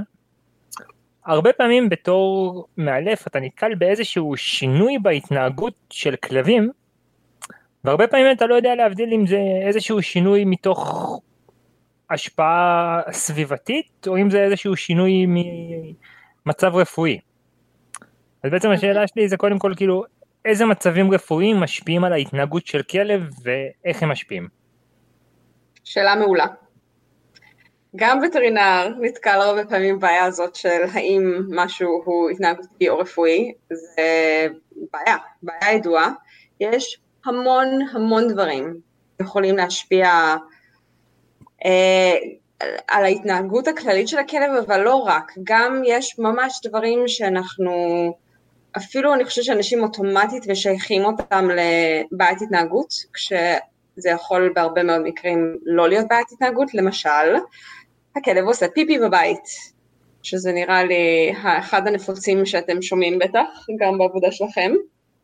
הרבה 1.26 1.54
פעמים 1.54 1.90
בתור 1.90 2.66
מאלף 2.78 3.28
אתה 3.28 3.40
נתקל 3.40 3.76
באיזשהו 3.76 4.38
שינוי 4.38 4.98
בהתנהגות 5.02 5.74
של 5.90 6.16
כלבים, 6.16 6.70
והרבה 7.84 8.08
פעמים 8.08 8.32
אתה 8.32 8.46
לא 8.46 8.56
יודע 8.56 8.76
להבדיל 8.76 9.14
אם 9.14 9.28
זה 9.28 9.40
איזשהו 9.68 10.02
שינוי 10.02 10.46
מתוך 10.46 11.22
השפעה 12.10 13.02
סביבתית, 13.12 14.08
או 14.08 14.18
אם 14.18 14.30
זה 14.30 14.44
איזשהו 14.44 14.76
שינוי 14.76 15.26
ממצב 15.28 16.76
רפואי. 16.76 17.20
אז 18.44 18.52
בעצם 18.52 18.70
השאלה 18.70 19.08
שלי 19.08 19.28
זה 19.28 19.38
קודם 19.38 19.60
כל 19.60 19.74
כאילו, 19.76 20.04
איזה 20.46 20.66
מצבים 20.66 21.14
רפואיים 21.14 21.58
משפיעים 21.58 22.04
על 22.04 22.14
ההתנהגות 22.14 22.68
של 22.68 22.82
כלב 22.82 23.30
ואיך 23.44 24.04
הם 24.04 24.10
משפיעים? 24.10 24.48
שאלה 25.84 26.16
מעולה. 26.16 26.46
גם 27.96 28.20
וטרינר 28.28 28.90
נתקל 29.02 29.42
הרבה 29.42 29.66
פעמים 29.66 29.98
בבעיה 29.98 30.26
הזאת 30.26 30.56
של 30.56 30.82
האם 30.94 31.42
משהו 31.50 32.02
הוא 32.06 32.30
התנהגותי 32.30 32.90
או 32.90 32.98
רפואי, 32.98 33.54
זה 33.70 34.48
בעיה, 34.94 35.18
בעיה 35.44 35.74
ידועה. 35.74 36.12
יש 36.60 37.00
המון 37.26 37.68
המון 37.94 38.28
דברים 38.28 38.74
יכולים 39.22 39.58
להשפיע 39.58 40.36
על 42.88 43.06
ההתנהגות 43.06 43.68
הכללית 43.68 44.08
של 44.08 44.18
הכלב, 44.18 44.52
אבל 44.66 44.82
לא 44.82 44.96
רק, 44.96 45.32
גם 45.44 45.82
יש 45.86 46.20
ממש 46.20 46.60
דברים 46.66 47.04
שאנחנו, 47.08 47.74
אפילו 48.78 49.14
אני 49.14 49.26
חושבת 49.26 49.46
שאנשים 49.46 49.84
אוטומטית 49.84 50.48
משייכים 50.48 51.06
אותם 51.06 51.48
לבעיית 51.50 52.42
התנהגות, 52.42 52.94
כש... 53.14 53.34
זה 54.00 54.10
יכול 54.10 54.52
בהרבה 54.56 54.84
מאוד 54.84 55.02
מקרים 55.02 55.58
לא 55.66 55.90
להיות 55.90 56.08
בעיית 56.08 56.28
התנהגות, 56.32 56.74
למשל, 56.74 57.36
הכלב 58.16 58.46
עושה 58.46 58.68
פיפי 58.68 59.00
בבית, 59.00 59.44
שזה 60.24 60.52
נראה 60.52 60.84
לי 60.84 61.34
אחד 61.60 61.88
הנפוצים 61.88 62.46
שאתם 62.46 62.82
שומעים 62.82 63.20
בטח, 63.20 63.66
גם 63.80 63.98
בעבודה 63.98 64.32
שלכם. 64.32 64.72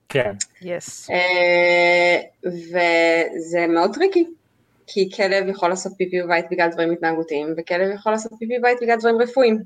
כן. 0.09 0.31
Yes. 0.61 1.09
Yes. 1.09 1.13
וזה 2.45 3.67
מאוד 3.67 3.93
טריקי, 3.93 4.25
כי 4.93 5.09
כלב 5.15 5.47
יכול 5.47 5.69
לעשות 5.69 5.93
פיפי 5.97 6.21
בבית 6.21 6.45
בגלל 6.51 6.69
דברים 6.69 6.91
התנהגותיים, 6.91 7.53
וכלב 7.57 7.91
יכול 7.95 8.11
לעשות 8.11 8.31
פיפי 8.39 8.59
בבית 8.59 8.77
בגלל 8.81 8.97
דברים 8.99 9.21
רפואיים. 9.21 9.59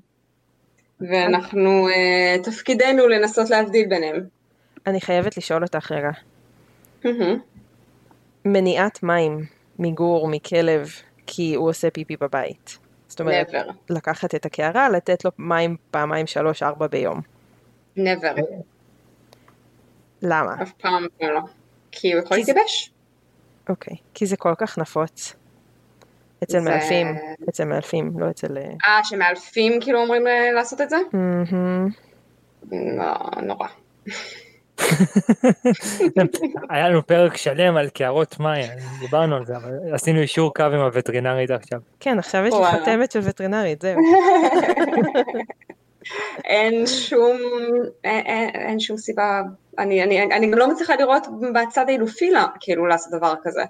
ואנחנו, 1.00 1.88
uh, 1.90 2.44
תפקידנו 2.44 3.08
לנסות 3.08 3.50
להבדיל 3.50 3.90
ביניהם. 3.90 4.24
אני 4.88 5.02
חייבת 5.02 5.38
לשאול 5.38 5.64
אותך 5.64 5.92
רגע. 5.92 6.10
מניעת 8.46 9.04
מים 9.04 9.46
מגור, 9.80 10.28
מכלב, 10.28 10.90
כי 11.26 11.56
הוא 11.56 11.70
עושה 11.70 11.90
פיפי 11.90 12.18
בבית. 12.18 12.78
זאת 13.08 13.22
אומרת, 13.22 13.50
never. 13.50 13.72
לקחת 13.90 14.36
את 14.36 14.46
הקערה, 14.46 14.90
לתת 14.90 15.26
לו 15.26 15.32
מים 15.38 15.76
פעמיים, 15.92 16.28
שלוש, 16.28 16.64
ארבע 16.64 16.88
ביום. 16.88 17.22
never. 17.98 18.42
למה? 20.22 20.56
אף 20.62 20.72
פעם 20.72 21.06
לא. 21.22 21.42
כי 21.92 22.14
הוא 22.14 22.22
יכול 22.22 22.38
להתייבש. 22.38 22.92
אוקיי, 23.70 23.96
כי 24.14 24.26
זה 24.26 24.38
כל 24.38 24.54
כך 24.58 24.78
נפוץ. 24.78 25.36
אצל 26.44 26.60
זה- 26.60 26.70
מאלפים, 26.70 27.16
אצל 27.50 27.64
מאלפים, 27.64 28.12
לא 28.20 28.30
אצל... 28.30 28.58
אה, 28.58 28.64
אה, 28.88 29.00
שמאלפים 29.04 29.82
כאילו 29.82 30.00
אומרים 30.02 30.28
אה, 30.28 30.52
לעשות 30.52 30.82
את 30.82 30.90
זה? 30.90 30.98
לא, 32.72 33.14
נורא. 33.44 33.68
היה 36.70 36.90
לנו 36.90 37.08
פרק 37.08 37.38
שלם 37.38 37.78
על 37.78 37.90
קערות 37.90 38.40
מים, 38.40 38.66
דיברנו 39.00 39.36
על 39.36 39.46
זה, 39.46 39.58
אבל 39.58 39.72
עשינו 39.94 40.20
אישור 40.20 40.54
קו 40.54 40.64
עם 40.64 40.80
הווטרינרית 40.80 41.52
עכשיו. 41.52 41.80
כן, 42.00 42.20
עכשיו 42.20 42.46
יש 42.46 42.54
לי. 42.54 42.80
חותמת 42.80 43.12
של 43.12 43.20
וטרינרית, 43.24 43.82
זהו. 43.82 44.00
אין 46.46 46.88
שום, 46.88 47.38
אין, 48.04 48.26
אין, 48.26 48.50
אין 48.50 48.80
שום 48.80 48.98
סיבה, 48.98 49.42
אני, 49.80 50.04
אני, 50.04 50.24
אני 50.24 50.52
גם 50.52 50.58
לא 50.58 50.72
מצליחה 50.72 50.96
לראות 50.96 51.28
בצד 51.54 51.86
האילופי 51.88 52.30
כאילו 52.60 52.86
לעשות 52.86 53.14
דבר 53.14 53.34
כזה. 53.44 53.64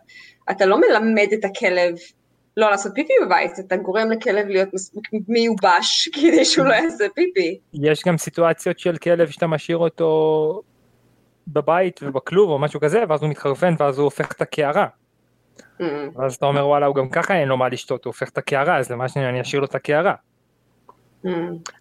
אתה 0.52 0.65
לא 0.65 0.82
מלמד 0.82 1.28
את 1.34 1.46
הכלב 1.46 1.96
לא 2.58 2.70
לעשות 2.70 2.91
פיפי 2.96 3.13
בבית, 3.26 3.60
אתה 3.60 3.76
גורם 3.76 4.12
לכלב 4.12 4.48
להיות 4.48 4.70
מיובש 5.28 6.08
כדי 6.15 6.46
שהוא 6.46 6.65
לא 6.65 6.74
יעשה 6.74 7.06
פיפי. 7.15 7.60
יש 7.74 8.04
גם 8.04 8.17
סיטואציות 8.17 8.80
של 8.80 8.98
כלב 8.98 9.30
שאתה 9.30 9.48
משאיר 9.48 9.78
אותו 9.78 10.62
בבית 11.48 12.00
ובכלוב 12.04 12.50
או 12.50 12.60
משהו 12.60 12.80
כזה, 12.80 13.04
ואז 13.10 13.22
הוא 13.22 13.30
מתחרפן 13.30 13.74
ואז 13.80 13.98
הוא 13.98 14.04
הופך 14.04 14.32
את 14.32 14.41
הקערה. 14.41 14.88
Mm, 15.82 15.84
ואז 16.15 16.36
אתה 16.36 16.46
אומר 16.46 16.67
וואלה 16.67 16.86
הוא 16.86 16.96
גם 16.96 17.10
ככה 17.10 17.36
אין 17.36 17.48
לו 17.48 17.58
מה 17.58 17.70
לשתות, 17.70 18.06
הוא 18.06 18.12
הופך 18.12 18.30
את 18.30 18.38
הקערה, 18.38 18.78
אז 18.78 18.91
למה 18.91 19.10
שאני 19.10 19.30
אני 19.30 19.41
אשאיר 19.41 19.60
לו 19.60 19.65
את 19.67 19.76
הקערה. 19.76 20.13
Mm. 21.25 21.30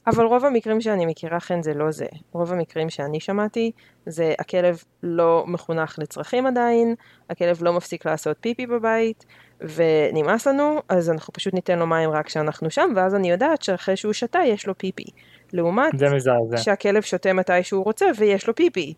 אבל 0.06 0.24
רוב 0.24 0.44
המקרים 0.44 0.80
שאני 0.80 1.06
מכירה 1.06 1.40
חן 1.40 1.62
זה 1.62 1.74
לא 1.74 1.90
זה. 1.90 2.06
רוב 2.32 2.52
המקרים 2.52 2.90
שאני 2.90 3.20
שמעתי 3.20 3.72
זה 4.06 4.34
הכלב 4.38 4.82
לא 5.02 5.44
מחונך 5.46 5.98
לצרכים 5.98 6.46
עדיין, 6.46 6.94
הכלב 7.30 7.62
לא 7.62 7.72
מפסיק 7.72 8.06
לעשות 8.06 8.36
פיפי 8.40 8.66
בבית, 8.66 9.24
ונמאס 9.60 10.46
לנו, 10.46 10.80
אז 10.88 11.10
אנחנו 11.10 11.32
פשוט 11.32 11.54
ניתן 11.54 11.78
לו 11.78 11.86
מים 11.86 12.10
רק 12.10 12.26
כשאנחנו 12.26 12.70
שם, 12.70 12.92
ואז 12.96 13.14
אני 13.14 13.30
יודעת 13.30 13.62
שאחרי 13.62 13.96
שהוא 13.96 14.12
שתה 14.12 14.38
יש 14.46 14.66
לו 14.66 14.78
פיפי. 14.78 15.04
לעומת 15.52 15.92
זה 15.98 16.06
מזעזע. 16.08 16.56
שהכלב 16.56 17.02
שותה 17.02 17.32
מתי 17.32 17.62
שהוא 17.62 17.84
רוצה 17.84 18.06
ויש 18.18 18.46
לו 18.46 18.54
פיפי. 18.54 18.94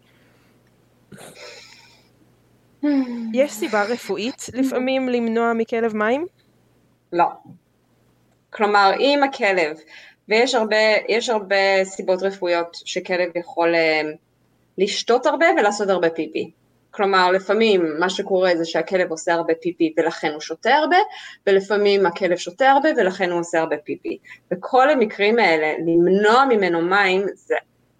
יש 3.32 3.52
סיבה 3.52 3.84
רפואית 3.84 4.46
לפעמים 4.54 5.08
למנוע 5.08 5.52
מכלב 5.52 5.96
מים? 5.96 6.26
לא. 7.12 7.26
כלומר, 8.50 8.90
אם 8.98 9.20
הכלב, 9.28 9.76
ויש 10.28 10.54
הרבה, 10.54 10.76
הרבה 11.28 11.84
סיבות 11.84 12.22
רפואיות 12.22 12.76
שכלב 12.84 13.30
יכול 13.36 13.74
אה, 13.74 14.02
לשתות 14.78 15.26
הרבה 15.26 15.46
ולעשות 15.58 15.88
הרבה 15.88 16.10
פיפי. 16.10 16.50
כלומר, 16.90 17.30
לפעמים 17.30 17.86
מה 17.98 18.10
שקורה 18.10 18.56
זה 18.56 18.64
שהכלב 18.64 19.10
עושה 19.10 19.34
הרבה 19.34 19.54
פיפי 19.54 19.94
ולכן 19.96 20.32
הוא 20.32 20.40
שותה 20.40 20.74
הרבה, 20.74 20.96
ולפעמים 21.46 22.06
הכלב 22.06 22.36
שותה 22.36 22.70
הרבה 22.70 22.88
ולכן 22.96 23.30
הוא 23.30 23.40
עושה 23.40 23.60
הרבה 23.60 23.76
פיפי. 23.84 24.18
בכל 24.50 24.90
המקרים 24.90 25.38
האלה, 25.38 25.72
למנוע 25.86 26.44
ממנו 26.44 26.82
מים 26.82 27.26
זה 27.34 27.54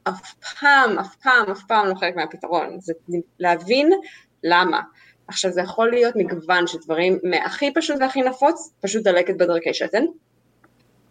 אף 0.09 0.35
פעם, 0.35 0.99
אף 0.99 1.17
פעם, 1.23 1.51
אף 1.51 1.63
פעם 1.69 1.89
לא 1.89 1.95
חלק 1.95 2.17
מהפתרון. 2.17 2.81
זה 2.81 2.93
להבין 3.39 3.93
למה. 4.45 4.81
עכשיו 5.29 5.51
זה 5.51 5.61
יכול 5.61 5.91
להיות 5.91 6.17
מגוון 6.17 6.67
של 6.67 6.79
דברים, 6.79 7.19
מהכי 7.23 7.75
פשוט 7.75 7.97
והכי 8.01 8.23
נפוץ, 8.23 8.73
פשוט 8.81 9.03
דלקת 9.03 9.37
בדרכי 9.37 9.75
שתן, 9.75 10.05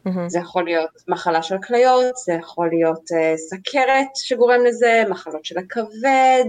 מהמם. 0.08 0.30
זה 0.30 0.40
יכול 0.40 0.64
להיות 0.66 0.90
מחלה 1.08 1.44
של 1.44 1.56
כליות, 1.68 2.16
זה 2.26 2.34
יכול 2.34 2.70
להיות 2.70 3.12
uh, 3.12 3.38
סכרת 3.38 4.08
שגורם 4.16 4.66
לזה, 4.66 5.04
מחלות 5.10 5.46
של 5.46 5.58
הכבד, 5.58 6.46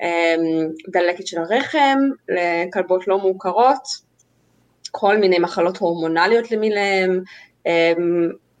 um, 0.00 0.02
דלקת 0.90 1.26
של 1.26 1.38
הרחם 1.38 1.98
לכלבות 2.28 3.08
לא 3.08 3.18
מוכרות, 3.18 3.82
כל 4.90 5.16
מיני 5.16 5.38
מחלות 5.38 5.76
הורמונליות 5.76 6.50
למיניהן. 6.50 7.20
Um, 7.68 7.70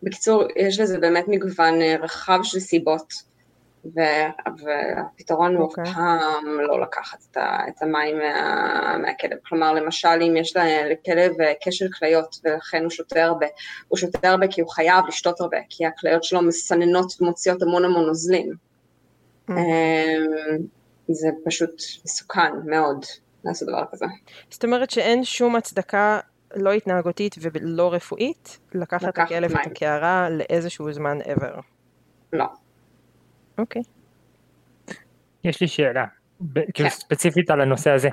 בקיצור, 0.02 0.42
יש 0.56 0.80
לזה 0.80 0.98
באמת 0.98 1.24
מגוון 1.28 1.80
uh, 1.80 2.02
רחב 2.02 2.38
של 2.42 2.60
סיבות. 2.60 3.35
ו- 3.96 4.62
והפתרון 4.64 5.56
הוא 5.56 5.64
אוקיי. 5.64 5.84
פעם 5.84 6.60
לא 6.60 6.80
לקחת 6.80 7.18
את, 7.30 7.36
ה- 7.36 7.68
את 7.68 7.82
המים 7.82 8.18
מה- 8.18 8.96
מהכלב. 8.98 9.38
כלומר, 9.48 9.72
למשל, 9.72 10.08
אם 10.08 10.36
יש 10.36 10.56
לכלב 10.90 11.40
אה, 11.40 11.52
כשל 11.64 11.86
כליות 11.98 12.36
ולכן 12.44 12.82
הוא 12.82 12.90
שותה 12.90 13.24
הרבה, 13.24 13.46
הוא 13.88 13.98
שותה 13.98 14.30
הרבה 14.30 14.46
כי 14.48 14.60
הוא 14.60 14.70
חייב 14.70 15.06
לשתות 15.08 15.40
הרבה, 15.40 15.56
כי 15.68 15.86
הכליות 15.86 16.24
שלו 16.24 16.42
מסננות 16.42 17.12
ומוציאות 17.20 17.62
המון 17.62 17.84
המון 17.84 18.06
נוזלים. 18.06 18.52
Mm. 19.50 19.52
אמ, 19.52 20.56
זה 21.08 21.28
פשוט 21.44 21.70
מסוכן 22.04 22.52
מאוד 22.64 23.04
לעשות 23.44 23.68
דבר 23.68 23.84
כזה. 23.92 24.06
זאת 24.50 24.64
אומרת 24.64 24.90
שאין 24.90 25.24
שום 25.24 25.56
הצדקה 25.56 26.20
לא 26.56 26.72
התנהגותית 26.72 27.34
ולא 27.42 27.92
רפואית 27.94 28.58
לקחת 28.74 29.08
את 29.08 29.18
הכלב 29.18 29.50
את. 29.50 29.66
הקערה 29.66 30.28
לאיזשהו 30.30 30.92
זמן 30.92 31.18
ever. 31.20 31.60
לא. 32.32 32.44
אוקיי. 33.58 33.82
יש 35.44 35.60
לי 35.60 35.68
שאלה, 35.68 36.04
ב- 36.40 36.60
כאילו 36.74 36.88
כן. 36.90 36.94
ספציפית 36.94 37.50
על 37.50 37.60
הנושא 37.60 37.90
הזה. 37.90 38.08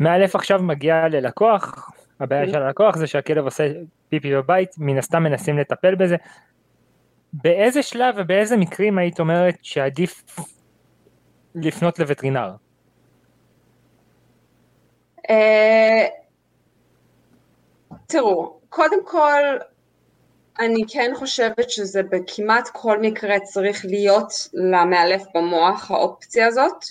מאלף 0.00 0.34
עכשיו 0.34 0.62
מגיע 0.62 1.08
ללקוח, 1.08 1.90
הבעיה 2.20 2.44
Mhm. 2.44 2.50
של 2.50 2.62
הלקוח 2.62 2.96
זה 2.96 3.06
שהכלב 3.06 3.44
עושה 3.44 3.72
פיפי 4.08 4.34
בבית, 4.34 4.70
מן 4.78 4.98
הסתם 4.98 5.22
מנסים 5.22 5.58
לטפל 5.58 5.94
בזה. 5.94 6.16
באיזה 7.32 7.82
שלב 7.82 8.14
ובאיזה 8.18 8.56
מקרים 8.56 8.98
היית 8.98 9.20
אומרת 9.20 9.54
שעדיף 9.62 10.24
לפנות 11.54 11.98
לווטרינר? 11.98 12.50
אה, 15.30 16.06
תראו, 18.06 18.58
קודם 18.68 19.06
כל, 19.06 19.42
אני 20.60 20.82
כן 20.88 21.12
חושבת 21.14 21.70
שזה 21.70 22.02
בכמעט 22.02 22.68
כל 22.72 23.00
מקרה 23.00 23.40
צריך 23.40 23.84
להיות 23.84 24.32
למאלף 24.54 25.22
במוח 25.34 25.90
האופציה 25.90 26.46
הזאת. 26.46 26.84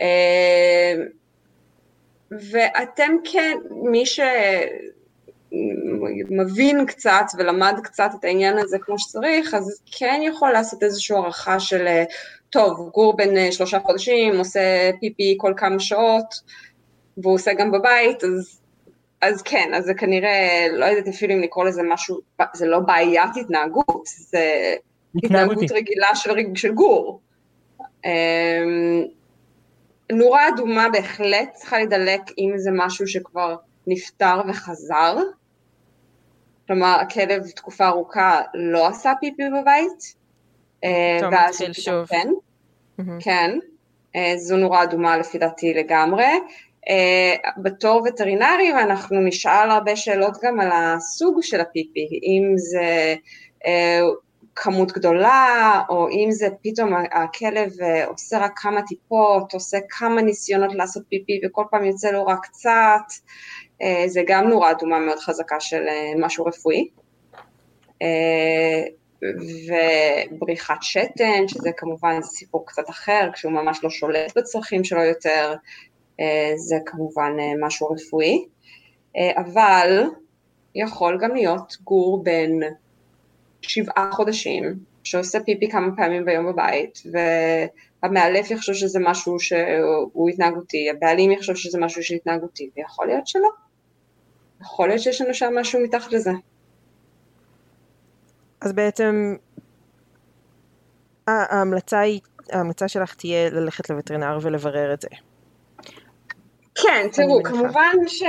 אה, 0.00 0.94
ואתם 2.30 3.12
כן, 3.32 3.56
מי 3.70 4.04
שמבין 5.56 6.86
קצת 6.86 7.24
ולמד 7.38 7.74
קצת 7.82 8.10
את 8.20 8.24
העניין 8.24 8.58
הזה 8.58 8.78
כמו 8.80 8.98
שצריך, 8.98 9.54
אז 9.54 9.80
כן 9.98 10.20
יכול 10.24 10.52
לעשות 10.52 10.82
איזושהי 10.82 11.16
הערכה 11.16 11.60
של, 11.60 11.86
אה, 11.86 12.04
טוב, 12.50 12.90
גור 12.94 13.16
בן 13.16 13.36
אה, 13.36 13.52
שלושה 13.52 13.80
חודשים, 13.80 14.38
עושה 14.38 14.90
פיפי 15.00 15.34
כל 15.38 15.54
כמה 15.56 15.80
שעות, 15.80 16.34
והוא 17.18 17.34
עושה 17.34 17.54
גם 17.54 17.70
בבית, 17.72 18.24
אז, 18.24 18.60
אז 19.20 19.42
כן, 19.42 19.70
אז 19.74 19.84
זה 19.84 19.94
כנראה, 19.94 20.66
לא 20.72 20.84
יודעת 20.84 21.08
אפילו 21.08 21.34
אם 21.34 21.40
לקרוא 21.40 21.64
לזה 21.64 21.82
משהו, 21.82 22.20
זה 22.54 22.66
לא 22.66 22.78
בעיית 22.78 23.36
התנהגות, 23.40 24.06
זה. 24.06 24.74
התנהגות 25.24 25.72
רגילה 25.72 26.08
של, 26.14 26.30
של 26.54 26.74
גור. 26.74 27.20
אמ, 28.04 29.04
נורה 30.12 30.48
אדומה 30.48 30.88
בהחלט 30.88 31.52
צריכה 31.54 31.78
להידלק 31.78 32.20
אם 32.38 32.52
זה 32.56 32.70
משהו 32.72 33.06
שכבר 33.06 33.56
נפטר 33.86 34.40
וחזר. 34.48 35.16
כלומר, 36.66 36.96
הכלב 37.00 37.50
תקופה 37.50 37.88
ארוכה 37.88 38.40
לא 38.54 38.86
עשה 38.86 39.12
פיפי 39.20 39.42
בבית. 39.60 40.14
אה, 40.84 41.28
ואז 41.32 41.54
מתחיל 41.54 41.72
שוב. 41.72 42.06
כן, 42.06 42.28
מהמם. 42.98 43.18
כן, 43.20 43.58
זו 44.36 44.56
נורה 44.56 44.82
אדומה 44.82 45.18
לפי 45.18 45.38
דעתי 45.38 45.74
לגמרי. 45.74 46.26
אה, 46.88 47.34
בתור 47.62 48.02
וטרינרים 48.06 48.78
אנחנו 48.78 49.20
נשאל 49.20 49.70
הרבה 49.70 49.96
שאלות 49.96 50.38
גם 50.42 50.60
על 50.60 50.68
הסוג 50.72 51.38
של 51.42 51.60
הפיפי, 51.60 52.08
אם 52.22 52.52
זה 52.56 53.14
אה, 53.66 54.00
כמות 54.56 54.92
גדולה, 54.92 55.82
או 55.88 56.08
אם 56.08 56.30
זה 56.30 56.48
פתאום 56.62 56.92
הכלב 57.12 57.72
אה, 57.82 58.04
עושה 58.04 58.38
רק 58.38 58.52
כמה 58.56 58.82
טיפות, 58.82 59.54
עושה 59.54 59.78
כמה 59.88 60.22
ניסיונות 60.22 60.74
לעשות 60.74 61.02
פיפי 61.08 61.40
וכל 61.44 61.64
פעם 61.70 61.84
יוצא 61.84 62.10
לו 62.10 62.26
רק 62.26 62.38
קצת, 62.42 63.02
זה 64.06 64.22
גם 64.26 64.48
נורה 64.48 64.70
אדומה 64.70 64.98
מאוד 64.98 65.18
חזקה 65.18 65.60
של 65.60 65.84
משהו 66.18 66.44
רפואי. 66.44 66.88
ובריחת 70.32 70.82
שתן, 70.82 71.48
שזה 71.48 71.70
כמובן 71.76 72.22
סיפור 72.22 72.66
קצת 72.66 72.90
אחר, 72.90 73.30
כשהוא 73.32 73.52
ממש 73.52 73.84
לא 73.84 73.90
שולט 73.90 74.38
בצרכים 74.38 74.84
שלו 74.84 75.02
יותר, 75.02 75.54
זה 76.56 76.76
כמובן 76.86 77.32
משהו 77.60 77.88
רפואי. 77.88 78.44
אבל 79.36 80.02
יכול 80.74 81.18
גם 81.20 81.34
להיות 81.34 81.76
גור 81.84 82.24
בן 82.24 82.50
שבעה 83.62 84.10
חודשים, 84.12 84.74
שעושה 85.04 85.40
פיפי 85.40 85.70
כמה 85.70 85.96
פעמים 85.96 86.24
ביום 86.24 86.52
בבית, 86.52 87.02
והמאלף 87.12 88.50
יחשוב 88.50 88.74
שזה 88.74 88.98
משהו 89.02 89.40
שהוא 89.40 90.28
התנהגותי, 90.28 90.90
הבעלים 90.90 91.30
יחשוב 91.30 91.56
שזה 91.56 91.78
משהו 91.78 92.02
שהתנהגותי, 92.02 92.70
ויכול 92.76 93.06
להיות 93.06 93.26
שלא. 93.26 93.48
יכול 94.60 94.88
להיות 94.88 95.00
שיש 95.00 95.20
לנו 95.20 95.34
שם 95.34 95.54
משהו 95.60 95.80
מתחת 95.80 96.12
לזה. 96.12 96.30
אז 98.60 98.72
בעצם 98.72 99.36
ההמלצה, 101.26 102.00
היא, 102.00 102.20
ההמלצה 102.52 102.88
שלך 102.88 103.14
תהיה 103.14 103.50
ללכת 103.50 103.90
לווטרינר 103.90 104.38
ולברר 104.42 104.94
את 104.94 105.00
זה. 105.00 105.08
כן, 106.82 107.06
תראו, 107.12 107.42
כמובן 107.42 107.96
ש, 108.06 108.22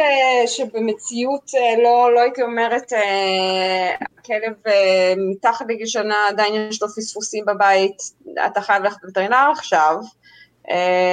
שבמציאות 0.45 1.51
אה, 1.55 1.83
לא, 1.83 2.13
לא 2.13 2.19
הייתי 2.19 2.41
אומרת, 2.41 2.93
אה, 2.93 4.05
כלב 4.25 4.53
אה, 4.67 5.13
מתחת 5.31 5.65
לגיל 5.69 5.87
שנה 5.87 6.27
עדיין 6.29 6.53
יש 6.69 6.81
לו 6.81 6.87
פספוסים 6.87 7.45
בבית, 7.45 7.97
אתה 8.45 8.61
חייב 8.61 8.83
ללכת 8.83 9.03
לווטרינר 9.03 9.51
עכשיו, 9.51 9.95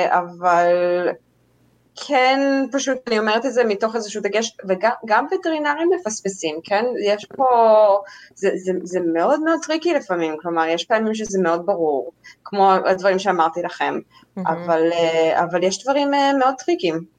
אבל 0.09 0.73
כן, 2.07 2.41
פשוט 2.73 2.99
אני 3.09 3.19
אומרת 3.19 3.47
את 3.47 3.53
זה 3.53 3.65
מתוך 3.65 3.97
איזשהו 3.97 4.23
דגש, 4.23 4.57
וגם 4.69 5.27
וטרינרים 5.33 5.91
מפספסים, 5.91 6.57
כן? 6.65 6.85
יש 7.05 7.27
פה, 7.37 7.47
זה, 8.35 8.51
זה, 8.55 8.73
זה 8.83 9.01
מאוד 9.15 9.41
מאוד 9.41 9.59
טריקי 9.67 9.95
לפעמים, 9.95 10.37
כלומר, 10.43 10.67
יש 10.67 10.85
פעמים 10.85 11.15
שזה 11.15 11.43
מאוד 11.43 11.67
ברור, 11.67 12.13
כמו 12.45 12.73
הדברים 12.73 13.19
שאמרתי 13.19 13.63
לכם, 13.63 13.99
mm-hmm. 13.99 14.41
אבל, 14.47 14.83
אבל 15.35 15.63
יש 15.63 15.85
דברים 15.85 16.11
מאוד 16.39 16.55
טריקים. 16.59 17.16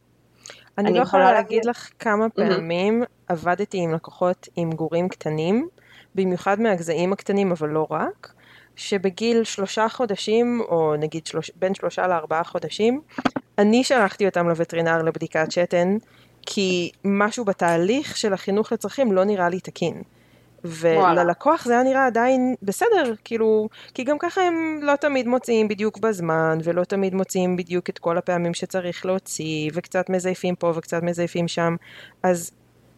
אני 0.77 0.93
לא 0.93 1.01
יכולה 1.01 1.33
להגיד 1.33 1.65
לך 1.65 1.89
כמה 1.99 2.29
פעמים 2.29 3.03
עבדתי 3.27 3.77
עם 3.77 3.93
לקוחות 3.93 4.47
עם 4.55 4.71
גורים 4.71 5.09
קטנים, 5.09 5.67
במיוחד 6.15 6.59
מהגזעים 6.59 7.13
הקטנים, 7.13 7.51
אבל 7.51 7.69
לא 7.69 7.87
רק, 7.89 8.33
שבגיל 8.75 9.43
שלושה 9.43 9.89
חודשים, 9.89 10.61
או 10.69 10.95
נגיד 10.99 11.27
שלוש, 11.27 11.51
בין 11.55 11.73
שלושה 11.73 12.07
לארבעה 12.07 12.43
חודשים, 12.43 13.01
אני 13.57 13.83
שלחתי 13.83 14.25
אותם 14.25 14.49
לווטרינר 14.49 15.03
לבדיקת 15.03 15.51
שתן, 15.51 15.97
כי 16.41 16.91
משהו 17.05 17.45
בתהליך 17.45 18.17
של 18.17 18.33
החינוך 18.33 18.71
לצרכים 18.71 19.11
לא 19.11 19.23
נראה 19.23 19.49
לי 19.49 19.59
תקין. 19.59 20.01
וללקוח 20.67 21.65
זה 21.65 21.73
היה 21.73 21.83
נראה 21.83 22.05
עדיין 22.05 22.55
בסדר, 22.61 23.13
כאילו, 23.23 23.69
כי 23.93 24.03
גם 24.03 24.17
ככה 24.17 24.41
הם 24.41 24.79
לא 24.81 24.95
תמיד 24.95 25.27
מוציאים 25.27 25.67
בדיוק 25.67 25.97
בזמן, 25.97 26.57
ולא 26.63 26.83
תמיד 26.83 27.13
מוציאים 27.13 27.57
בדיוק 27.57 27.89
את 27.89 27.99
כל 27.99 28.17
הפעמים 28.17 28.53
שצריך 28.53 29.05
להוציא, 29.05 29.71
וקצת 29.73 30.09
מזייפים 30.09 30.55
פה 30.55 30.73
וקצת 30.75 31.03
מזייפים 31.03 31.47
שם, 31.47 31.75
אז 32.23 32.51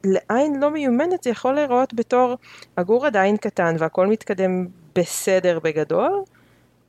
לעין 0.03 0.59
לא 0.59 0.69
מיומנת 0.69 1.23
זה 1.23 1.29
יכול 1.29 1.53
להיראות 1.53 1.93
בתור 1.93 2.37
הגור 2.77 3.05
עדיין 3.05 3.37
קטן 3.37 3.75
והכל 3.79 4.07
מתקדם 4.07 4.67
בסדר 4.95 5.59
בגדול, 5.63 6.23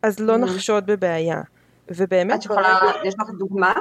אז 0.03 0.21
לא 0.21 0.35
mm-hmm. 0.35 0.39
נחשוד 0.39 0.87
בבעיה. 0.87 1.41
ובאמת... 1.89 2.39
את 2.39 2.45
יכולה, 2.45 2.79
יש 3.05 3.15
לך 3.21 3.31
דוגמה? 3.39 3.73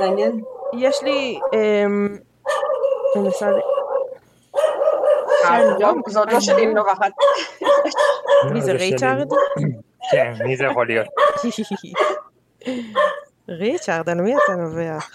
מעניין. 0.00 0.40
יש 0.78 1.02
לי, 1.02 1.38
אמ, 1.52 2.08
אני 5.48 5.64
מנסה... 5.78 5.92
זה 6.06 6.18
עוד 6.18 6.32
לא 6.32 6.40
שלי 6.40 6.66
נובחת. 6.66 7.12
מי 8.52 8.62
זה 8.62 8.72
ריצ'ארד? 8.72 9.28
כן, 10.10 10.32
מי 10.44 10.56
זה 10.56 10.64
יכול 10.64 10.86
להיות? 10.86 11.06
ריצ'ארד, 13.48 14.08
על 14.08 14.20
מי 14.20 14.34
אתה 14.36 14.52
נובח? 14.56 15.10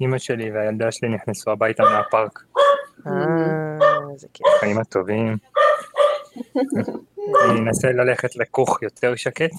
אמא 0.00 0.18
שלי 0.18 0.50
והילדה 0.50 0.92
שלי 0.92 1.08
נכנסו 1.08 1.50
הביתה 1.50 1.82
מהפארק. 1.82 2.42
אה, 3.06 3.12
איזה 4.12 4.26
כיף. 4.34 4.46
החיים 4.56 4.78
הטובים. 4.78 5.36
אני 7.44 7.60
אנסה 7.60 7.88
ללכת 7.88 8.36
לכוך 8.36 8.82
יותר 8.82 9.16
שקט. 9.16 9.50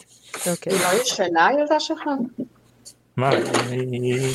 אוקיי. 0.52 0.74
היא 0.74 0.82
לא 0.82 1.02
ישנה 1.02 1.48
הילדה 1.48 1.80
שלך? 1.80 2.02
מה, 3.18 3.30
היא 3.70 4.34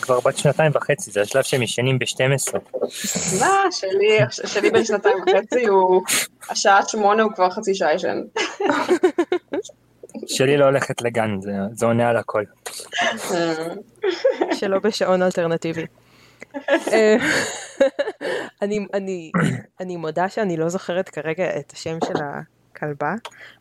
כבר 0.00 0.20
בת 0.20 0.36
שנתיים 0.36 0.72
וחצי, 0.74 1.10
זה 1.10 1.20
השלב 1.20 1.42
שהם 1.42 1.62
ישנים 1.62 1.98
ב-12. 1.98 2.58
מה, 3.40 3.56
שלי, 3.70 4.18
שלי 4.46 4.70
בן 4.70 4.84
שנתיים 4.84 5.16
וחצי 5.26 5.66
הוא, 5.66 6.02
השעה 6.50 6.88
שמונה 6.88 7.22
הוא 7.22 7.32
כבר 7.32 7.50
חצי 7.50 7.74
שעה 7.74 7.94
ישן. 7.94 8.22
שלי 10.26 10.56
לא 10.56 10.64
הולכת 10.64 11.02
לגן, 11.02 11.40
זה, 11.40 11.52
זה 11.72 11.86
עונה 11.86 12.08
על 12.08 12.16
הכל. 12.16 12.44
שלא 14.58 14.78
בשעון 14.78 15.22
אלטרנטיבי. 15.22 15.86
אה, 16.92 17.16
אני, 18.62 18.86
אני, 18.94 19.32
אני 19.80 19.96
מודה 19.96 20.28
שאני 20.28 20.56
לא 20.56 20.68
זוכרת 20.68 21.08
כרגע 21.08 21.58
את 21.58 21.72
השם 21.72 21.98
של 22.04 22.14
הכלבה, 22.22 23.14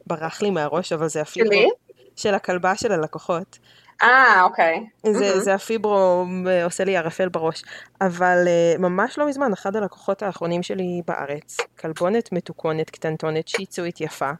ברח 0.07 0.41
לי 0.41 0.49
מהראש, 0.49 0.93
אבל 0.93 1.07
זה 1.07 1.21
אפילו... 1.21 1.47
שלי? 1.47 1.67
של 2.15 2.33
הכלבה 2.33 2.75
של 2.75 2.91
הלקוחות. 2.91 3.59
אה, 4.01 4.43
אוקיי. 4.43 4.85
זה, 5.03 5.33
mm-hmm. 5.33 5.39
זה 5.39 5.53
הפיברו 5.53 6.25
עושה 6.63 6.83
לי 6.83 6.97
ערפל 6.97 7.29
בראש. 7.29 7.63
אבל 8.01 8.37
uh, 8.45 8.81
ממש 8.81 9.17
לא 9.17 9.27
מזמן, 9.27 9.53
אחד 9.53 9.75
הלקוחות 9.75 10.23
האחרונים 10.23 10.63
שלי 10.63 11.01
בארץ, 11.07 11.57
כלבונת 11.79 12.31
מתוקונת 12.31 12.89
קטנטונת 12.89 13.47
שיצואית 13.47 14.01
יפה, 14.01 14.31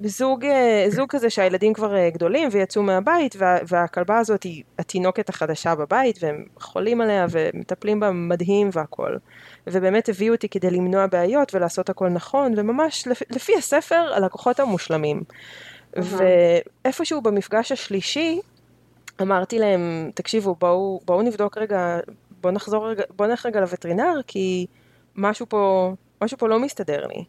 וזוג 0.00 0.44
mm-hmm. 0.44 0.90
זוג 0.90 1.08
כזה 1.10 1.30
שהילדים 1.30 1.72
כבר 1.72 2.08
גדולים 2.08 2.48
ויצאו 2.52 2.82
מהבית, 2.82 3.34
וה, 3.38 3.58
והכלבה 3.68 4.18
הזאת 4.18 4.42
היא 4.42 4.62
התינוקת 4.78 5.28
החדשה 5.28 5.74
בבית, 5.74 6.18
והם 6.22 6.44
חולים 6.60 7.00
עליה 7.00 7.26
ומטפלים 7.30 8.00
בה 8.00 8.10
מדהים 8.10 8.70
והכל. 8.72 9.16
ובאמת 9.66 10.08
הביאו 10.08 10.34
אותי 10.34 10.48
כדי 10.48 10.70
למנוע 10.70 11.06
בעיות 11.06 11.54
ולעשות 11.54 11.90
הכל 11.90 12.08
נכון, 12.08 12.54
וממש 12.56 13.08
לפי 13.30 13.52
הספר, 13.58 14.12
הלקוחות 14.14 14.60
המושלמים. 14.60 15.22
ואיפשהו 16.02 17.22
במפגש 17.22 17.72
השלישי, 17.72 18.40
אמרתי 19.22 19.58
להם, 19.58 20.10
תקשיבו, 20.14 20.54
בואו, 20.54 21.00
בואו 21.04 21.22
נבדוק 21.22 21.58
רגע, 21.58 21.98
בואו 22.40 22.52
נחזור 22.54 22.88
רגע, 22.88 23.02
בואו 23.10 23.28
נלך 23.28 23.46
רגע 23.46 23.60
לווטרינר, 23.60 24.20
כי 24.26 24.66
משהו 25.16 25.46
פה, 25.48 25.92
משהו 26.22 26.38
פה 26.38 26.48
לא 26.48 26.58
מסתדר 26.58 27.06
לי. 27.06 27.24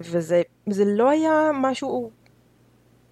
וזה 0.00 0.42
לא 0.86 1.10
היה 1.10 1.50
משהו, 1.54 2.10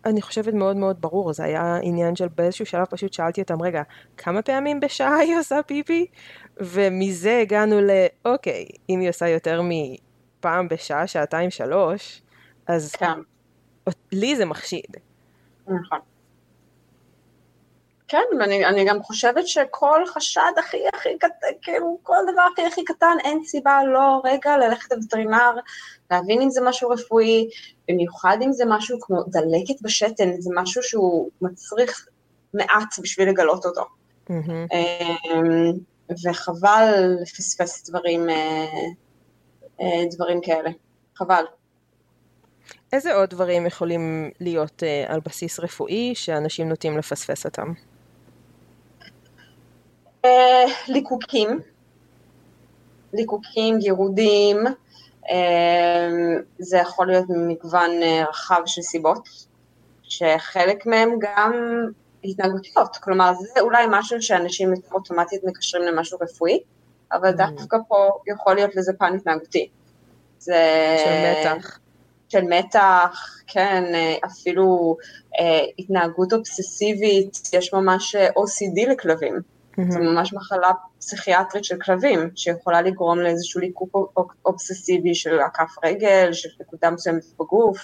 אני 0.05 0.23
חושבת 0.23 0.55
מאוד 0.55 0.77
מאוד 0.77 1.01
ברור, 1.01 1.33
זה 1.33 1.45
היה 1.45 1.79
עניין 1.83 2.17
של 2.17 2.29
באיזשהו 2.29 2.67
שלב 2.67 2.85
פשוט 2.85 3.13
שאלתי 3.13 3.41
אותם, 3.41 3.63
רגע, 3.63 3.83
כמה 4.17 4.43
פעמים 4.43 4.81
בשעה 4.81 5.17
היא 5.17 5.39
עושה 5.39 5.63
פיפי? 5.67 6.07
ומזה 6.57 7.39
הגענו 7.39 7.81
ל, 7.81 7.91
אוקיי, 8.25 8.67
אם 8.91 9.01
היא 9.01 9.09
עושה 9.09 9.29
יותר 9.29 9.61
מפעם 9.65 10.69
בשעה, 10.69 11.07
שעתיים, 11.07 11.51
שלוש, 11.51 12.23
אז 12.67 12.93
כן. 12.93 13.07
לי 14.13 14.37
זה 14.37 14.45
מחשיד. 14.45 14.97
נכון. 15.67 15.99
כן, 18.11 18.23
ואני 18.41 18.67
אני 18.67 18.85
גם 18.85 19.03
חושבת 19.03 19.49
שכל 19.49 20.03
חשד 20.07 20.53
הכי 20.59 20.77
הכי 20.95 21.19
קטן, 21.19 21.47
כאילו 21.63 21.99
כל 22.03 22.17
דבר 22.33 22.43
הכי 22.53 22.67
הכי 22.67 22.85
קטן, 22.85 23.17
אין 23.25 23.45
סיבה 23.45 23.85
לא 23.85 24.21
רגע 24.25 24.57
ללכת 24.57 24.93
לווטרינר, 24.93 25.51
להבין 26.11 26.43
אם 26.43 26.51
זה 26.51 26.61
משהו 26.65 26.91
רפואי, 26.91 27.49
במיוחד 27.89 28.39
אם 28.45 28.53
זה 28.53 28.65
משהו 28.69 29.01
כמו 29.01 29.23
דלקת 29.23 29.83
בשתן, 29.83 30.41
זה 30.41 30.51
משהו 30.55 30.83
שהוא 30.83 31.31
מצריך 31.43 32.09
מעט 32.55 32.99
בשביל 33.03 33.29
לגלות 33.29 33.67
אותו. 33.67 33.85
Mm-hmm. 34.29 34.75
וחבל 36.25 37.17
לפספס 37.23 37.91
דברים, 37.91 38.31
אה, 38.31 38.67
אה, 39.81 40.05
דברים 40.11 40.41
כאלה, 40.41 40.71
חבל. 41.17 41.45
איזה 42.93 43.15
עוד 43.15 43.31
דברים 43.31 43.67
יכולים 43.67 44.31
להיות 44.41 44.83
uh, 44.83 45.13
על 45.13 45.21
בסיס 45.25 45.61
רפואי 45.61 46.15
שאנשים 46.15 46.69
נוטים 46.69 46.99
לפספס 46.99 47.47
אותם? 47.47 47.73
Uh, 50.27 50.29
ליקוקים, 50.89 51.61
ליקוקים, 53.13 53.79
גירודים, 53.79 54.57
uh, 55.25 55.31
זה 56.59 56.79
יכול 56.79 57.07
להיות 57.07 57.25
מגוון 57.29 57.91
uh, 57.91 58.29
רחב 58.29 58.63
של 58.67 58.83
סיבות, 58.83 59.29
שחלק 60.03 60.87
מהם 60.87 61.11
גם 61.21 61.53
התנהגותיות, 62.25 62.97
כלומר 62.97 63.33
זה 63.35 63.61
אולי 63.61 63.85
משהו 63.91 64.23
שאנשים 64.23 64.73
אוטומטית 64.93 65.45
מקשרים 65.45 65.83
למשהו 65.83 66.19
רפואי, 66.21 66.61
אבל 67.13 67.29
mm. 67.29 67.33
דווקא 67.37 67.77
פה 67.89 68.11
יכול 68.27 68.55
להיות 68.55 68.77
לזה 68.77 68.93
פן 68.99 69.15
התנהגותי. 69.17 69.69
זה... 70.39 70.97
של 70.99 71.55
מתח. 71.55 71.79
של 72.31 72.45
מתח, 72.49 73.37
כן, 73.47 73.85
אפילו 74.25 74.97
אה, 75.41 75.65
התנהגות 75.79 76.33
אובססיבית, 76.33 77.41
יש 77.53 77.73
ממש 77.73 78.17
OCD 78.17 78.91
לכלבים. 78.93 79.35
Mm-hmm. 79.35 79.93
זו 79.93 79.99
ממש 79.99 80.33
מחלה 80.33 80.71
פסיכיאטרית 80.99 81.65
של 81.65 81.77
כלבים, 81.85 82.31
שיכולה 82.37 82.83
לגרום 82.83 83.19
לאיזשהו 83.19 83.61
ליקוק 83.61 83.97
אובססיבי 84.47 85.15
של 85.15 85.41
הכף 85.41 85.75
רגל, 85.85 86.33
של 86.33 86.49
נקודה 86.61 86.91
מסוימת 86.91 87.25
בגוף, 87.41 87.79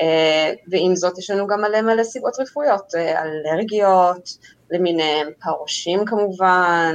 אה, 0.00 0.52
ועם 0.68 0.96
זאת 0.96 1.18
יש 1.18 1.30
לנו 1.30 1.46
גם 1.46 1.60
מלא 1.60 1.82
מלא 1.82 2.04
סיבות 2.04 2.40
רפואיות, 2.40 2.94
אה, 2.94 3.22
אלרגיות 3.22 4.38
למיניהם, 4.70 5.28
פרושים 5.40 6.04
כמובן, 6.04 6.94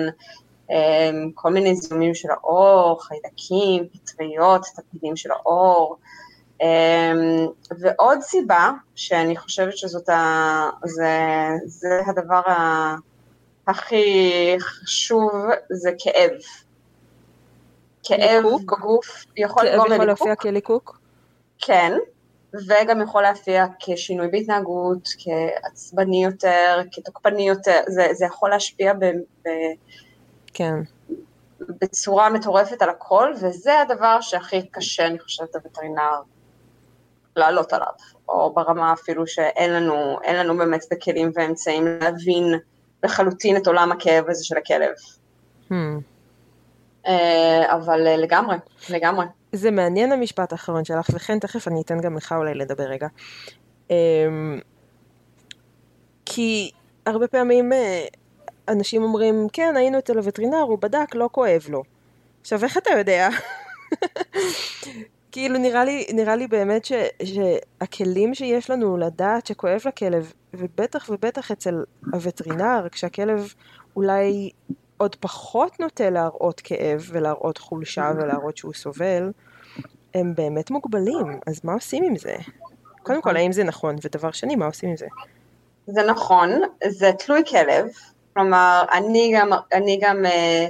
אה, 0.71 1.09
כל 1.35 1.53
מיני 1.53 1.75
זיהומים 1.75 2.15
של 2.15 2.31
האור, 2.31 3.03
חיידקים, 3.03 3.87
פטריות, 3.87 4.61
תפקידים 4.75 5.15
של 5.15 5.31
האור, 5.31 5.97
ועוד 7.79 8.21
סיבה, 8.21 8.71
שאני 8.95 9.37
חושבת 9.37 9.77
שזאת 9.77 10.09
ה... 10.09 10.69
זה, 10.85 11.17
זה 11.65 12.01
הדבר 12.07 12.49
ה... 12.49 12.95
הכי 13.67 14.55
חשוב, 14.59 15.31
זה 15.69 15.91
כאב. 15.99 16.31
כאב 18.03 18.43
ליקוק? 18.45 18.77
בגוף 18.77 19.25
יכול 19.37 19.65
לגרום 19.65 19.87
לליקוק. 19.87 19.89
כאב 19.89 19.95
יכול 19.95 20.05
להופיע 20.05 20.35
כליקוק? 20.35 20.99
כן, 21.59 21.93
וגם 22.53 23.01
יכול 23.01 23.21
להופיע 23.21 23.65
כשינוי 23.79 24.27
בהתנהגות, 24.27 25.09
כעצבני 25.19 26.25
יותר, 26.25 26.81
כתוקפני 26.91 27.47
יותר, 27.47 27.79
זה, 27.87 28.07
זה 28.11 28.25
יכול 28.25 28.49
להשפיע 28.49 28.93
ב, 28.93 29.05
ב, 29.45 29.49
כן. 30.53 30.75
בצורה 31.59 32.29
מטורפת 32.29 32.81
על 32.81 32.89
הכל, 32.89 33.33
וזה 33.41 33.79
הדבר 33.79 34.21
שהכי 34.21 34.67
קשה, 34.67 35.07
אני 35.07 35.19
חושבת, 35.19 35.55
לווטרינר 35.55 36.21
לעלות 37.41 37.73
עליו, 37.73 37.87
או 38.29 38.53
ברמה 38.53 38.93
אפילו 38.93 39.27
שאין 39.27 39.73
לנו, 39.73 40.17
לנו 40.33 40.57
באמת 40.57 40.83
את 40.87 40.91
הכלים 40.91 41.31
ואמצעים 41.35 41.85
להבין 42.01 42.59
לחלוטין 43.03 43.57
את 43.57 43.67
עולם 43.67 43.91
הכאב 43.91 44.29
הזה 44.29 44.45
של 44.45 44.57
הכלב. 44.57 44.91
Hmm. 45.69 45.73
אה, 47.07 47.75
אבל 47.75 48.07
אה, 48.07 48.17
לגמרי, 48.17 48.55
לגמרי. 48.89 49.25
זה 49.51 49.71
מעניין 49.71 50.11
המשפט 50.11 50.51
האחרון 50.51 50.85
שלך, 50.85 51.09
וכן 51.13 51.39
תכף 51.39 51.67
אני 51.67 51.81
אתן 51.81 52.01
גם 52.01 52.17
לך 52.17 52.31
אולי 52.37 52.53
לדבר 52.53 52.83
רגע. 52.83 53.07
אמ, 53.89 54.59
כי 56.25 56.71
הרבה 57.05 57.27
פעמים 57.27 57.73
אה, 57.73 58.05
אנשים 58.67 59.03
אומרים, 59.03 59.47
כן, 59.53 59.73
היינו 59.77 59.99
אצל 59.99 60.17
הווטרינר, 60.17 60.61
הוא 60.61 60.77
בדק, 60.81 61.15
לא 61.15 61.29
כואב 61.31 61.65
לו. 61.69 61.83
עכשיו, 62.41 62.63
איך 62.63 62.77
אתה 62.77 62.89
יודע? 62.97 63.29
כאילו, 65.31 65.57
נראה 65.57 65.85
לי, 65.85 66.05
נראה 66.13 66.35
לי 66.35 66.47
באמת 66.47 66.85
ש, 66.85 66.91
שהכלים 67.23 68.33
שיש 68.33 68.69
לנו 68.69 68.97
לדעת 68.97 69.47
שכואב 69.47 69.81
לכלב, 69.85 70.33
ובטח 70.53 71.09
ובטח 71.09 71.51
אצל 71.51 71.83
הווטרינר, 72.13 72.87
כשהכלב 72.91 73.53
אולי 73.95 74.49
עוד 74.97 75.15
פחות 75.15 75.79
נוטה 75.79 76.09
להראות 76.09 76.61
כאב 76.61 77.09
ולהראות 77.11 77.57
חולשה 77.57 78.11
ולהראות 78.15 78.57
שהוא 78.57 78.73
סובל, 78.73 79.31
הם 80.13 80.35
באמת 80.35 80.71
מוגבלים, 80.71 81.39
אז 81.47 81.61
מה 81.63 81.73
עושים 81.73 82.03
עם 82.03 82.15
זה? 82.15 82.35
קודם 83.03 83.21
כל, 83.21 83.37
האם 83.37 83.51
זה 83.51 83.63
נכון? 83.63 83.95
ודבר 84.01 84.31
שני, 84.31 84.55
מה 84.55 84.65
עושים 84.65 84.89
עם 84.89 84.97
זה? 84.97 85.07
זה 85.87 86.03
נכון, 86.03 86.49
זה 86.89 87.11
תלוי 87.19 87.41
כלב, 87.49 87.85
כלומר, 88.33 88.83
אני 88.93 89.31
גם, 89.35 89.49
אני 89.73 89.99
גם 90.01 90.25
אה, 90.25 90.67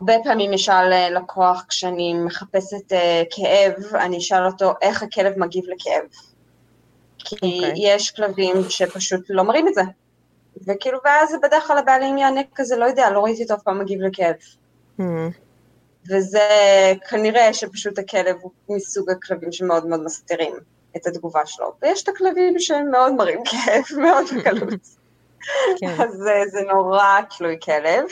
הרבה 0.00 0.14
פעמים 0.24 0.52
אשאל 0.52 0.92
אה, 0.92 1.10
לקוח 1.10 1.64
כשאני 1.68 2.14
מחפשת 2.14 2.92
uh, 2.92 2.96
כאב, 3.30 3.94
אני 3.94 4.18
אשאל 4.18 4.46
אותו 4.46 4.72
איך 4.82 5.02
הכלב 5.02 5.38
מגיב 5.38 5.64
לכאב. 5.64 6.02
כי 7.18 7.36
okay. 7.36 7.44
אוקיי. 7.44 7.72
יש 7.76 8.10
כלבים 8.10 8.56
שפשוט 8.68 9.20
לא 9.28 9.42
מראים 9.42 9.68
את 9.68 9.74
זה. 9.74 9.82
וכאילו, 10.66 10.98
ואז 11.04 11.36
בדרך 11.42 11.66
כלל 11.66 11.78
הבעלים 11.78 12.18
יענה 12.18 12.40
כזה, 12.54 12.76
לא 12.76 12.84
יודע, 12.84 13.10
לא 13.10 13.20
ראיתי 13.24 13.42
אותו 13.42 13.54
אף 13.54 13.62
פעם 13.62 13.78
מגיב 13.78 14.00
לכאב. 14.00 14.34
Mm. 15.00 15.02
וזה 16.10 16.48
כנראה 17.10 17.54
שפשוט 17.54 17.98
הכלב 17.98 18.36
הוא 18.42 18.76
מסוג 18.76 19.10
הכלבים 19.10 19.52
שמאוד 19.52 19.86
מאוד 19.86 20.04
מסתירים 20.04 20.56
את 20.96 21.06
התגובה 21.06 21.46
שלו. 21.46 21.72
ויש 21.82 22.02
את 22.02 22.08
הכלבים 22.08 22.58
שהם 22.58 22.90
מאוד 22.90 23.12
מראים 23.12 23.42
כאב, 23.50 23.98
מאוד 23.98 24.24
בקלות. 24.36 24.80
כן. 25.80 25.86
אז 25.86 26.12
זה, 26.12 26.42
זה 26.46 26.60
נורא 26.74 27.20
תלוי 27.38 27.56
כלב. 27.62 28.04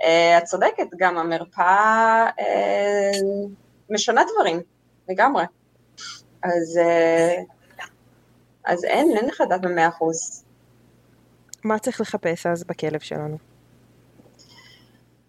Uh, 0.00 0.04
את 0.38 0.44
צודקת, 0.44 0.86
גם 0.96 1.18
המרפאה 1.18 2.30
uh, 2.38 2.42
משנה 3.90 4.22
דברים, 4.32 4.60
לגמרי. 5.08 5.44
אז, 6.42 6.80
uh, 6.82 7.40
אז 8.64 8.84
אין, 8.84 9.16
אין 9.16 9.28
לך 9.28 9.40
לדעת 9.40 9.60
במאה 9.60 9.88
אחוז. 9.88 10.44
מה 11.64 11.78
צריך 11.78 12.00
לחפש 12.00 12.46
אז 12.46 12.64
בכלב 12.64 13.00
שלנו? 13.00 13.38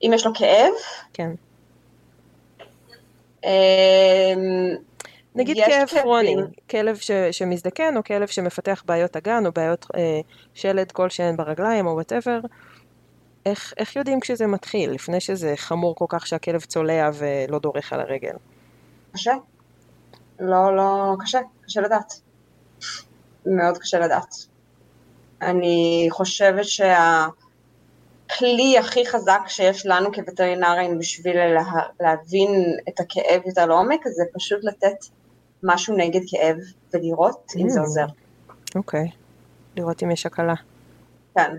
אם 0.04 0.12
יש 0.14 0.26
לו 0.26 0.32
כאב? 0.36 0.74
כן. 1.14 1.32
נגיד 5.38 5.58
כאב 5.66 5.88
כרוני, 5.88 6.36
כלב 6.70 6.96
ש, 6.96 7.12
שמזדקן 7.12 7.98
או 7.98 8.04
כלב 8.04 8.28
שמפתח 8.28 8.84
בעיות 8.86 9.18
אגן 9.18 9.46
או 9.46 9.52
בעיות 9.52 9.86
אה, 9.96 10.20
שלד 10.54 10.92
כלשהן 10.92 11.38
ברגליים 11.38 11.88
או 11.88 11.92
וואטאבר, 11.92 12.40
איך, 13.48 13.74
איך 13.78 13.96
יודעים 13.96 14.20
כשזה 14.20 14.48
מתחיל, 14.48 14.92
לפני 14.92 15.20
שזה 15.20 15.54
חמור 15.56 15.96
כל 15.96 16.06
כך 16.10 16.28
שהכלב 16.28 16.62
צולע 16.62 17.10
ולא 17.14 17.60
דורך 17.60 17.94
על 17.94 18.00
הרגל? 18.00 18.34
קשה. 19.14 19.34
לא, 20.40 20.76
לא, 20.76 21.16
קשה, 21.20 21.40
קשה 21.66 21.82
לדעת. 21.82 22.14
מאוד 23.46 23.78
קשה 23.78 24.00
לדעת. 24.00 24.36
אני 25.42 26.08
חושבת 26.12 26.66
שהכלי 26.66 27.28
הכי 28.80 29.06
חזק 29.06 29.42
שיש 29.48 29.86
לנו 29.86 30.14
כווטרינרים 30.14 31.00
בשביל 31.00 31.38
לה, 31.38 31.64
להבין 32.00 32.78
את 32.90 33.00
הכאב 33.00 33.42
יותר 33.46 33.66
לעומק, 33.66 34.08
זה 34.08 34.24
פשוט 34.34 34.64
לתת 34.64 35.06
משהו 35.64 35.98
נגד 35.98 36.22
כאב 36.28 36.58
ולראות 36.94 37.46
mm. 37.50 37.60
אם 37.60 37.70
זה 37.70 37.80
mm. 37.80 37.84
עוזר. 37.84 38.06
אוקיי, 38.76 39.06
okay. 39.06 39.10
לראות 39.76 40.04
אם 40.04 40.12
יש 40.12 40.26
הקלה. 40.26 40.56
כן. 41.36 41.56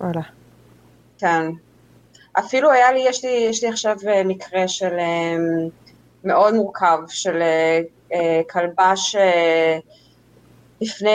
וואלה. 0.00 0.41
כן. 1.22 1.50
אפילו 2.38 2.70
היה 2.70 2.92
לי, 2.92 3.04
יש 3.08 3.24
לי, 3.24 3.30
יש 3.50 3.64
לי 3.64 3.68
עכשיו 3.68 3.96
אה, 4.08 4.24
מקרה 4.24 4.68
של 4.68 4.98
אה, 4.98 5.36
מאוד 6.24 6.54
מורכב, 6.54 6.98
של 7.08 7.42
אה, 8.12 8.40
כלבה 8.50 8.92
שלפני 8.96 9.80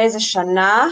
איזה 0.01 0.19
שנה 0.19 0.87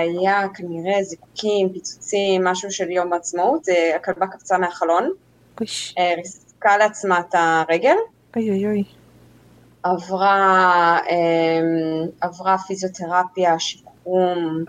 היה 0.00 0.46
כנראה 0.54 1.02
זיקוקים, 1.02 1.72
פיצוצים, 1.72 2.44
משהו 2.44 2.70
של 2.70 2.90
יום 2.90 3.12
העצמאות, 3.12 3.66
הכלבה 3.96 4.26
קפצה 4.26 4.58
מהחלון, 4.58 5.10
ריסקה 6.16 6.76
לעצמה 6.76 7.20
את 7.20 7.34
הרגל. 7.34 7.96
אוי 8.36 8.50
אוי 8.50 8.66
אוי. 8.66 8.84
עברה, 9.82 10.98
עברה 12.20 12.56
פיזיותרפיה, 12.58 13.58
שיקום, 13.58 14.64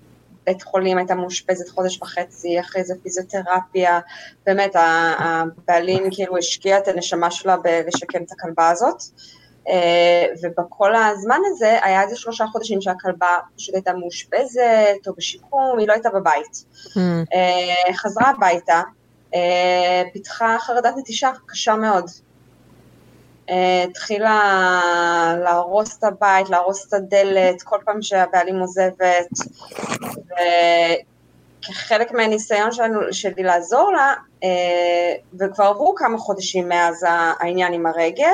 בית 0.46 0.64
חולים, 0.64 0.98
הייתה 0.98 1.16
מאושפזת 1.16 1.70
חודש 1.70 2.02
וחצי, 2.02 2.60
אחרי 2.60 2.84
זה 2.84 2.94
פיזיותרפיה, 3.04 4.00
באמת 4.46 4.76
הבעלים 5.20 6.04
כאילו 6.12 6.38
השקיע 6.38 6.78
את 6.78 6.88
הנשמה 6.88 7.32
שלה 7.32 7.58
בלשקם 7.58 8.24
את 8.24 8.32
הכלבה 8.32 8.70
הזאת. 8.70 9.04
אה, 9.70 10.26
ובכל 10.41 10.96
הזמן 10.96 11.39
הזה 11.52 11.78
היה 11.82 12.02
איזה 12.02 12.16
שלושה 12.16 12.46
חודשים 12.46 12.82
שהכלבה 12.82 13.38
פשוט 13.56 13.76
הייתה 13.76 13.94
מאושפזת 13.94 15.08
או 15.08 15.14
בשיקום, 15.18 15.80
היא 15.80 15.88
לא 15.88 15.94
הייתה 15.94 16.10
בבית. 16.10 16.66
Mm. 16.86 17.00
חזרה 17.94 18.30
הביתה, 18.30 18.82
אה, 19.36 20.04
פיתחה 20.14 20.56
חרדת 20.60 20.94
נטישה 20.98 21.32
קשה 21.46 21.76
מאוד. 21.76 22.06
התחילה 23.89 24.41
להרוס 25.44 25.98
את 25.98 26.04
הבית, 26.04 26.50
להרוס 26.50 26.88
את 26.88 26.94
הדלת, 26.94 27.62
כל 27.62 27.78
פעם 27.86 28.02
שהבעלים 28.02 28.60
עוזבת, 28.60 29.30
וכחלק 31.64 32.12
מהניסיון 32.12 32.72
שלנו, 32.72 33.00
שלי 33.12 33.44
לעזור 33.44 33.91
לה, 33.91 34.14
אה, 34.44 35.14
וכבר 35.39 35.64
עברו 35.64 35.96
כמה 35.96 36.18
חודשים 36.18 36.70
מאז 36.70 37.06
העניין 37.39 37.74
עם 37.74 37.86
הרגל, 37.86 38.34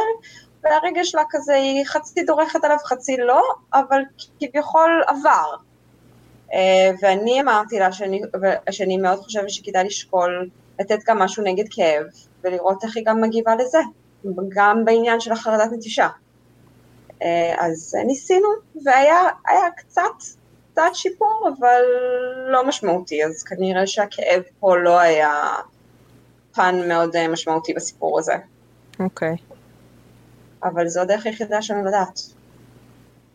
והרגל 0.64 1.04
שלה 1.04 1.24
כזה, 1.30 1.54
היא 1.54 1.86
חצי 1.86 2.24
דורכת 2.24 2.64
עליו, 2.64 2.78
חצי 2.86 3.18
לא, 3.18 3.44
אבל 3.74 4.02
כביכול 4.40 5.04
עבר. 5.08 5.56
אה, 6.54 6.92
ואני 7.02 7.42
אמרתי 7.42 7.80
לה 7.80 7.92
שאני, 7.92 8.22
שאני 8.72 8.98
מאוד 8.98 9.20
חושבת 9.20 9.50
שכדאי 9.50 9.84
לשקול 9.84 10.50
לתת 10.80 11.00
גם 11.08 11.20
משהו 11.20 11.44
נגד 11.44 11.66
כאב, 11.72 12.04
ולראות 12.44 12.84
איך 12.84 12.98
היא 12.98 13.06
גם 13.08 13.22
מגיבה 13.22 13.56
לזה. 13.56 13.80
גם 14.50 14.86
בעניין 14.86 15.20
של 15.20 15.32
החרדת 15.32 15.72
נטישה. 15.72 16.08
אה, 17.22 17.56
אז 17.58 17.96
ניסינו, 18.06 18.48
והיה 18.86 19.72
קצת, 19.78 20.02
קצת 20.72 20.82
שיפור, 20.94 21.50
אבל 21.60 21.82
לא 22.52 22.68
משמעותי, 22.68 23.26
אז 23.26 23.44
כנראה 23.44 23.88
שהכאב 23.88 24.42
פה 24.60 24.78
לא 24.78 25.00
היה 25.00 25.34
פן 26.54 26.88
מאוד 26.88 27.16
אה, 27.16 27.28
משמעותי 27.28 27.74
בסיפור 27.74 28.20
הזה. 28.20 28.36
אוקיי. 29.00 29.36
Okay. 29.36 29.54
אבל 30.64 30.88
זו 30.88 31.02
הדרך 31.02 31.26
היחידה 31.26 31.62
שלנו 31.62 31.86
לדעת. 31.86 32.20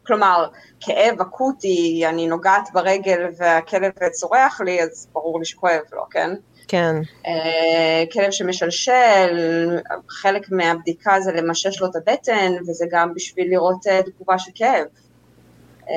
כלומר, 0.07 0.47
כאב 0.81 1.21
אקוטי, 1.21 2.03
אני 2.09 2.27
נוגעת 2.27 2.69
ברגל 2.73 3.27
והכלב 3.37 3.93
צורח 4.13 4.61
לי, 4.61 4.83
אז 4.83 5.09
ברור 5.13 5.39
לי 5.39 5.45
שכואב 5.45 5.81
לו, 5.93 6.03
כן? 6.11 6.31
כן. 6.69 6.97
Uh, 7.25 7.29
כלב 8.13 8.31
שמשלשל, 8.31 9.81
חלק 10.09 10.51
מהבדיקה 10.51 11.21
זה 11.21 11.33
למשש 11.33 11.81
לו 11.81 11.87
את 11.87 11.97
הבטן, 11.97 12.53
וזה 12.69 12.87
גם 12.91 13.15
בשביל 13.15 13.51
לראות 13.51 13.87
uh, 13.87 14.11
תגובה 14.11 14.39
של 14.39 14.51
כאב. 14.55 14.87
Um, 15.87 15.89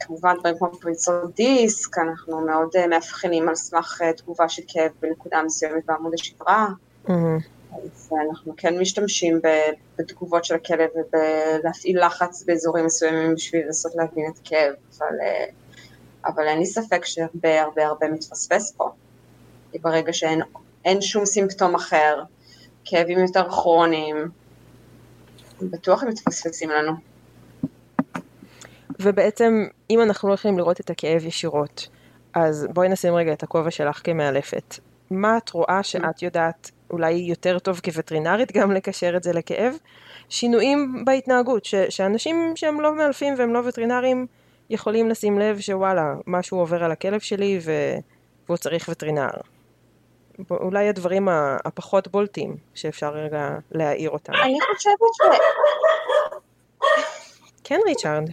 כמובן 0.00 0.34
דברים 0.40 0.58
כמו 0.58 0.72
פריצות 0.80 1.34
דיסק, 1.34 1.98
אנחנו 1.98 2.46
מאוד 2.46 2.68
uh, 2.76 2.86
מאבחנים 2.86 3.48
על 3.48 3.54
סמך 3.54 4.02
תגובה 4.16 4.48
של 4.48 4.62
כאב 4.68 4.90
בנקודה 5.02 5.42
מסוימת 5.42 5.86
בעמוד 5.86 6.12
השברה. 6.14 6.66
Mm-hmm. 7.06 7.12
אז 7.74 8.10
אנחנו 8.30 8.54
כן 8.56 8.78
משתמשים 8.78 9.40
בתגובות 9.98 10.44
של 10.44 10.54
הכלב 10.54 10.88
ובלהפעיל 10.94 12.06
לחץ 12.06 12.42
באזורים 12.42 12.86
מסוימים 12.86 13.34
בשביל 13.34 13.66
לנסות 13.66 13.94
להבין 13.94 14.24
את 14.32 14.38
הכאב, 14.38 14.74
אבל, 14.98 15.16
אבל 16.26 16.48
אין 16.48 16.58
לי 16.58 16.66
ספק 16.66 17.04
שהרבה 17.04 17.62
הרבה 17.62 17.86
הרבה 17.86 18.08
מתפספס 18.08 18.72
פה. 18.76 18.90
כי 19.72 19.78
ברגע 19.78 20.12
שאין 20.12 21.00
שום 21.00 21.26
סימפטום 21.26 21.74
אחר, 21.74 22.22
כאבים 22.84 23.18
יותר 23.18 23.50
כרוניים, 23.50 24.28
בטוח 25.62 26.02
הם 26.02 26.08
מתפספסים 26.08 26.70
לנו. 26.70 26.92
ובעצם, 29.00 29.66
אם 29.90 30.00
אנחנו 30.02 30.28
לא 30.28 30.34
יכולים 30.34 30.58
לראות 30.58 30.80
את 30.80 30.90
הכאב 30.90 31.26
ישירות, 31.26 31.88
אז 32.34 32.66
בואי 32.70 32.88
נשים 32.88 33.14
רגע 33.14 33.32
את 33.32 33.42
הכובע 33.42 33.70
שלך 33.70 34.00
כמאלפת. 34.04 34.74
מה 35.10 35.38
את 35.38 35.50
רואה 35.50 35.82
שאת 35.82 36.22
יודעת 36.22 36.70
אולי 36.92 37.10
יותר 37.12 37.58
טוב 37.58 37.80
כווטרינרית 37.84 38.52
גם 38.52 38.72
לקשר 38.72 39.16
את 39.16 39.22
זה 39.22 39.32
לכאב? 39.32 39.74
שינויים 40.28 41.04
בהתנהגות, 41.04 41.64
ש- 41.64 41.74
שאנשים 41.74 42.52
שהם 42.54 42.80
לא 42.80 42.94
מאלפים 42.94 43.34
והם 43.38 43.54
לא 43.54 43.60
וטרינרים 43.68 44.26
יכולים 44.70 45.08
לשים 45.08 45.38
לב 45.38 45.60
שוואלה, 45.60 46.14
משהו 46.26 46.58
עובר 46.58 46.84
על 46.84 46.92
הכלב 46.92 47.20
שלי 47.20 47.58
ו- 47.64 47.96
והוא 48.46 48.56
צריך 48.56 48.88
וטרינר. 48.88 49.30
אולי 50.50 50.88
הדברים 50.88 51.28
הפחות 51.64 52.08
בולטים 52.08 52.56
שאפשר 52.74 53.08
רגע 53.10 53.48
להעיר 53.70 54.10
אותם. 54.10 54.32
אני 54.34 54.58
חושבת 54.74 55.14
ש... 55.14 55.20
כן, 57.64 57.78
ריצ'ארד. 57.86 58.28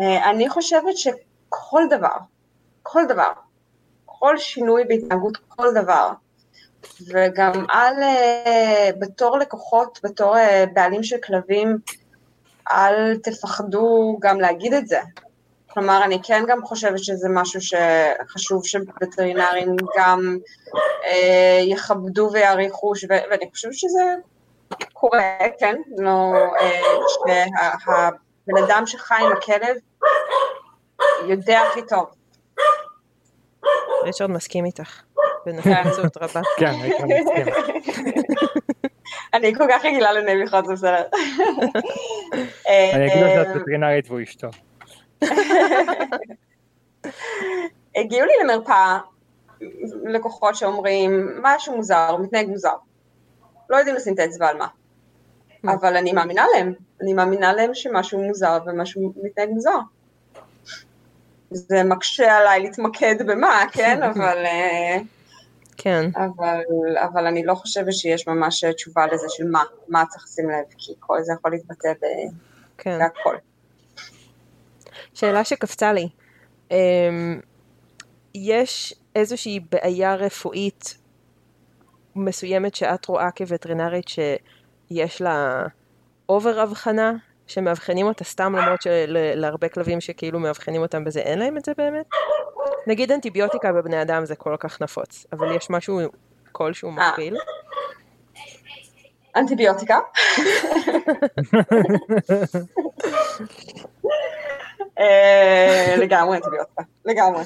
אה, 0.00 0.30
אני 0.30 0.48
חושבת 0.48 0.96
שכל 0.96 1.82
דבר, 1.90 2.16
כל 2.82 3.02
דבר, 3.08 3.30
כל 4.20 4.38
שינוי 4.38 4.84
בהתנהגות, 4.84 5.36
כל 5.48 5.74
דבר, 5.74 6.10
וגם 7.08 7.52
על, 7.68 8.02
אה, 8.02 8.90
בתור 8.98 9.38
לקוחות, 9.38 10.00
בתור 10.02 10.36
אה, 10.36 10.64
בעלים 10.72 11.02
של 11.02 11.16
כלבים, 11.26 11.78
אל 12.72 13.16
תפחדו 13.16 14.18
גם 14.20 14.40
להגיד 14.40 14.72
את 14.72 14.86
זה. 14.86 15.00
כלומר, 15.70 16.04
אני 16.04 16.18
כן 16.22 16.44
גם 16.48 16.62
חושבת 16.62 16.98
שזה 16.98 17.28
משהו 17.28 17.60
שחשוב 17.60 18.66
שווטרינרים 18.66 19.76
גם 19.98 20.36
אה, 21.04 21.60
יכבדו 21.64 22.30
ויעריכו, 22.32 22.92
ואני 23.08 23.50
חושבת 23.50 23.74
שזה 23.74 24.02
קורה, 24.92 25.36
כן, 25.58 25.76
לא, 25.98 26.32
אה, 26.60 27.40
שהבן 27.84 28.64
אדם 28.64 28.86
שחי 28.86 29.14
עם 29.20 29.32
הכלב 29.32 29.76
יודע 31.28 31.60
הכי 31.60 31.80
טוב. 31.88 32.19
ריצ'רד 34.04 34.30
מסכים 34.30 34.64
איתך, 34.64 35.02
בנפצות 35.46 36.16
רבה. 36.16 36.40
כן, 36.58 36.72
ריצ'רד 36.82 37.08
מסכים. 37.20 37.46
אני 39.34 39.54
כל 39.54 39.64
כך 39.70 39.84
רגילה 39.84 40.12
לנביחות, 40.12 40.66
זה 40.66 40.72
בסדר. 40.72 41.02
אני 42.94 43.06
אגיד 43.06 43.22
לו 43.22 43.28
שאת 43.28 43.56
וטרינרית 43.56 44.10
והוא 44.10 44.22
אשתו. 44.22 44.48
הגיעו 47.96 48.26
לי 48.26 48.32
למרפאה 48.44 48.98
לקוחות 50.04 50.54
שאומרים, 50.54 51.28
משהו 51.42 51.76
מוזר, 51.76 52.16
מתנהג 52.16 52.48
מוזר. 52.48 52.74
לא 53.70 53.76
יודעים 53.76 53.96
לשים 53.96 54.14
את 54.14 54.18
האצבע 54.18 54.48
על 54.48 54.56
מה. 54.56 54.66
אבל 55.64 55.96
אני 55.96 56.12
מאמינה 56.12 56.44
להם, 56.54 56.72
אני 57.02 57.14
מאמינה 57.14 57.52
להם 57.52 57.74
שמשהו 57.74 58.22
מוזר 58.22 58.58
ומשהו 58.66 59.12
מתנהג 59.22 59.48
מוזר. 59.48 59.78
זה 61.50 61.84
מקשה 61.84 62.36
עליי 62.36 62.60
להתמקד 62.60 63.14
במה, 63.26 63.64
כן? 63.72 64.02
אבל... 64.14 64.44
כן. 65.82 66.10
אבל, 66.16 66.60
אבל 66.96 67.26
אני 67.26 67.44
לא 67.44 67.54
חושבת 67.54 67.92
שיש 67.92 68.28
ממש 68.28 68.64
תשובה 68.64 69.06
לזה 69.06 69.26
של 69.28 69.44
מה, 69.50 69.62
מה 69.88 70.04
צריך 70.08 70.24
לשים 70.24 70.50
לב, 70.50 70.64
כי 70.78 70.92
כל 71.00 71.22
זה 71.22 71.32
יכול 71.32 71.50
להתבטא 71.50 71.92
ב... 71.92 72.04
כן. 72.78 72.98
בהכל. 72.98 73.36
שאלה 75.14 75.44
שקפצה 75.44 75.92
לי, 75.92 76.08
אמ, 76.70 77.40
יש 78.34 78.94
איזושהי 79.16 79.60
בעיה 79.70 80.14
רפואית 80.14 80.98
מסוימת 82.16 82.74
שאת 82.74 83.06
רואה 83.06 83.30
כווטרינרית 83.30 84.06
שיש 84.08 85.22
לה 85.22 85.66
אובר 86.28 86.60
הבחנה, 86.60 87.12
שמאבחנים 87.50 88.06
אותה 88.06 88.24
סתם 88.24 88.56
למרות 88.56 88.82
שלהרבה 88.82 89.68
כלבים 89.68 90.00
שכאילו 90.00 90.38
מאבחנים 90.40 90.82
אותם 90.82 91.04
בזה 91.04 91.20
אין 91.20 91.38
להם 91.38 91.56
את 91.56 91.64
זה 91.64 91.72
באמת? 91.78 92.06
נגיד 92.86 93.12
אנטיביוטיקה 93.12 93.72
בבני 93.72 94.02
אדם 94.02 94.24
זה 94.24 94.36
כל 94.36 94.56
כך 94.58 94.82
נפוץ, 94.82 95.26
אבל 95.32 95.56
יש 95.56 95.70
משהו 95.70 96.00
כלשהו 96.52 96.90
אה. 96.90 97.10
מקביל? 97.10 97.36
אנטיביוטיקה. 99.36 99.98
אה, 104.98 105.94
לגמרי 105.96 106.36
אנטיביוטיקה, 106.36 106.82
לגמרי. 107.04 107.42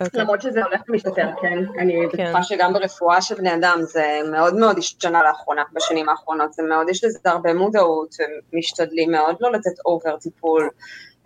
אוקיי. 0.00 0.20
למרות 0.20 0.42
שזה 0.42 0.64
הולך 0.64 0.80
ומשתפר, 0.88 1.28
כן? 1.42 1.58
אני 1.78 1.94
כן. 2.12 2.24
בטוחה 2.24 2.42
שגם 2.42 2.72
ברפואה 2.72 3.22
של 3.22 3.34
בני 3.34 3.54
אדם 3.54 3.78
זה 3.82 4.20
מאוד 4.30 4.54
מאוד 4.54 4.78
השתנה 4.78 5.22
לאחרונה, 5.22 5.62
בשנים 5.72 6.08
האחרונות, 6.08 6.52
זה 6.52 6.62
מאוד, 6.62 6.88
יש 6.88 7.04
לזה 7.04 7.18
הרבה 7.24 7.54
מודעות, 7.54 8.14
משתדלים 8.52 9.10
מאוד 9.10 9.36
לא 9.40 9.52
לתת 9.52 9.80
אובר 9.84 10.16
טיפול, 10.16 10.70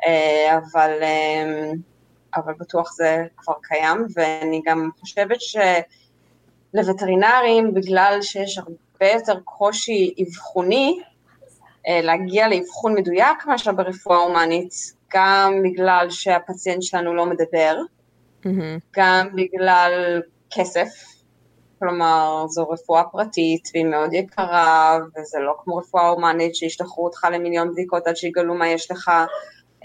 אה, 0.07 0.59
אבל, 0.59 0.91
אה, 1.03 1.71
אבל 2.37 2.53
בטוח 2.59 2.93
זה 2.93 3.25
כבר 3.37 3.55
קיים, 3.63 4.07
ואני 4.15 4.63
גם 4.67 4.91
חושבת 5.01 5.39
שלווטרינרים, 6.75 7.75
בגלל 7.75 8.19
שיש 8.23 8.59
הרבה 8.59 9.13
יותר 9.15 9.41
קושי 9.45 10.15
אבחוני, 10.23 11.01
אה, 11.89 12.01
להגיע 12.03 12.49
לאבחון 12.49 12.95
מדויק 12.95 13.47
מאשר 13.47 13.73
ברפואה 13.73 14.19
הומנית, 14.19 14.75
גם 15.15 15.55
בגלל 15.65 16.07
שהפציינט 16.11 16.83
שלנו 16.83 17.15
לא 17.15 17.27
מדבר, 17.27 17.77
mm-hmm. 18.45 18.81
גם 18.97 19.29
בגלל 19.35 20.23
כסף, 20.51 20.89
כלומר 21.79 22.45
זו 22.49 22.69
רפואה 22.69 23.05
פרטית 23.05 23.69
והיא 23.75 23.87
מאוד 23.87 24.13
יקרה, 24.13 24.99
וזה 25.17 25.39
לא 25.39 25.55
כמו 25.65 25.77
רפואה 25.77 26.09
הומנית 26.09 26.55
שישלחו 26.55 27.05
אותך 27.05 27.27
למיליון 27.33 27.73
בדיקות 27.73 28.07
עד 28.07 28.17
שיגלו 28.17 28.55
מה 28.55 28.69
יש 28.69 28.91
לך, 28.91 29.11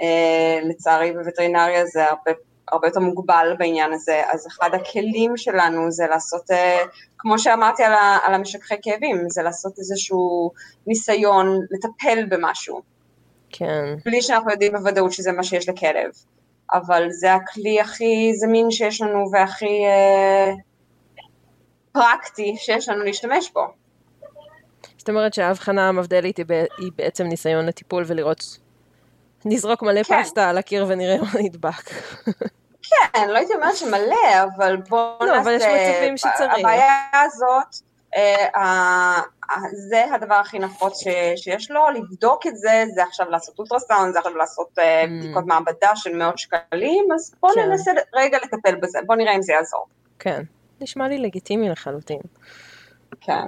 אה, 0.01 0.59
לצערי 0.63 1.11
בווטרינריה 1.11 1.85
זה 1.85 2.05
הרבה 2.05 2.31
הרבה 2.71 2.87
יותר 2.87 2.99
מוגבל 2.99 3.55
בעניין 3.59 3.93
הזה, 3.93 4.21
אז 4.31 4.47
אחד 4.47 4.69
הכלים 4.73 5.37
שלנו 5.37 5.91
זה 5.91 6.05
לעשות, 6.09 6.51
אה, 6.51 6.83
כמו 7.17 7.39
שאמרתי 7.39 7.83
על, 7.83 7.93
על 8.23 8.33
המשככי 8.33 8.75
כאבים, 8.81 9.29
זה 9.29 9.43
לעשות 9.43 9.79
איזשהו 9.79 10.51
ניסיון 10.87 11.59
לטפל 11.71 12.25
במשהו. 12.29 12.81
כן. 13.49 13.95
בלי 14.05 14.21
שאנחנו 14.21 14.51
יודעים 14.51 14.71
בוודאות 14.71 15.11
שזה 15.11 15.31
מה 15.31 15.43
שיש 15.43 15.69
לכלב. 15.69 16.11
אבל 16.73 17.09
זה 17.09 17.33
הכלי 17.33 17.81
הכי 17.81 18.33
זמין 18.35 18.71
שיש 18.71 19.01
לנו 19.01 19.31
והכי 19.31 19.85
אה, 19.85 20.51
פרקטי 21.91 22.55
שיש 22.57 22.89
לנו 22.89 23.03
להשתמש 23.03 23.51
בו. 23.51 23.67
זאת 24.97 25.09
אומרת 25.09 25.33
שההבחנה 25.33 25.89
המבדלית 25.89 26.37
היא, 26.37 26.91
בעצם 26.95 27.23
ניסיון 27.23 27.65
לטיפול 27.65 28.03
ולראות, 28.07 28.57
נזרוק 29.45 29.83
מלא 29.83 30.03
כן. 30.03 30.23
פסטה 30.23 30.49
על 30.49 30.57
הקיר 30.57 30.85
ונראה 30.89 31.17
מה 31.17 31.39
נדבק. 31.39 31.89
כן, 32.83 33.29
לא 33.29 33.37
הייתי 33.37 33.53
אומרת 33.53 33.75
שמלא, 33.75 34.43
אבל 34.55 34.75
בוא 34.75 35.15
לא, 35.21 35.25
נעשה... 35.25 35.35
לא, 35.35 35.41
אבל 35.41 35.51
יש 35.51 35.63
מצבים 35.63 36.17
שצריך. 36.17 36.53
הבעיה 36.59 36.95
הזאת, 37.13 37.75
אה, 38.55 39.21
זה 39.73 40.13
הדבר 40.13 40.35
הכי 40.35 40.59
נפוץ 40.59 41.03
שיש 41.35 41.71
לו, 41.71 41.81
לבדוק 41.89 42.47
את 42.47 42.57
זה, 42.57 42.83
זה 42.95 43.03
עכשיו 43.03 43.29
לעשות 43.29 43.59
אולטרסאונד, 43.59 44.13
זה 44.13 44.19
עכשיו 44.19 44.35
לעשות 44.35 44.79
אה, 44.79 45.03
mm. 45.03 45.07
בדיקות 45.07 45.45
מעבדה 45.45 45.95
של 45.95 46.15
מאות 46.15 46.37
שקלים, 46.37 47.05
אז 47.15 47.35
בוא 47.41 47.49
כן. 47.55 47.69
ננסה 47.69 47.91
רגע 48.15 48.37
לטפל 48.43 48.75
בזה, 48.75 48.99
בוא 49.05 49.15
נראה 49.15 49.35
אם 49.35 49.41
זה 49.41 49.53
יעזור. 49.53 49.87
כן, 50.19 50.43
נשמע 50.81 51.07
לי 51.07 51.17
לגיטימי 51.17 51.69
לחלוטין. 51.69 52.21
כן. 53.21 53.47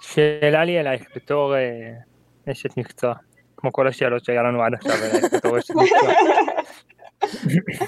שאלה 0.00 0.64
לי 0.64 0.80
אלייך, 0.80 1.02
בתור 1.16 1.54
uh, 1.54 2.52
אשת 2.52 2.76
מקצוע, 2.76 3.14
כמו 3.56 3.72
כל 3.72 3.88
השאלות 3.88 4.24
שהיה 4.24 4.42
לנו 4.42 4.62
עד 4.62 4.74
עכשיו 4.74 4.96
בתור 5.36 5.58
אשת 5.58 5.74
מקצוע. 5.74 6.12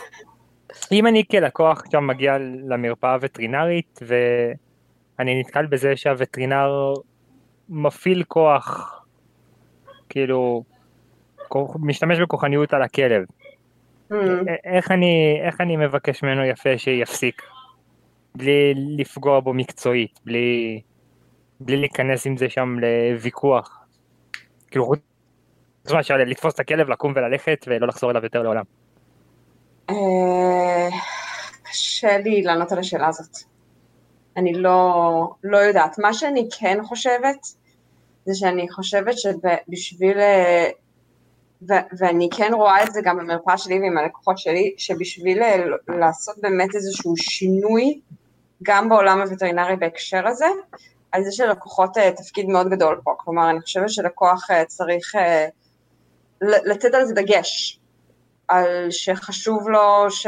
אם 0.92 1.06
אני 1.06 1.24
כלקוח 1.30 1.80
עכשיו 1.80 2.00
מגיע 2.00 2.32
למרפאה 2.68 3.12
הווטרינרית 3.12 4.00
ואני 5.18 5.40
נתקל 5.40 5.66
בזה 5.66 5.96
שהווטרינר 5.96 6.94
מפעיל 7.68 8.24
כוח, 8.24 9.00
כאילו, 10.08 10.64
משתמש 11.80 12.18
בכוחניות 12.18 12.74
על 12.74 12.82
הכלב. 12.82 13.24
Mm. 14.12 14.14
איך, 14.64 14.90
אני, 14.90 15.40
איך 15.42 15.60
אני 15.60 15.76
מבקש 15.76 16.22
ממנו 16.22 16.44
יפה 16.44 16.78
שיפסיק? 16.78 17.42
בלי 18.34 18.74
לפגוע 18.76 19.40
בו 19.40 19.54
מקצועית, 19.54 20.20
בלי, 20.24 20.80
בלי 21.60 21.76
להיכנס 21.76 22.26
עם 22.26 22.36
זה 22.36 22.48
שם 22.48 22.76
לוויכוח. 22.78 23.84
כאילו 24.70 24.86
חוץ 24.86 25.00
מאשר 25.90 26.16
לתפוס 26.16 26.54
את 26.54 26.60
הכלב, 26.60 26.88
לקום 26.88 27.12
וללכת 27.16 27.64
ולא 27.66 27.86
לחזור 27.86 28.10
אליו 28.10 28.24
יותר 28.24 28.42
לעולם. 28.42 28.64
אה, 29.90 30.88
קשה 31.62 32.18
לי 32.18 32.42
לענות 32.42 32.72
על 32.72 32.78
השאלה 32.78 33.08
הזאת. 33.08 33.55
אני 34.36 34.52
לא, 34.52 35.30
לא 35.44 35.58
יודעת. 35.58 35.98
מה 35.98 36.14
שאני 36.14 36.48
כן 36.58 36.78
חושבת, 36.84 37.46
זה 38.24 38.34
שאני 38.34 38.70
חושבת 38.70 39.18
שבשביל, 39.18 40.18
אה, 40.18 40.70
ו- 41.68 41.86
ואני 41.98 42.28
כן 42.36 42.50
רואה 42.54 42.82
את 42.82 42.92
זה 42.92 43.00
גם 43.04 43.18
במרפאה 43.18 43.58
שלי 43.58 43.80
ועם 43.80 43.98
הלקוחות 43.98 44.38
שלי, 44.38 44.74
שבשביל 44.76 45.42
אה, 45.42 45.56
לעשות 45.88 46.36
באמת 46.38 46.74
איזשהו 46.74 47.16
שינוי, 47.16 48.00
גם 48.62 48.88
בעולם 48.88 49.20
הווטרינרי 49.20 49.76
בהקשר 49.76 50.26
הזה, 50.26 50.46
אז 51.12 51.28
יש 51.28 51.40
ללקוחות 51.40 51.90
תפקיד 52.16 52.46
מאוד 52.46 52.68
גדול 52.68 53.00
פה. 53.04 53.14
כלומר, 53.16 53.50
אני 53.50 53.60
חושבת 53.60 53.90
שלקוח 53.90 54.46
צריך 54.66 55.14
לתת 56.40 56.94
על 56.94 57.04
זה 57.04 57.14
דגש. 57.14 57.80
על 58.48 58.86
שחשוב 58.90 59.68
לו 59.68 60.10
ש... 60.10 60.26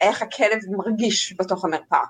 איך 0.00 0.22
הכלב 0.22 0.58
מרגיש 0.70 1.34
בתוך 1.38 1.64
המרפאה. 1.64 2.04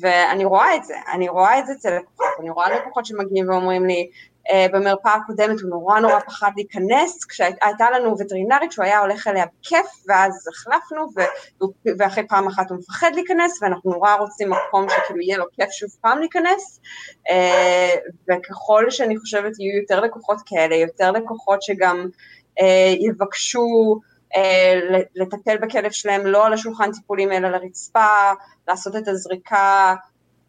ואני 0.00 0.44
רואה 0.44 0.76
את 0.76 0.84
זה, 0.84 0.94
אני 1.12 1.28
רואה 1.28 1.58
את 1.58 1.66
זה 1.66 1.72
אצל 1.72 1.96
לקוחות, 1.96 2.26
אני 2.40 2.50
רואה 2.50 2.76
לקוחות 2.76 3.06
שמגיעים 3.06 3.48
ואומרים 3.48 3.86
לי, 3.86 4.10
אה, 4.50 4.66
במרפאה 4.72 5.14
הקודמת 5.14 5.60
הוא 5.60 5.70
נורא 5.70 6.00
נורא 6.00 6.20
פחד 6.20 6.50
להיכנס, 6.56 7.24
כשהייתה 7.24 7.90
לנו 7.94 8.16
וטרינרית 8.18 8.72
שהוא 8.72 8.84
היה 8.84 8.98
הולך 8.98 9.26
אליה 9.26 9.44
בכיף, 9.60 9.86
ואז 10.08 10.48
החלפנו, 10.48 11.06
ואחרי 11.98 12.28
פעם 12.28 12.48
אחת 12.48 12.70
הוא 12.70 12.78
מפחד 12.78 13.10
להיכנס, 13.14 13.62
ואנחנו 13.62 13.90
נורא 13.90 14.14
רוצים 14.14 14.50
מקום 14.50 14.86
שכאילו 14.88 15.20
יהיה 15.20 15.38
לו 15.38 15.44
כיף 15.52 15.70
שוב 15.70 15.90
פעם 16.00 16.18
להיכנס, 16.18 16.80
אה, 17.30 17.94
וככל 18.28 18.90
שאני 18.90 19.18
חושבת 19.18 19.58
יהיו 19.58 19.80
יותר 19.80 20.00
לקוחות 20.00 20.38
כאלה, 20.46 20.76
יותר 20.76 21.10
לקוחות 21.10 21.62
שגם 21.62 22.08
אה, 22.60 22.94
יבקשו 23.00 24.00
לטפל 25.14 25.56
בכלב 25.56 25.90
שלהם 25.90 26.26
לא 26.26 26.46
על 26.46 26.52
השולחן 26.52 26.92
טיפולים 26.92 27.32
אלא 27.32 27.48
לרצפה, 27.48 28.32
לעשות 28.68 28.96
את 28.96 29.08
הזריקה 29.08 29.94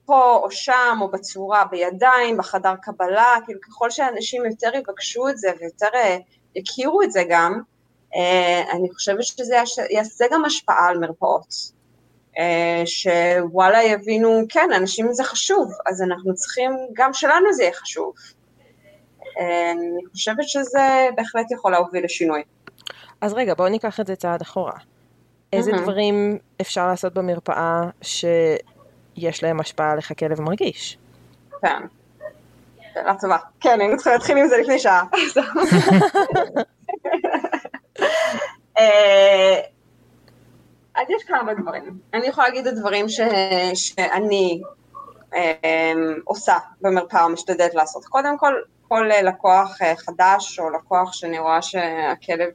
פה 0.05 0.39
או 0.43 0.51
שם 0.51 0.97
או 1.01 1.11
בצורה 1.11 1.65
בידיים, 1.65 2.37
בחדר 2.37 2.73
קבלה, 2.81 3.35
כאילו 3.45 3.61
ככל 3.61 3.89
שאנשים 3.89 4.45
יותר 4.45 4.75
יבקשו 4.75 5.29
את 5.29 5.37
זה 5.37 5.51
ויותר 5.59 5.87
אה, 5.95 6.17
יכירו 6.55 7.01
את 7.01 7.11
זה 7.11 7.23
גם, 7.29 7.61
אה, 8.15 8.71
אני 8.71 8.89
חושבת 8.93 9.23
שזה 9.23 9.55
יעשה 9.89 10.25
גם 10.31 10.45
השפעה 10.45 10.87
על 10.87 10.97
מרפאות. 10.97 11.71
אה, 12.37 12.83
שוואלה 12.85 13.83
יבינו, 13.83 14.41
כן, 14.49 14.69
אנשים 14.75 15.13
זה 15.13 15.23
חשוב, 15.23 15.71
אז 15.85 16.01
אנחנו 16.01 16.35
צריכים, 16.35 16.71
גם 16.93 17.13
שלנו 17.13 17.53
זה 17.53 17.63
יהיה 17.63 17.73
חשוב. 17.73 18.13
אני 19.71 20.05
חושבת 20.11 20.43
שזה 20.47 21.07
בהחלט 21.15 21.51
יכול 21.51 21.71
להוביל 21.71 22.05
לשינוי. 22.05 22.43
אז 23.21 23.33
רגע, 23.33 23.53
בואו 23.53 23.69
ניקח 23.69 23.99
את 23.99 24.07
זה 24.07 24.15
צעד 24.15 24.41
אחורה. 24.41 24.73
איזה. 25.53 25.71
דברים 25.71 26.37
אפשר 26.61 26.87
לעשות 26.87 27.13
במרפאה 27.13 27.81
ש... 28.01 28.25
יש 29.15 29.43
להם 29.43 29.59
השפעה 29.59 29.91
על 29.91 29.97
איך 29.97 30.11
הכלב 30.11 30.41
מרגיש. 30.41 30.97
כן. 31.61 31.81
שאלה 32.93 33.15
טובה. 33.21 33.37
כן, 33.59 33.79
היינו 33.79 33.95
צריכים 33.95 34.13
להתחיל 34.13 34.37
עם 34.37 34.47
זה 34.47 34.57
לפני 34.57 34.79
שעה. 34.79 35.03
אה, 38.79 39.61
אז 40.95 41.07
יש 41.09 41.23
כמה 41.23 41.53
דברים. 41.53 41.99
אני 42.13 42.27
יכולה 42.27 42.47
להגיד 42.47 42.67
את 42.67 42.73
הדברים 42.73 43.09
ש... 43.09 43.19
שאני 43.73 44.61
אה, 45.33 45.93
עושה 46.23 46.57
במרפאה, 46.81 47.27
משתדלת 47.27 47.75
לעשות. 47.75 48.05
קודם 48.05 48.37
כל, 48.37 48.53
כל 48.91 49.09
לקוח 49.23 49.81
אה, 49.81 49.95
חדש 49.95 50.59
או 50.59 50.69
לקוח 50.69 51.13
שאני 51.13 51.39
רואה 51.39 51.61
שהכלב 51.61 52.49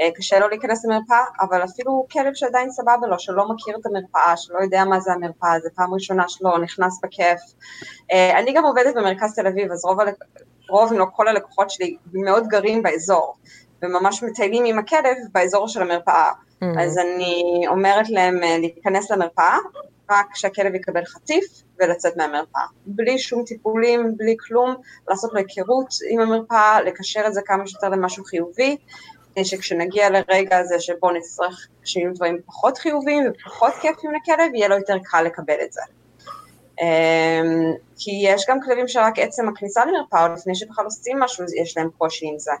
אה, 0.00 0.10
קשה 0.14 0.38
לו 0.38 0.48
להיכנס 0.48 0.84
למרפאה, 0.84 1.24
אבל 1.40 1.64
אפילו 1.64 2.06
כלב 2.12 2.34
שעדיין 2.34 2.70
סבבה 2.70 3.06
לו, 3.06 3.18
שלא 3.18 3.48
מכיר 3.48 3.76
את 3.80 3.86
המרפאה, 3.86 4.36
שלא 4.36 4.58
יודע 4.62 4.84
מה 4.84 5.00
זה 5.00 5.12
המרפאה, 5.12 5.60
זה 5.62 5.68
פעם 5.74 5.94
ראשונה 5.94 6.24
שלו, 6.28 6.58
נכנס 6.58 7.00
בכיף. 7.02 7.40
אה, 8.12 8.38
אני 8.38 8.52
גם 8.52 8.64
עובדת 8.64 8.94
במרכז 8.94 9.34
תל 9.34 9.46
אביב, 9.46 9.72
אז 9.72 9.84
רוב. 9.84 9.98
רוב 10.70 10.92
אם 10.92 10.98
לא 10.98 11.06
כל 11.16 11.28
הלקוחות 11.28 11.70
שלי 11.70 11.96
מאוד 12.12 12.46
גרים 12.46 12.82
באזור, 12.82 13.34
וממש 13.82 14.22
מטיילים 14.22 14.64
עם 14.64 14.78
הכלב 14.78 15.16
באזור 15.32 15.68
של 15.68 15.82
המרפאה. 15.82 16.30
Mm-hmm. 16.30 16.80
אז 16.80 16.98
אני 16.98 17.62
אומרת 17.68 18.10
להם 18.10 18.42
אה, 18.42 18.58
להיכנס 18.58 19.10
למרפאה, 19.10 19.58
רק 20.10 20.26
כשהכלב 20.32 20.74
יקבל 20.74 21.04
חטיף 21.04 21.44
ולצאת 21.78 22.16
מהמרפאה. 22.16 22.62
בלי 22.86 23.18
שום 23.18 23.44
טיפולים, 23.44 24.16
בלי 24.16 24.36
כלום, 24.48 24.74
לעשות 25.08 25.32
לו 25.32 25.38
היכרות 25.38 25.86
עם 26.10 26.20
המרפאה, 26.20 26.82
לקשר 26.82 27.22
את 27.26 27.34
זה 27.34 27.40
כמה 27.44 27.66
שיותר 27.66 27.88
למשהו 27.88 28.24
חיובי, 28.24 28.76
שכשנגיע 29.44 30.10
לרגע 30.10 30.58
הזה 30.58 30.80
שבו 30.80 31.10
נצטרך 31.10 31.68
שיהיו 31.84 32.14
דברים 32.14 32.38
פחות 32.46 32.78
חיוביים 32.78 33.24
ופחות 33.30 33.72
כיפים 33.74 34.10
לכלב, 34.14 34.54
יהיה 34.54 34.68
לו 34.68 34.76
יותר 34.76 34.96
קל 35.04 35.22
לקבל 35.22 35.56
את 35.64 35.72
זה. 35.72 35.80
אמ, 36.80 37.72
כי 37.98 38.10
יש 38.24 38.44
גם 38.48 38.58
כלבים 38.64 38.88
שרק 38.88 39.18
עצם 39.18 39.48
הכניסה 39.48 39.84
למרפאה, 39.84 40.26
או 40.26 40.32
לפני 40.32 40.54
שבכלל 40.54 40.84
עושים 40.84 41.20
משהו, 41.20 41.44
יש 41.56 41.76
להם 41.76 41.88
קושי 41.98 42.26
עם 42.26 42.38
זה. 42.38 42.52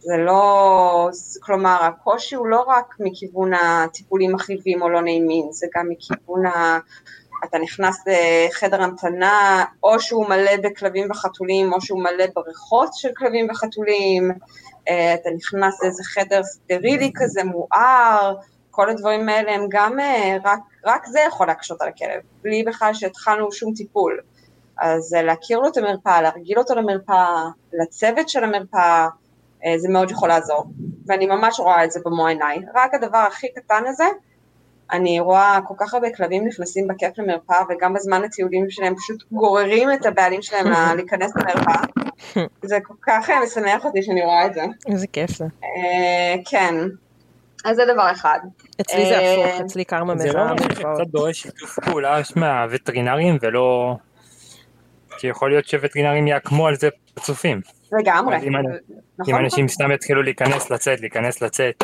זה 0.00 0.16
לא, 0.16 1.08
כלומר, 1.40 1.78
הקושי 1.82 2.34
הוא 2.34 2.46
לא 2.46 2.64
רק 2.66 2.94
מכיוון 3.00 3.54
הטיפולים 3.54 4.32
מכאיבים 4.32 4.82
או 4.82 4.88
לא 4.88 5.00
נעימים, 5.00 5.52
זה 5.52 5.66
גם 5.76 5.88
מכיוון 5.88 6.46
ה... 6.46 6.78
אתה 7.44 7.58
נכנס 7.58 8.04
לחדר 8.06 8.82
המתנה, 8.82 9.64
או 9.82 10.00
שהוא 10.00 10.28
מלא 10.28 10.56
בכלבים 10.62 11.10
וחתולים, 11.10 11.72
או 11.72 11.80
שהוא 11.80 12.02
מלא 12.02 12.24
בריחות 12.34 12.88
של 12.94 13.08
כלבים 13.16 13.50
וחתולים, 13.50 14.30
אה, 14.88 15.14
אתה 15.14 15.30
נכנס 15.36 15.82
לאיזה 15.82 16.04
חדר 16.04 16.42
סטרילי 16.42 17.12
כזה, 17.14 17.44
מואר, 17.44 18.34
כל 18.70 18.90
הדברים 18.90 19.28
האלה 19.28 19.52
הם 19.52 19.66
גם, 19.70 20.00
אה, 20.00 20.36
רק, 20.44 20.58
רק 20.86 21.06
זה 21.06 21.20
יכול 21.28 21.46
להקשות 21.46 21.82
על 21.82 21.88
הכלב, 21.88 22.20
בלי 22.42 22.62
בכלל 22.62 22.94
שהתחלנו 22.94 23.52
שום 23.52 23.74
טיפול. 23.74 24.20
אז 24.80 25.14
אה, 25.14 25.22
להכיר 25.22 25.58
לו 25.58 25.68
את 25.68 25.76
המרפאה, 25.76 26.22
להרגיל 26.22 26.58
אותו 26.58 26.74
למרפאה, 26.74 27.44
לצוות 27.72 28.28
של 28.28 28.44
המרפאה, 28.44 29.08
זה 29.76 29.88
מאוד 29.88 30.10
יכול 30.10 30.28
לעזור. 30.28 30.64
ואני 31.06 31.26
ממש 31.26 31.60
רואה 31.60 31.84
את 31.84 31.92
זה 31.92 32.00
במו 32.04 32.26
עיניי. 32.26 32.58
רק 32.74 32.94
הדבר 32.94 33.18
הכי 33.18 33.46
קטן 33.54 33.82
הזה, 33.86 34.04
אני 34.92 35.20
רואה 35.20 35.58
כל 35.66 35.74
כך 35.78 35.94
הרבה 35.94 36.10
כלבים 36.16 36.46
נכנסים 36.46 36.88
בכיף 36.88 37.18
למרפאה, 37.18 37.62
וגם 37.70 37.94
בזמן 37.94 38.24
הטיולים 38.24 38.70
שלהם 38.70 38.94
פשוט 38.96 39.22
גוררים 39.32 39.92
את 39.92 40.06
הבעלים 40.06 40.42
שלהם 40.42 40.66
להיכנס 40.96 41.32
למרפאה. 41.36 41.82
זה 42.62 42.78
כל 42.82 42.94
כך 43.02 43.30
אה, 43.30 43.40
משמח 43.44 43.84
אותי 43.84 44.02
שאני 44.02 44.22
רואה 44.22 44.46
את 44.46 44.54
זה. 44.54 44.62
איזה 44.86 45.06
כיף 45.06 45.30
זה. 45.30 45.44
אה, 45.64 46.34
כן. 46.50 46.74
אז 47.64 47.76
זה 47.76 47.82
דבר 47.94 48.12
אחד. 48.12 48.38
אצלי 48.80 49.06
זה 49.06 49.18
הפוך, 49.18 49.46
אה, 49.46 49.66
אצלי 49.66 49.84
קרמה 49.84 50.14
מזהה. 50.14 50.54
זה 50.58 50.68
לא 50.68 50.74
קצת 50.74 51.06
דורש 51.06 51.42
שיתוף 51.42 51.78
פעולה 51.78 52.20
מהווטרינרים 52.36 53.38
ולא... 53.42 53.96
כי 55.18 55.26
יכול 55.26 55.50
להיות 55.50 55.68
שווטרינרים 55.68 56.26
יעקמו 56.26 56.66
על 56.66 56.76
זה 56.76 56.88
פצופים. 57.14 57.60
לגמרי. 57.92 58.36
אם 58.36 58.52
נכון, 59.18 59.34
אנשים 59.34 59.64
נכון. 59.64 59.74
סתם 59.74 59.92
יתחילו 59.92 60.22
להיכנס 60.22 60.70
לצאת, 60.70 61.00
להיכנס 61.00 61.42
לצאת. 61.42 61.82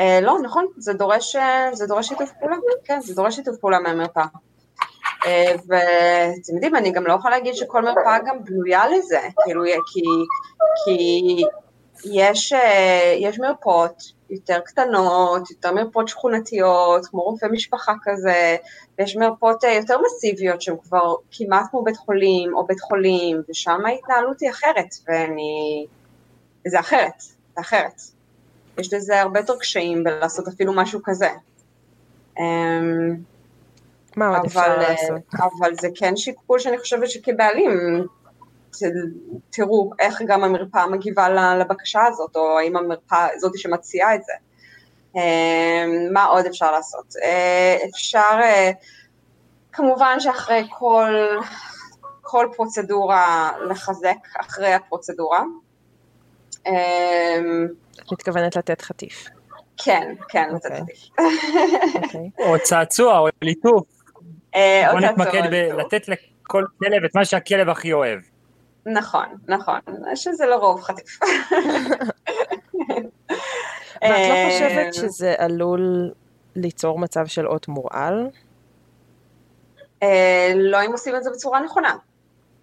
אה, 0.00 0.20
לא, 0.22 0.38
נכון, 0.42 0.66
זה 0.76 0.92
דורש, 0.92 1.36
אה, 1.36 1.68
זה 1.72 1.86
דורש 1.86 2.08
שיתוף 2.08 2.30
פעולה, 2.40 2.56
כן, 2.84 3.00
זה 3.00 3.14
דורש 3.14 3.34
שיתוף 3.34 3.56
פעולה 3.58 3.78
מהמרפאה. 3.80 4.26
אה, 5.26 5.54
ואתם 5.66 6.54
יודעים, 6.54 6.76
אני 6.76 6.92
גם 6.92 7.06
לא 7.06 7.12
יכולה 7.12 7.38
להגיד 7.38 7.54
שכל 7.54 7.82
מרפאה 7.82 8.18
גם 8.26 8.44
בנויה 8.44 8.88
לזה, 8.88 9.20
כאילו, 9.44 9.62
כי, 9.64 10.02
כי 10.84 12.10
יש, 12.12 12.52
יש 13.20 13.40
מרפאות 13.40 14.02
יותר 14.30 14.60
קטנות, 14.64 15.50
יותר 15.50 15.72
מרפאות 15.72 16.08
שכונתיות, 16.08 17.06
כמו 17.06 17.22
רופא 17.22 17.46
משפחה 17.46 17.92
כזה, 18.02 18.56
ויש 18.98 19.16
מרפאות 19.16 19.62
יותר 19.62 19.96
מסיביות 20.06 20.62
שהן 20.62 20.76
כבר 20.82 21.14
כמעט 21.30 21.66
כמו 21.70 21.84
בית 21.84 21.96
חולים 21.96 22.54
או 22.54 22.66
בית 22.66 22.80
חולים, 22.80 23.42
ושם 23.48 23.86
ההתנהלות 23.86 24.40
היא 24.40 24.50
אחרת, 24.50 24.94
ואני... 25.08 25.86
זה 26.66 26.80
אחרת, 26.80 27.20
זה 27.54 27.60
אחרת. 27.60 28.00
יש 28.78 28.94
לזה 28.94 29.20
הרבה 29.20 29.40
יותר 29.40 29.58
קשיים 29.58 30.04
בלעשות 30.04 30.48
אפילו 30.48 30.72
משהו 30.72 31.00
כזה. 31.04 31.28
אמ, 32.38 33.16
מה 34.16 34.36
עוד 34.36 34.46
אפשר 34.46 34.78
לעשות? 34.78 35.20
אבל 35.38 35.74
זה 35.80 35.88
כן 35.94 36.16
שיקול 36.16 36.58
שאני 36.58 36.78
חושבת 36.78 37.10
שכבעלים 37.10 38.06
תראו 39.50 39.90
איך 39.98 40.22
גם 40.26 40.44
המרפאה 40.44 40.86
מגיבה 40.86 41.54
לבקשה 41.54 42.04
הזאת, 42.06 42.36
או 42.36 42.58
האם 42.58 42.76
המרפאה 42.76 43.28
זאת 43.38 43.52
שמציעה 43.58 44.14
את 44.14 44.20
זה. 44.24 44.32
מה 46.12 46.24
עוד 46.24 46.46
אפשר 46.46 46.72
לעשות? 46.72 47.14
אפשר, 47.90 48.40
כמובן 49.72 50.20
שאחרי 50.20 50.66
כל, 50.70 51.14
כל 52.22 52.46
פרוצדורה 52.56 53.52
לחזק 53.70 54.16
אחרי 54.40 54.74
הפרוצדורה. 54.74 55.42
את 56.62 58.12
מתכוונת 58.12 58.56
לתת 58.56 58.82
חטיף. 58.82 59.28
כן, 59.76 60.14
כן, 60.28 60.48
לתת 60.54 60.64
אוקיי. 60.64 60.80
חטיף. 60.80 61.08
אוקיי. 62.04 62.30
או 62.38 62.58
צעצוע, 62.62 63.18
או 63.18 63.28
ליטוף. 63.42 63.86
אה, 64.54 64.88
בוא 64.92 65.00
נתמקד 65.00 65.42
בלתת 65.50 66.08
לכל 66.08 66.64
כלב 66.78 67.04
את 67.04 67.14
מה 67.14 67.24
שהכלב 67.24 67.68
הכי 67.68 67.92
אוהב. 67.92 68.18
נכון, 68.86 69.26
נכון, 69.48 69.80
שזה 70.14 70.46
לרוב 70.46 70.80
חטיף. 70.80 71.18
ואת 74.02 74.28
לא 74.28 74.34
אה, 74.34 74.48
חושבת 74.50 74.94
שזה 74.94 75.34
עלול 75.38 76.12
ליצור 76.56 76.98
מצב 76.98 77.26
של 77.26 77.46
אות 77.46 77.68
מורעל? 77.68 78.28
אה, 80.02 80.52
לא 80.54 80.84
אם 80.86 80.92
עושים 80.92 81.16
את 81.16 81.24
זה 81.24 81.30
בצורה 81.30 81.60
נכונה. 81.60 81.96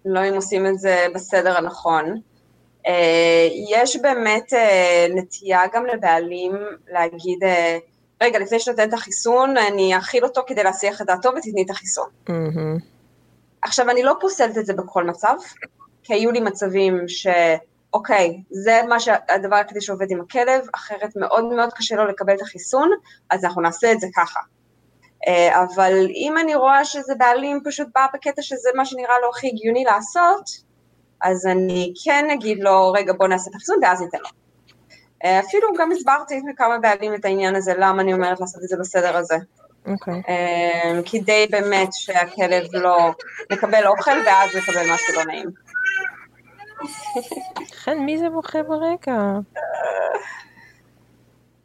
לא 0.04 0.28
אם 0.28 0.34
עושים 0.34 0.66
את 0.66 0.78
זה 0.78 1.06
בסדר 1.14 1.56
הנכון. 1.56 2.20
אה, 2.86 3.48
יש 3.70 3.96
באמת 3.96 4.52
נטייה 5.14 5.60
גם 5.72 5.86
לבעלים 5.86 6.52
להגיד, 6.88 7.38
רגע, 8.22 8.38
לפני 8.38 8.60
שנותן 8.60 8.88
את 8.88 8.94
החיסון, 8.94 9.56
אני 9.56 9.98
אכיל 9.98 10.24
אותו 10.24 10.42
כדי 10.46 10.62
להסיח 10.62 11.02
את 11.02 11.06
דעתו 11.06 11.30
ותתני 11.36 11.62
את 11.62 11.70
החיסון. 11.70 12.08
עכשיו, 13.62 13.90
אני 13.90 14.02
לא 14.02 14.14
פוסלת 14.20 14.58
את 14.58 14.66
זה 14.66 14.74
בכל 14.74 15.04
מצב, 15.04 15.34
כי 16.02 16.14
היו 16.14 16.30
לי 16.30 16.40
מצבים 16.40 17.08
ש... 17.08 17.26
אוקיי, 17.94 18.42
זה 18.50 18.80
מה 18.88 19.00
שהדבר 19.00 19.56
היחידי 19.56 19.80
שעובד 19.80 20.10
עם 20.10 20.20
הכלב, 20.20 20.66
אחרת 20.74 21.16
מאוד 21.16 21.44
מאוד 21.44 21.72
קשה 21.72 21.96
לו 21.96 22.06
לקבל 22.06 22.34
את 22.34 22.42
החיסון, 22.42 22.90
אז 23.30 23.44
אנחנו 23.44 23.62
נעשה 23.62 23.92
את 23.92 24.00
זה 24.00 24.06
ככה. 24.16 24.40
אבל 25.52 26.06
אם 26.14 26.38
אני 26.38 26.54
רואה 26.54 26.84
שזה 26.84 27.14
בעלים 27.18 27.60
פשוט 27.64 27.88
בא 27.94 28.06
בקטע 28.14 28.42
שזה 28.42 28.70
מה 28.74 28.84
שנראה 28.84 29.14
לו 29.22 29.30
הכי 29.30 29.48
הגיוני 29.48 29.84
לעשות, 29.84 30.50
אז 31.22 31.46
אני 31.46 31.92
כן 32.04 32.30
אגיד 32.32 32.58
לו, 32.60 32.92
רגע 32.92 33.12
בוא 33.12 33.28
נעשה 33.28 33.50
את 33.50 33.54
החיסון 33.54 33.76
ואז 33.82 34.00
ניתן 34.00 34.18
לו. 34.18 34.28
אה, 35.24 35.40
אפילו 35.40 35.68
גם 35.78 35.92
הסברתי 35.92 36.40
לכמה 36.52 36.78
בעלים 36.78 37.14
את 37.14 37.24
העניין 37.24 37.56
הזה, 37.56 37.72
למה 37.78 38.02
אני 38.02 38.12
אומרת 38.14 38.40
לעשות 38.40 38.62
את 38.62 38.68
זה 38.68 38.76
בסדר 38.80 39.16
הזה. 39.16 39.36
אוקיי. 39.86 40.14
Okay. 40.14 40.28
אה, 40.28 41.00
כדי 41.04 41.46
באמת 41.50 41.88
שהכלב 41.92 42.64
לא 42.72 43.10
מקבל 43.52 43.86
אוכל 43.86 44.18
ואז 44.26 44.56
מקבל 44.56 44.94
משהו 44.94 45.14
לא 45.16 45.24
נעים. 45.24 45.50
חן, 47.74 47.98
מי 47.98 48.18
זה 48.18 48.30
בוכה 48.30 48.62
ברקע? 48.62 49.38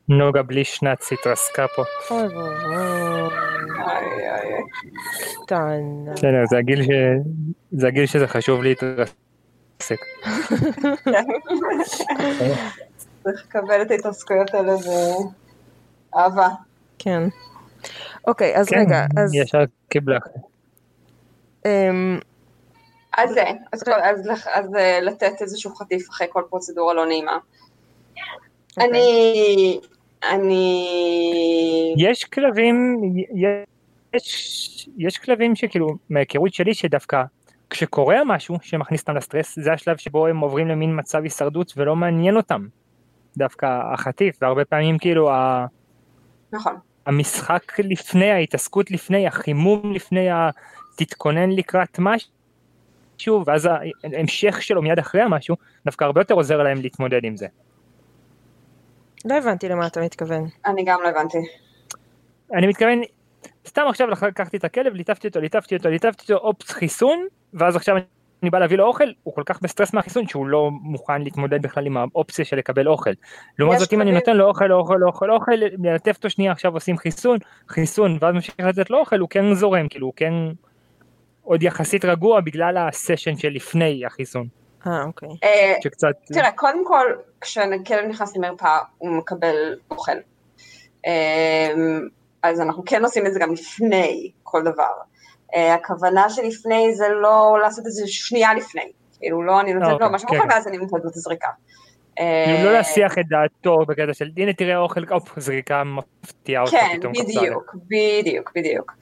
נוגה 0.10 0.44
בלי 0.44 0.64
שנץ 0.64 1.12
התרסקה 1.12 1.66
פה. 1.76 1.84
אוי 2.12 2.24
ואבוי. 2.24 3.30
קטנה. 5.46 6.14
בסדר, 6.14 6.44
זה 7.72 7.88
הגיל 7.88 8.06
שזה 8.06 8.28
חשוב 8.28 8.64
להתרסק. 8.64 10.02
צריך 13.24 13.46
לקבל 13.46 13.82
את 13.82 13.92
ההתעסקויות 13.92 14.54
האלה 14.54 14.74
באהבה. 16.14 16.48
כן. 17.00 17.24
אוקיי, 18.28 18.56
אז 18.56 18.70
כן, 18.70 18.80
רגע, 18.80 19.06
אז... 19.18 19.36
ישר 19.36 19.64
קיבלה. 19.90 20.20
אז 23.18 23.30
זה, 23.30 23.44
אז, 23.74 23.84
אז, 24.04 24.30
אז 24.54 24.76
אה, 24.76 25.00
לתת 25.02 25.42
איזשהו 25.42 25.76
חטיף 25.76 26.10
אחרי 26.10 26.28
כל 26.30 26.44
פרוצדורה 26.50 26.94
לא 26.94 27.06
נעימה. 27.06 27.38
Okay. 27.38 28.20
אוקיי. 28.78 28.90
אני, 28.90 29.80
אני... 30.24 31.96
יש 31.98 32.24
כלבים, 32.24 33.02
יש, 34.14 34.90
יש 34.98 35.18
כלבים 35.18 35.56
שכאילו, 35.56 35.88
מההיכרות 36.10 36.54
שלי 36.54 36.74
שדווקא 36.74 37.24
כשקורה 37.70 38.24
משהו 38.26 38.58
שמכניס 38.62 39.02
אותם 39.02 39.16
לסטרס, 39.16 39.60
זה 39.60 39.74
השלב 39.74 39.98
שבו 39.98 40.28
הם 40.28 40.40
עוברים 40.40 40.68
למין 40.68 41.00
מצב 41.00 41.24
הישרדות 41.24 41.74
ולא 41.78 41.96
מעניין 41.96 42.38
אותם 42.38 42.68
דווקא 43.38 43.80
החטיף, 43.94 44.38
והרבה 44.42 44.66
פעמים 44.66 44.98
כאילו 44.98 45.32
ה... 45.32 45.66
נכון. 46.54 46.76
המשחק 47.06 47.80
לפני, 47.80 48.32
ההתעסקות 48.32 48.92
לפני, 48.92 49.28
החימום 49.28 49.94
לפני, 49.94 50.28
תתכונן 50.96 51.50
לקראת 51.50 52.00
משהו, 52.00 52.37
ואז 53.46 53.70
ההמשך 54.04 54.62
שלו 54.62 54.82
מיד 54.82 55.00
אחרי 55.00 55.22
המשהו, 55.22 55.56
דווקא 55.86 56.04
הרבה 56.04 56.22
יותר 56.22 56.34
עוזר 56.34 56.64
להם 56.64 56.82
להתמודד 56.82 57.24
עם 57.24 57.38
זה. 57.38 57.48
לא 59.26 59.34
הבנתי 59.38 59.70
למה 59.70 59.88
אתה 59.88 60.02
מתכוון. 60.02 60.48
אני 60.66 60.84
גם 60.86 61.00
לא 61.04 61.10
הבנתי. 61.10 61.38
אני 62.54 62.68
מתכוון, 62.68 63.02
סתם 63.68 63.82
עכשיו 63.90 64.08
לקחתי 64.08 64.58
את 64.58 64.64
הכלב, 64.64 64.94
ליטפתי 64.94 65.28
אותו, 65.28 65.40
ליטפתי 65.42 65.76
אותו, 65.76 65.90
ליטפתי 65.90 66.34
אותו, 66.34 66.46
אופס 66.46 66.72
חיסון, 66.72 67.28
ואז 67.54 67.76
עכשיו 67.76 67.96
אני 68.44 68.50
בא 68.50 68.60
להביא 68.60 68.78
לו 68.78 68.84
אוכל, 68.84 69.12
הוא 69.24 69.34
כל 69.36 69.44
כך 69.46 69.62
בסטרס 69.62 69.94
מהחיסון 69.94 70.28
שהוא 70.28 70.48
לא 70.48 70.70
מוכן 70.72 71.22
להתמודד 71.22 71.62
בכלל 71.62 71.86
עם 71.86 71.98
האופציה 71.98 72.46
של 72.46 72.58
לקבל 72.58 72.88
אוכל. 72.88 73.12
לעומת 73.60 73.80
זאת 73.80 73.94
אם 73.94 74.02
אני 74.02 74.12
נותן 74.12 74.38
לו 74.38 74.48
אוכל, 74.48 74.72
אוכל, 74.72 75.04
אוכל, 75.04 75.32
אוכל, 75.32 75.52
ללטף 75.56 76.16
אותו 76.16 76.30
שנייה 76.30 76.52
עכשיו 76.52 76.74
עושים 76.74 76.98
חיסון, 76.98 77.38
חיסון, 77.70 78.18
ואז 78.22 78.34
ממשיך 78.34 78.56
לתת 78.60 78.90
לו 78.90 79.00
אוכל, 79.00 79.20
הוא 79.20 79.30
כן 79.30 79.54
זורם, 79.54 79.88
כאילו 79.88 80.08
הוא 80.08 80.14
כן 80.16 80.34
עוד 81.48 81.64
יחסית 81.64 82.06
רגוע 82.06 82.42
בגלל 82.42 82.78
הסשן 82.78 83.38
שלפני 83.38 84.06
החיסון. 84.06 84.48
אה, 84.88 85.04
אוקיי. 85.04 85.30
אה, 85.44 85.74
שקצת... 85.84 86.08
תראה, 86.34 86.52
קודם 86.52 86.86
כל, 86.86 87.06
כשכלב 87.42 88.06
נכנס 88.10 88.36
למרפאה 88.36 88.80
הוא 88.98 89.10
מקבל 89.10 89.76
אוכל. 89.92 90.12
אה, 91.08 91.74
אז 92.44 92.62
אנחנו 92.62 92.84
כן 92.86 93.04
עושים 93.04 93.26
את 93.26 93.34
זה 93.34 93.40
גם 93.40 93.54
לפני 93.54 94.32
כל 94.44 94.64
דבר. 94.64 94.92
Uh, 95.54 95.60
הכוונה 95.60 96.30
שלפני 96.30 96.96
זה 96.96 97.10
לא 97.10 97.58
לעשות 97.62 97.88
את 97.88 97.92
זה 97.92 98.04
שנייה 98.08 98.54
לפני, 98.54 98.92
כאילו 99.20 99.44
לא 99.44 99.62
אני 99.62 99.74
נותנת 99.74 99.90
לו 99.90 99.94
אוקיי, 99.96 100.10
משהו 100.12 100.30
אוכל 100.30 100.42
כן. 100.42 100.50
ואז 100.50 100.68
אני 100.68 100.78
נותנת 100.78 101.04
לו 101.04 101.10
את 101.10 101.16
הזריקה. 101.16 101.48
כאילו 102.16 102.64
לא 102.64 102.74
להסיח 102.74 103.18
את 103.18 103.24
דעתו 103.30 103.76
בקטע 103.88 104.14
של 104.14 104.30
הנה 104.38 104.54
תראה 104.54 104.78
אוכל, 104.78 105.02
אופ, 105.12 105.40
זריקה 105.40 105.84
מפתיעה 105.84 106.62
אותך 106.62 106.72
כן, 106.72 106.98
פתאום. 106.98 107.14
כן, 107.14 107.22
בדיוק, 107.24 107.76
בדיוק, 107.88 108.52
בדיוק. 108.56 108.94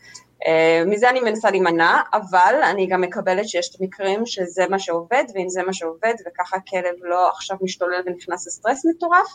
Uh, 0.46 0.48
מזה 0.86 1.10
אני 1.10 1.20
מנסה 1.20 1.52
להימנע, 1.52 2.02
אבל 2.14 2.56
אני 2.64 2.88
גם 2.88 3.02
מקבלת 3.02 3.50
שיש 3.50 3.78
מקרים 3.80 4.26
שזה 4.26 4.64
מה 4.70 4.80
שעובד, 4.80 5.24
ואם 5.36 5.50
זה 5.50 5.64
מה 5.64 5.74
שעובד, 5.74 6.14
וככה 6.28 6.58
הכלב 6.58 6.96
לא 7.02 7.30
עכשיו 7.30 7.58
משתולל 7.62 8.02
ונכנס 8.06 8.48
לסטרס 8.48 8.86
מטורף, 8.86 9.28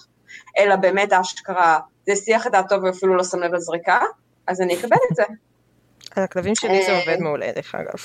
אלא 0.58 0.76
באמת 0.76 1.12
אשכרה 1.12 1.78
זה 2.06 2.12
הסיח 2.12 2.46
את 2.46 2.52
דעתו 2.52 2.82
ואפילו 2.82 3.16
לא 3.16 3.24
שם 3.24 3.38
לב 3.38 3.54
לזריקה, 3.54 4.00
אז 4.46 4.60
אני 4.60 4.74
אקבל 4.74 4.96
את 5.10 5.16
זה. 5.16 5.22
על 6.16 6.22
הכלבים 6.22 6.54
שלי 6.54 6.82
זה 6.86 6.98
עובד 6.98 7.20
מעולה 7.20 7.52
דרך 7.52 7.74
אגב. 7.74 7.98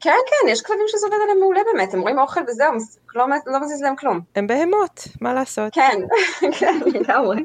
כן, 0.00 0.18
כן, 0.26 0.48
יש 0.48 0.62
כלבים 0.62 0.84
שזה 0.88 1.06
עובד 1.06 1.18
עליהם 1.22 1.38
מעולה 1.38 1.60
באמת, 1.72 1.94
הם 1.94 2.00
רואים 2.00 2.18
אוכל 2.18 2.40
וזהו, 2.48 2.72
לא, 3.14 3.26
לא 3.46 3.60
מזיז 3.60 3.82
להם 3.82 3.96
כלום. 3.96 4.20
הם 4.36 4.46
בהמות, 4.46 5.08
מה 5.20 5.34
לעשות? 5.34 5.74
כן, 5.74 5.98
כן, 6.58 6.80
לגמרי. 6.86 7.44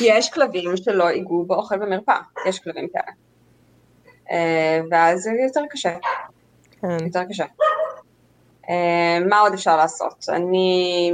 יש 0.00 0.30
כלבים 0.30 0.76
שלא 0.76 1.04
ייגעו 1.04 1.44
באוכל 1.46 1.78
במרפאה, 1.78 2.20
יש 2.46 2.58
כלבים 2.58 2.88
כאלה. 2.92 3.25
אה, 4.30 4.80
ואז 4.90 5.20
זה 5.20 5.30
יותר 5.44 5.62
קשה. 5.70 5.96
כן. 6.80 7.04
יותר 7.04 7.24
קשה. 7.24 7.44
אה, 8.70 9.18
מה 9.28 9.40
עוד 9.40 9.52
אפשר 9.52 9.76
לעשות? 9.76 10.24
אני... 10.28 11.12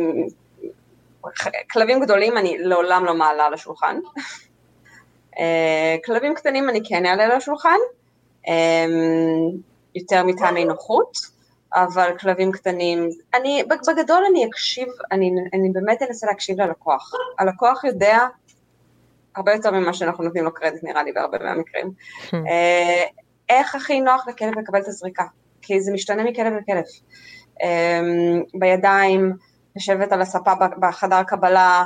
כלבים 1.73 2.01
גדולים 2.01 2.39
אני 2.39 2.59
לעולם 2.59 3.05
לא 3.05 3.15
מעלה 3.15 3.45
על 3.45 3.55
השולחן. 3.55 3.97
אה, 5.39 5.97
כלבים 6.05 6.35
קטנים 6.35 6.69
אני 6.69 6.81
כן 6.89 7.07
אעלה 7.07 7.25
על 7.25 7.33
השולחן, 7.33 7.79
יותר 9.95 10.25
מטעמי 10.25 10.65
נוחות, 10.65 11.17
אבל 11.75 12.19
כלבים 12.21 12.53
קטנים, 12.53 13.09
אני, 13.35 13.65
בגדול 13.69 14.25
אני 14.31 14.47
אקשיב, 14.47 14.89
אני, 15.13 15.31
אני 15.55 15.71
באמת 15.73 16.03
אנסה 16.03 16.27
להקשיב 16.27 16.61
ללקוח. 16.61 17.13
הלקוח 17.39 17.85
יודע 17.85 18.19
הרבה 19.37 19.53
יותר 19.53 19.71
ממה 19.71 19.93
שאנחנו 19.93 20.25
נותנים 20.25 20.45
לו 20.45 20.55
קרדיט 20.55 20.85
נראה 20.85 21.03
לי 21.03 21.13
בהרבה 21.13 21.39
מהמקרים. 21.39 21.91
Hmm. 22.31 22.35
אה, 22.35 23.05
איך 23.49 23.75
הכי 23.75 24.01
נוח 24.01 24.29
לכלב 24.29 24.59
לקבל 24.59 24.81
את 24.81 24.89
הזריקה, 24.89 25.25
כי 25.63 25.81
זה 25.81 25.93
משתנה 25.93 26.25
מכלב 26.25 26.53
לכלב. 26.53 26.85
בידיים, 28.55 29.33
לשבת 29.77 30.13
על 30.13 30.23
הספה 30.23 30.53
בחדר 30.81 31.23
קבלה, 31.23 31.85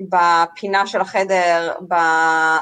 בפינה 0.00 0.86
של 0.86 1.00
החדר, 1.00 1.74
ב... 1.88 1.94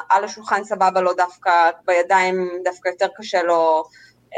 על 0.08 0.24
השולחן 0.24 0.64
סבבה 0.64 1.00
לו 1.00 1.12
דווקא, 1.14 1.70
בידיים 1.84 2.48
דווקא 2.64 2.88
יותר 2.88 3.06
קשה 3.16 3.42
לו. 3.42 3.84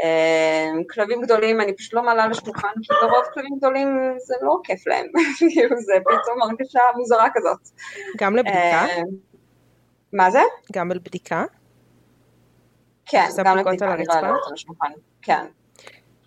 אמ, 0.03 0.83
כלבים 0.89 1.21
גדולים 1.21 1.61
אני 1.61 1.73
פשוט 1.73 1.93
לא 1.93 2.03
מעלה 2.03 2.23
על 2.23 2.31
השולחן, 2.31 2.67
כי 2.81 2.93
ברוב 3.01 3.25
כלבים 3.33 3.57
גדולים 3.57 4.15
זה 4.17 4.35
לא 4.41 4.59
כיף 4.63 4.87
להם, 4.87 5.05
כאילו, 5.53 5.75
זה 5.79 5.93
פתאום 6.01 6.39
מרגישה 6.39 6.79
מוזרה 6.95 7.27
כזאת. 7.33 7.59
גם 8.17 8.35
לבדיקה? 8.35 8.85
אמ, 8.85 9.03
מה 10.13 10.31
זה? 10.31 10.41
גם 10.71 10.91
לבדיקה? 10.91 11.45
כן, 13.05 13.27
גם 13.45 13.57
לבדיקה 13.57 13.93
אני 13.93 14.03
לא 14.07 14.13
על 14.47 14.53
השולחן, 14.53 14.91
כן. 15.21 15.45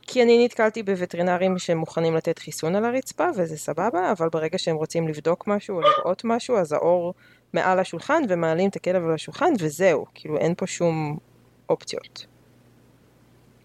כי 0.06 0.22
אני 0.22 0.44
נתקלתי 0.44 0.82
בווטרינרים 0.82 1.58
שמוכנים 1.58 2.14
לתת 2.14 2.38
חיסון 2.38 2.76
על 2.76 2.84
הרצפה 2.84 3.28
וזה 3.36 3.58
סבבה, 3.58 4.12
אבל 4.12 4.28
ברגע 4.28 4.58
שהם 4.58 4.76
רוצים 4.76 5.08
לבדוק 5.08 5.46
משהו 5.46 5.76
או 5.76 5.80
לראות 5.80 6.22
משהו, 6.24 6.56
אז 6.56 6.72
האור 6.72 7.14
מעל 7.52 7.78
השולחן 7.78 8.22
ומעלים 8.28 8.68
את 8.68 8.76
הכלב 8.76 9.04
על 9.04 9.14
השולחן 9.14 9.52
וזהו, 9.58 10.06
כאילו 10.14 10.38
אין 10.38 10.54
פה 10.54 10.66
שום 10.66 11.18
אופציות. 11.68 12.31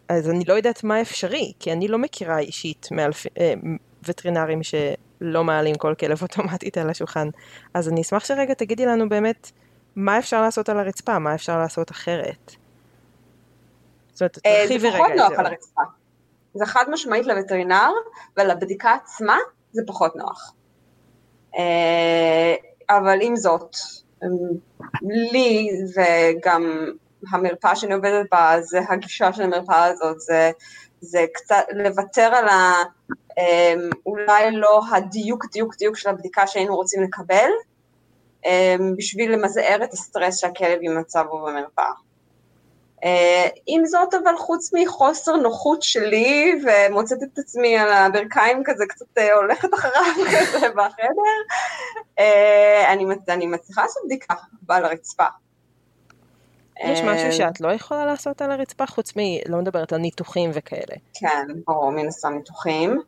אז 0.09 0.29
אני 0.29 0.45
לא 0.47 0.53
יודעת 0.53 0.83
מה 0.83 1.01
אפשרי, 1.01 1.53
כי 1.59 1.71
אני 1.71 1.87
לא 1.87 1.97
מכירה 1.97 2.39
אישית 2.39 2.87
מאלפ... 2.91 3.25
אה, 3.39 3.53
וטרינרים 4.03 4.63
שלא 4.63 5.43
מעלים 5.43 5.75
כל 5.75 5.95
כלב 5.99 6.21
אוטומטית 6.21 6.77
על 6.77 6.89
השולחן. 6.89 7.29
אז 7.73 7.89
אני 7.89 8.01
אשמח 8.01 8.25
שרגע 8.25 8.53
תגידי 8.53 8.85
לנו 8.85 9.09
באמת 9.09 9.51
מה 9.95 10.19
אפשר 10.19 10.41
לעשות 10.41 10.69
על 10.69 10.79
הרצפה, 10.79 11.19
מה 11.19 11.35
אפשר 11.35 11.59
לעשות 11.59 11.91
אחרת. 11.91 12.51
זאת 14.13 14.21
אומרת, 14.21 14.37
אה, 14.45 14.63
תרחיבי 14.63 14.89
רגע 14.89 15.05
את 15.05 15.07
זה. 15.07 15.17
זה 15.17 15.19
פחות 15.19 15.31
נוח 15.31 15.39
על 15.39 15.45
הרצפה. 15.45 15.81
זה 16.53 16.65
חד 16.65 16.85
משמעית 16.91 17.25
לווטרינר, 17.25 17.91
ולבדיקה 18.37 18.93
עצמה 18.93 19.37
זה 19.71 19.81
פחות 19.87 20.15
נוח. 20.15 20.53
אה, 21.57 22.55
אבל 22.89 23.17
עם 23.21 23.35
זאת, 23.35 23.75
לי 25.31 25.69
וגם 25.95 26.91
המרפאה 27.31 27.75
שאני 27.75 27.93
עובדת 27.93 28.25
בה, 28.31 28.55
זה 28.61 28.79
הגישה 28.89 29.33
של 29.33 29.43
המרפאה 29.43 29.83
הזאת, 29.83 30.19
זה, 30.19 30.51
זה 31.01 31.25
קצת 31.33 31.63
לוותר 31.73 32.35
על 32.35 32.47
ה... 32.47 32.73
אמ, 33.37 33.89
אולי 34.05 34.51
לא 34.51 34.81
הדיוק 34.91 35.45
דיוק 35.51 35.75
דיוק 35.75 35.97
של 35.97 36.09
הבדיקה 36.09 36.47
שהיינו 36.47 36.75
רוצים 36.75 37.03
לקבל, 37.03 37.49
אמ, 38.45 38.95
בשביל 38.97 39.33
למזער 39.33 39.83
את 39.83 39.93
הסטרס 39.93 40.37
שהכלב 40.37 40.81
יימצא 40.81 41.23
בו 41.23 41.45
במרפאה. 41.45 41.91
אה, 43.03 43.47
עם 43.67 43.85
זאת, 43.85 44.13
אבל 44.13 44.37
חוץ 44.37 44.71
מחוסר 44.73 45.35
נוחות 45.35 45.83
שלי, 45.83 46.61
ומוצאת 46.63 47.23
את 47.23 47.39
עצמי 47.39 47.77
על 47.77 47.89
הברכיים 47.89 48.63
כזה, 48.65 48.85
קצת 48.89 49.17
אה, 49.17 49.33
הולכת 49.33 49.73
אחריו 49.73 50.15
כזה 50.39 50.69
בחדר, 50.69 51.37
אה, 52.19 52.93
אני, 52.93 53.05
אני 53.29 53.47
מצליחה 53.47 53.81
לעשות 53.81 54.03
בדיקה 54.05 54.33
על 54.69 54.85
הרצפה. 54.85 55.25
יש 56.83 56.99
משהו 57.01 57.31
שאת 57.31 57.61
לא 57.61 57.73
יכולה 57.73 58.05
לעשות 58.05 58.41
על 58.41 58.51
הרצפה, 58.51 58.85
חוץ 58.85 59.17
מ... 59.17 59.19
לא 59.49 59.57
מדברת 59.57 59.93
על 59.93 59.99
ניתוחים 59.99 60.49
וכאלה. 60.53 60.95
כן, 61.13 61.47
ברור, 61.67 61.91
מן 61.91 62.07
הסתם 62.07 62.33
ניתוחים. 62.33 63.01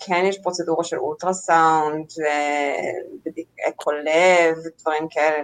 כן, 0.00 0.24
יש 0.24 0.38
פרוצדורה 0.42 0.84
של 0.84 0.96
אולטרסאונד, 0.96 2.06
אקו 3.68 3.90
לב, 3.92 4.56
דברים 4.80 5.08
כאלה, 5.10 5.42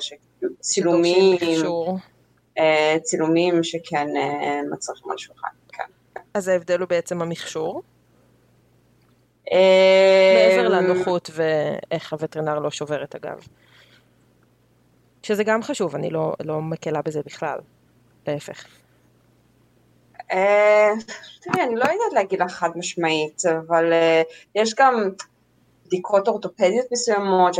צילומים. 0.60 1.36
אה, 2.58 2.96
צילומים 3.02 3.62
שכן 3.62 4.08
אה, 4.16 4.60
מצריכים 4.70 5.10
על 5.10 5.18
שולחן, 5.18 5.48
כן. 5.72 5.84
אז 6.34 6.48
ההבדל 6.48 6.80
הוא 6.80 6.88
בעצם 6.88 7.22
המכשור? 7.22 7.82
אה, 9.52 10.56
מעבר 10.56 10.68
לנוחות 10.68 11.30
ואיך 11.34 12.12
הווטרינר 12.12 12.58
לא 12.58 12.70
שובר 12.70 13.04
את 13.04 13.14
הגב. 13.14 13.46
שזה 15.28 15.44
גם 15.44 15.62
חשוב, 15.62 15.94
אני 15.94 16.10
לא, 16.10 16.34
לא 16.44 16.62
מקלה 16.62 17.02
בזה 17.02 17.20
בכלל, 17.26 17.58
להפך. 18.26 18.64
תראי, 21.40 21.62
אני 21.62 21.74
לא 21.74 21.84
יודעת 21.84 22.12
להגיד 22.12 22.40
לך 22.42 22.52
חד 22.52 22.70
משמעית, 22.76 23.42
אבל 23.46 23.92
יש 24.54 24.74
גם 24.78 25.10
בדיקות 25.86 26.28
אורתופדיות 26.28 26.86
מסוימות, 26.92 27.56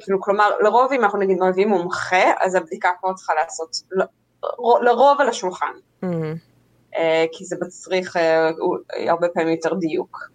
כאילו, 0.00 0.20
כלומר, 0.20 0.50
לרוב 0.60 0.92
אם 0.92 1.04
אנחנו 1.04 1.18
נגיד 1.18 1.38
מביאים 1.42 1.68
מומחה, 1.68 2.32
אז 2.40 2.54
הבדיקה 2.54 2.88
כבר 3.00 3.14
צריכה 3.14 3.34
לעשות 3.34 3.76
לרוב 4.82 5.20
על 5.20 5.28
השולחן, 5.28 5.72
mm-hmm. 6.04 6.96
כי 7.32 7.44
זה 7.44 7.56
מצריך 7.60 8.16
אה, 8.16 8.50
הרבה 9.08 9.28
פעמים 9.28 9.48
יותר 9.48 9.74
דיוק. 9.74 10.30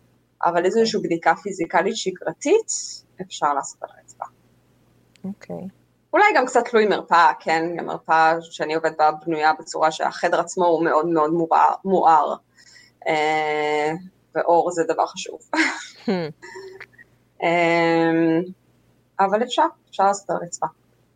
אבל 0.46 0.66
איזושהי 0.66 1.02
בדיקה 1.02 1.36
פיזיקלית 1.36 1.96
שגרתית, 1.98 2.72
אפשר 3.22 3.54
לעשות 3.54 3.84
על 3.84 3.90
הרצפה. 3.98 4.26
אוקיי. 5.24 5.68
אולי 6.14 6.26
גם 6.36 6.46
קצת 6.46 6.66
תלוי 6.66 6.86
מרפאה, 6.86 7.32
כן? 7.40 7.80
המרפאה 7.80 8.42
שאני 8.42 8.76
עובדת 8.76 8.98
בה 8.98 9.12
בנויה 9.12 9.54
בצורה 9.60 9.92
שהחדר 9.92 10.40
עצמו 10.40 10.66
הוא 10.66 10.84
מאוד 10.84 11.08
מאוד 11.08 11.32
מואר, 11.32 11.74
מואר. 11.86 12.36
אה, 13.08 13.92
ואור 14.36 14.72
זה 14.72 14.84
דבר 14.84 15.06
חשוב. 15.06 15.40
אה, 17.44 18.40
אבל 19.20 19.44
אפשר, 19.44 19.66
אפשר 19.90 20.04
לעשות 20.04 20.30
על 20.30 20.36
הרצפה, 20.42 20.68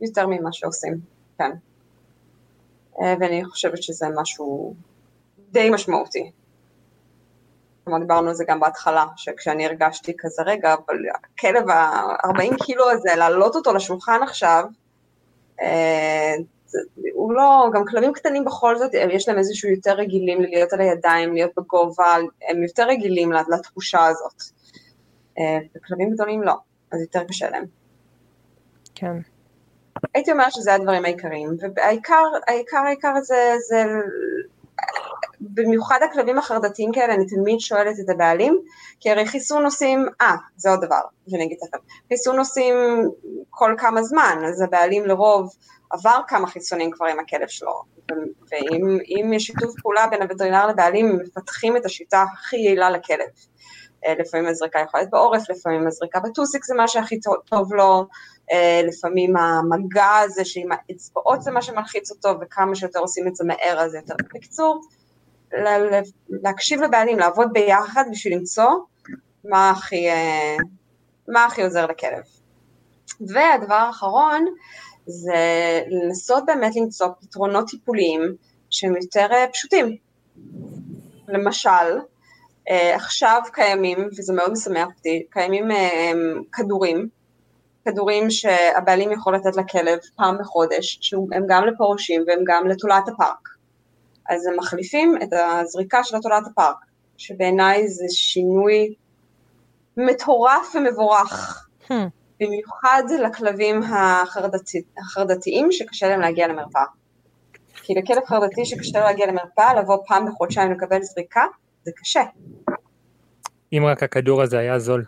יותר 0.02 0.28
ממה 0.28 0.54
שעושים, 0.54 0.94
כן. 1.38 1.52
אה, 3.02 3.14
ואני 3.20 3.46
חושבת 3.46 3.84
שזה 3.84 4.06
משהו 4.16 4.76
די 5.52 5.70
משמעותי. 5.70 6.32
כלומר, 7.84 8.00
דיברנו 8.00 8.30
על 8.30 8.36
זה 8.36 8.44
גם 8.48 8.60
בהתחלה, 8.60 9.06
שכשאני 9.16 9.66
הרגשתי 9.66 10.14
כזה, 10.18 10.42
רגע, 10.46 10.74
אבל 10.74 10.98
הכלב 11.16 11.70
ה-40 11.70 12.66
קילו 12.66 12.90
הזה, 12.92 13.10
להעלות 13.16 13.56
אותו 13.56 13.74
לשולחן 13.74 14.20
עכשיו, 14.24 14.66
הוא 17.14 17.34
לא, 17.34 17.70
גם 17.74 17.86
כלבים 17.86 18.14
קטנים 18.14 18.46
בכל 18.46 18.78
זאת, 18.78 18.92
יש 18.94 19.28
להם 19.28 19.38
איזשהו 19.38 19.70
יותר 19.70 19.94
רגילים 19.94 20.42
להיות 20.42 20.74
על 20.74 20.82
הידיים, 20.82 21.34
להיות 21.34 21.52
בגובה, 21.58 22.16
הם 22.50 22.64
יותר 22.64 22.88
רגילים 22.88 23.32
לתחושה 23.32 24.06
הזאת. 24.06 24.42
אה, 25.40 25.58
וכלבים 25.76 26.12
גדולים 26.12 26.44
לא, 26.44 26.54
אז 26.92 27.02
יותר 27.02 27.24
קשה 27.24 27.50
להם. 27.50 27.66
כן. 28.96 29.16
הייתי 30.14 30.32
אומרת 30.32 30.52
שזה 30.52 30.74
הדברים 30.74 31.06
העיקריים, 31.06 31.50
והעיקר, 31.76 32.24
העיקר, 32.48 32.78
העיקר 32.78 33.14
זה, 33.22 33.54
זה, 33.68 33.84
במיוחד 35.42 36.00
הכלבים 36.04 36.38
החרדתיים 36.38 36.92
כאלה, 36.92 37.14
אני 37.14 37.26
תמיד 37.26 37.60
שואלת 37.60 37.96
את 38.06 38.10
הבעלים, 38.10 38.62
כי 39.00 39.12
הרי 39.12 39.28
חיסון 39.28 39.66
עושים, 39.66 40.06
אה, 40.22 40.36
זה 40.56 40.70
עוד 40.70 40.86
דבר, 40.86 41.02
שאני 41.30 41.44
אגיד 41.44 41.58
לכם, 41.68 41.78
חיסון 42.10 42.40
עושים 42.40 42.76
כל 43.50 43.76
כמה 43.78 44.04
זמן, 44.04 44.42
אז 44.48 44.62
הבעלים 44.62 45.06
לרוב 45.06 45.50
עבר 45.90 46.20
כמה 46.28 46.48
חיסונים 46.48 46.92
כבר 46.92 47.06
עם 47.06 47.20
הכלב 47.20 47.48
שלו, 47.48 47.84
ואם 48.52 49.34
יש 49.34 49.44
שיתוף 49.44 49.82
פעולה 49.82 50.08
בין 50.08 50.22
הווטרינר 50.22 50.68
לבעלים, 50.68 51.06
הם 51.06 51.18
מפתחים 51.24 51.78
את 51.78 51.86
השיטה 51.86 52.26
הכי 52.34 52.58
יעילה 52.58 52.90
לכלב. 52.90 53.28
אה, 54.06 54.14
לפעמים 54.20 54.48
הזריקה 54.48 54.80
יכולה 54.80 55.02
להיות 55.02 55.12
בעורף, 55.12 55.50
לפעמים 55.50 55.88
הזריקה 55.88 56.20
בטוסיק 56.20 56.66
זה 56.66 56.76
מה 56.76 56.88
שהכי 56.88 57.20
טוב 57.46 57.74
לו, 57.74 58.06
אה, 58.52 58.82
לפעמים 58.88 59.38
המגע 59.38 60.18
הזה 60.24 60.46
שעם 60.46 60.70
האצבעות 60.72 61.42
זה 61.42 61.52
מה 61.52 61.62
שמלחיץ 61.62 62.12
אותו, 62.12 62.30
וכמה 62.42 62.76
שיותר 62.76 63.00
עושים 63.00 63.28
את 63.28 63.36
זה 63.36 63.44
מהר 63.44 63.80
אז 63.80 63.96
יותר. 63.96 64.14
בקיצור, 64.36 64.82
להקשיב 66.30 66.82
לבעלים, 66.82 67.20
לעבוד 67.20 67.48
ביחד 67.54 68.04
בשביל 68.12 68.38
למצוא 68.38 68.70
מה 69.44 69.70
הכי, 69.70 70.10
אה, 70.10 70.58
מה 71.28 71.46
הכי 71.46 71.64
עוזר 71.64 71.86
לכלב. 71.86 72.24
והדבר 73.22 73.74
האחרון 73.76 74.46
זה 75.06 75.82
לנסות 75.88 76.44
באמת 76.46 76.76
למצוא 76.76 77.08
פתרונות 77.22 77.68
טיפוליים 77.70 78.22
שהם 78.70 78.96
יותר 78.96 79.28
פשוטים. 79.54 79.98
למשל, 81.28 82.00
עכשיו 82.70 83.42
קיימים, 83.54 84.10
וזה 84.18 84.34
מאוד 84.34 84.52
משמח 84.52 84.88
אותי, 84.98 85.26
קיימים 85.30 85.68
כדורים 86.52 87.10
כדורים 87.86 88.32
שהבעלים 88.32 89.12
יכול 89.12 89.36
לתת 89.36 89.56
לכלב 89.56 90.00
פעם 90.16 90.38
בחודש, 90.40 90.98
שהם 91.02 91.44
גם 91.48 91.66
לפרושים 91.66 92.24
והם 92.28 92.40
גם 92.46 92.68
לתולעת 92.68 93.08
הפארק. 93.08 93.50
אז 94.30 94.48
הם 94.48 94.58
מחליפים 94.58 95.18
את 95.24 95.30
הזריקה 95.34 96.04
של 96.04 96.16
התולעת 96.16 96.44
הפארק, 96.52 96.78
שבעיניי 97.18 97.88
זה 97.88 98.06
שינוי 98.10 98.94
מטורף 99.98 100.76
ומבורך, 100.76 101.68
hmm. 101.90 101.94
במיוחד 102.40 103.04
לכלבים 103.20 103.84
החרדתי, 103.84 104.82
החרדתיים 104.98 105.72
שקשה 105.72 106.10
להם 106.10 106.22
להגיע 106.22 106.48
למרפאה. 106.48 106.86
כי 107.74 107.94
לכלב 107.94 108.26
חרדתי 108.26 108.66
שקשה 108.66 109.00
לו 109.00 109.06
להגיע 109.06 109.26
למרפאה, 109.26 109.74
לבוא 109.74 109.98
פעם 110.08 110.26
בחודשיים 110.26 110.72
לקבל 110.72 111.02
זריקה, 111.02 111.46
זה 111.84 111.92
קשה. 111.96 112.24
אם 113.74 113.84
רק 113.86 114.04
הכדור 114.04 114.42
הזה 114.42 114.60
היה 114.60 114.80
זול. 114.80 115.06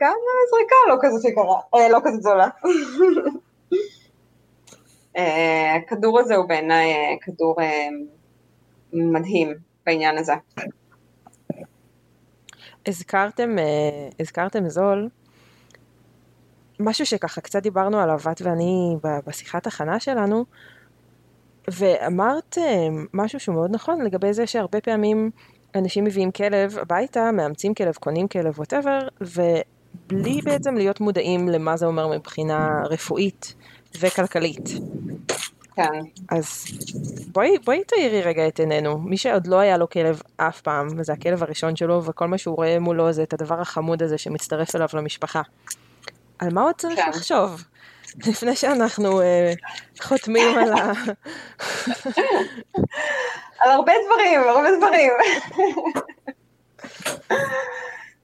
גם 0.00 0.16
זריקה 0.50 0.76
לא 0.88 0.96
כזאת 1.00 1.24
יקרה, 1.24 1.44
אה, 1.74 1.88
לא 1.88 1.98
כזאת 2.04 2.22
זולה. 2.22 2.48
אה, 5.16 5.74
הכדור 5.74 6.20
הזה 6.20 6.34
הוא 6.34 6.48
בעיניי 6.48 6.92
אה, 6.92 7.14
כדור 7.20 7.56
מדהים 8.92 9.54
בעניין 9.86 10.18
הזה. 10.18 10.32
הזכרתם, 12.86 13.56
הזכרתם 14.20 14.68
זול, 14.68 15.08
משהו 16.80 17.06
שככה 17.06 17.40
קצת 17.40 17.62
דיברנו 17.62 18.00
עליו 18.00 18.20
את 18.32 18.42
ואני 18.42 18.96
בשיחת 19.02 19.66
הכנה 19.66 20.00
שלנו, 20.00 20.44
ואמרת 21.68 22.58
משהו 23.14 23.40
שהוא 23.40 23.54
מאוד 23.54 23.70
נכון 23.74 24.02
לגבי 24.02 24.32
זה 24.32 24.46
שהרבה 24.46 24.80
פעמים 24.80 25.30
אנשים 25.74 26.04
מביאים 26.04 26.30
כלב 26.30 26.78
הביתה, 26.78 27.30
מאמצים 27.32 27.74
כלב, 27.74 27.94
קונים 27.94 28.28
כלב, 28.28 28.58
ווטאבר, 28.58 28.98
ובלי 29.20 30.40
בעצם 30.44 30.74
להיות 30.74 31.00
מודעים 31.00 31.48
למה 31.48 31.76
זה 31.76 31.86
אומר 31.86 32.08
מבחינה 32.08 32.82
רפואית 32.90 33.54
וכלכלית. 34.00 34.68
כן. 35.76 36.00
אז 36.30 36.64
בואי, 37.32 37.58
בואי 37.64 37.84
תאירי 37.84 38.22
רגע 38.22 38.48
את 38.48 38.60
עינינו. 38.60 38.98
מי 38.98 39.16
שעוד 39.16 39.46
לא 39.46 39.56
היה 39.56 39.76
לו 39.76 39.90
כלב 39.90 40.22
אף 40.36 40.60
פעם, 40.60 40.86
וזה 40.98 41.12
הכלב 41.12 41.42
הראשון 41.42 41.76
שלו, 41.76 42.04
וכל 42.04 42.26
מה 42.26 42.38
שהוא 42.38 42.56
רואה 42.56 42.78
מולו 42.78 43.12
זה 43.12 43.22
את 43.22 43.32
הדבר 43.32 43.60
החמוד 43.60 44.02
הזה 44.02 44.18
שמצטרף 44.18 44.76
אליו 44.76 44.88
למשפחה. 44.94 45.42
על 46.38 46.48
מה 46.52 46.62
עוד 46.62 46.74
צריך 46.74 47.00
כן. 47.00 47.08
לחשוב? 47.08 47.64
לפני 48.26 48.56
שאנחנו 48.56 49.20
uh, 49.20 49.24
חותמים 50.02 50.58
על 50.58 50.72
ה... 50.72 50.92
על 53.60 53.70
הרבה 53.70 53.92
דברים, 54.06 54.40
הרבה 54.40 54.76
דברים. 54.76 55.12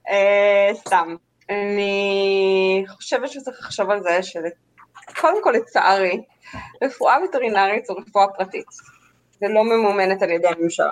uh, 0.09 0.75
סתם. 0.75 1.17
אני 1.51 2.85
חושבת 2.89 3.31
שצריך 3.31 3.59
לחשוב 3.61 3.91
על 3.91 4.03
זה 4.03 4.21
שקודם 4.23 5.43
כל 5.43 5.51
לצערי, 5.51 6.21
רפואה 6.85 7.17
וטרינרית 7.25 7.85
זו 7.85 7.95
רפואה 7.95 8.27
פרטית, 8.29 8.67
ולא 9.43 9.65
ממומנת 9.65 10.23
על 10.23 10.31
ידי 10.31 10.49
הממשלה, 10.49 10.91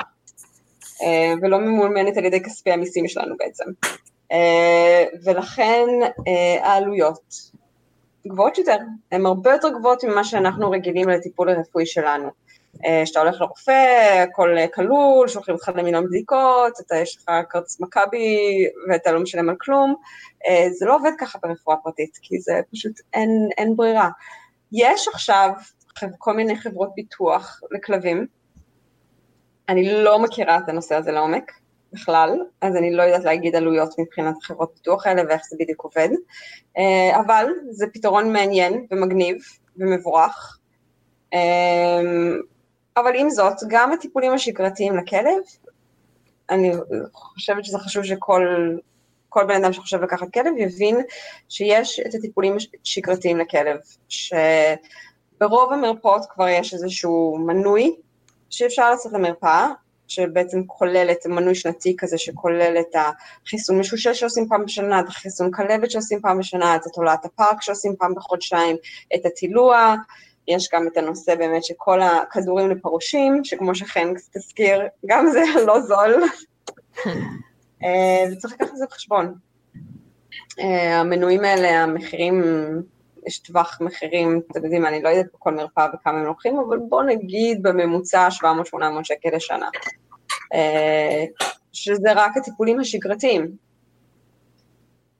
אה, 1.02 1.34
ולא 1.42 1.58
ממומנת 1.58 2.16
על 2.16 2.24
ידי 2.24 2.42
כספי 2.42 2.70
המיסים 2.70 3.08
שלנו 3.08 3.34
בעצם. 3.38 3.64
אה, 4.32 5.04
ולכן 5.24 5.86
אה, 6.28 6.68
העלויות 6.68 7.34
גבוהות 8.26 8.58
יותר, 8.58 8.76
הן 9.12 9.26
הרבה 9.26 9.52
יותר 9.52 9.68
גבוהות 9.78 10.04
ממה 10.04 10.24
שאנחנו 10.24 10.70
רגילים 10.70 11.08
לטיפול 11.08 11.48
הרפואי 11.48 11.86
שלנו. 11.86 12.30
כשאתה 13.04 13.20
הולך 13.20 13.40
לרופא, 13.40 14.24
הכל 14.28 14.56
כלול, 14.74 15.28
שולחים 15.28 15.54
אותך 15.54 15.70
למיליון 15.76 16.06
בדיקות, 16.06 16.80
אתה 16.80 16.96
יש 16.96 17.16
לך 17.16 17.30
כרטיס 17.50 17.80
מכבי 17.80 18.36
ואתה 18.88 19.12
לא 19.12 19.20
משלם 19.20 19.48
על 19.48 19.56
כלום, 19.60 19.94
זה 20.70 20.86
לא 20.86 20.96
עובד 20.96 21.10
ככה 21.18 21.38
ברפואה 21.42 21.76
פרטית, 21.76 22.18
כי 22.22 22.40
זה 22.40 22.60
פשוט 22.72 22.92
אין, 23.14 23.48
אין 23.58 23.76
ברירה. 23.76 24.08
יש 24.72 25.08
עכשיו 25.08 25.50
כל 26.18 26.32
מיני 26.32 26.56
חברות 26.56 26.90
ביטוח 26.94 27.60
לכלבים, 27.70 28.26
אני 29.68 30.04
לא 30.04 30.18
מכירה 30.18 30.58
את 30.58 30.68
הנושא 30.68 30.94
הזה 30.94 31.12
לעומק 31.12 31.52
בכלל, 31.92 32.42
אז 32.60 32.76
אני 32.76 32.92
לא 32.92 33.02
יודעת 33.02 33.24
להגיד 33.24 33.56
עלויות 33.56 33.98
מבחינת 33.98 34.34
חברות 34.42 34.72
ביטוח 34.74 35.06
האלה 35.06 35.22
ואיך 35.28 35.42
זה 35.50 35.56
בדיוק 35.60 35.84
עובד, 35.84 36.08
אה, 36.78 37.20
אבל 37.20 37.46
זה 37.70 37.86
פתרון 37.92 38.32
מעניין 38.32 38.86
ומגניב 38.90 39.36
ומבורך. 39.76 40.58
אה, 41.34 42.00
אבל 42.96 43.12
עם 43.14 43.30
זאת, 43.30 43.54
גם 43.68 43.92
הטיפולים 43.92 44.32
השגרתיים 44.32 44.96
לכלב, 44.96 45.42
אני 46.50 46.72
חושבת 47.12 47.64
שזה 47.64 47.78
חשוב 47.78 48.04
שכל 48.04 48.76
כל 49.28 49.44
בן 49.44 49.64
אדם 49.64 49.72
שחושב 49.72 50.02
לקחת 50.02 50.32
כלב 50.34 50.52
יבין 50.56 50.96
שיש 51.48 52.00
את 52.00 52.14
הטיפולים 52.14 52.56
השגרתיים 52.82 53.38
לכלב, 53.38 53.76
שברוב 54.08 55.72
המרפאות 55.72 56.22
כבר 56.30 56.48
יש 56.48 56.74
איזשהו 56.74 57.38
מנוי 57.38 57.96
שאפשר 58.50 58.90
לעשות 58.90 59.12
למרפאה, 59.12 59.68
שבעצם 60.08 60.62
כולל 60.66 61.08
את 61.12 61.26
מנוי 61.26 61.54
שנתי 61.54 61.94
כזה 61.98 62.18
שכולל 62.18 62.76
את 62.80 62.94
החיסון 63.46 63.78
משושל 63.78 64.14
שעושים 64.14 64.48
פעם 64.48 64.64
בשנה, 64.64 65.00
את 65.00 65.08
החיסון 65.08 65.50
כלבת 65.50 65.90
שעושים 65.90 66.20
פעם 66.20 66.38
בשנה, 66.38 66.76
את 66.76 66.86
התולעת 66.86 67.24
הפארק 67.24 67.62
שעושים 67.62 67.96
פעם 67.98 68.14
בחודשיים, 68.14 68.76
את 69.14 69.26
הטילוע, 69.26 69.94
יש 70.48 70.68
גם 70.74 70.86
את 70.86 70.96
הנושא 70.96 71.34
באמת 71.34 71.64
שכל 71.64 72.00
הכדורים 72.02 72.70
לפרושים, 72.70 73.44
שכמו 73.44 73.74
שחן 73.74 74.12
תזכיר, 74.32 74.80
גם 75.06 75.26
זה 75.32 75.42
לא 75.66 75.80
זול. 75.80 76.22
אה, 77.84 78.32
וצריך 78.32 78.54
לקחת 78.54 78.70
את 78.70 78.76
זה 78.76 78.84
בחשבון. 78.90 79.34
אה, 80.60 81.00
המנויים 81.00 81.44
האלה, 81.44 81.82
המחירים, 81.82 82.42
יש 83.28 83.38
טווח 83.38 83.78
מחירים, 83.80 84.40
אתם 84.50 84.64
יודעים, 84.64 84.86
אני 84.86 85.02
לא 85.02 85.08
יודעת 85.08 85.32
בכל 85.34 85.54
מרפאה 85.54 85.86
וכמה 85.94 86.18
הם 86.18 86.24
לוקחים, 86.24 86.58
אבל 86.58 86.78
בואו 86.88 87.02
נגיד 87.02 87.62
בממוצע 87.62 88.28
700-800 88.42 88.44
שקל 89.02 89.28
לשנה. 89.32 89.68
אה, 90.54 91.24
שזה 91.72 92.12
רק 92.14 92.36
הטיפולים 92.36 92.80
השגרתיים. 92.80 93.48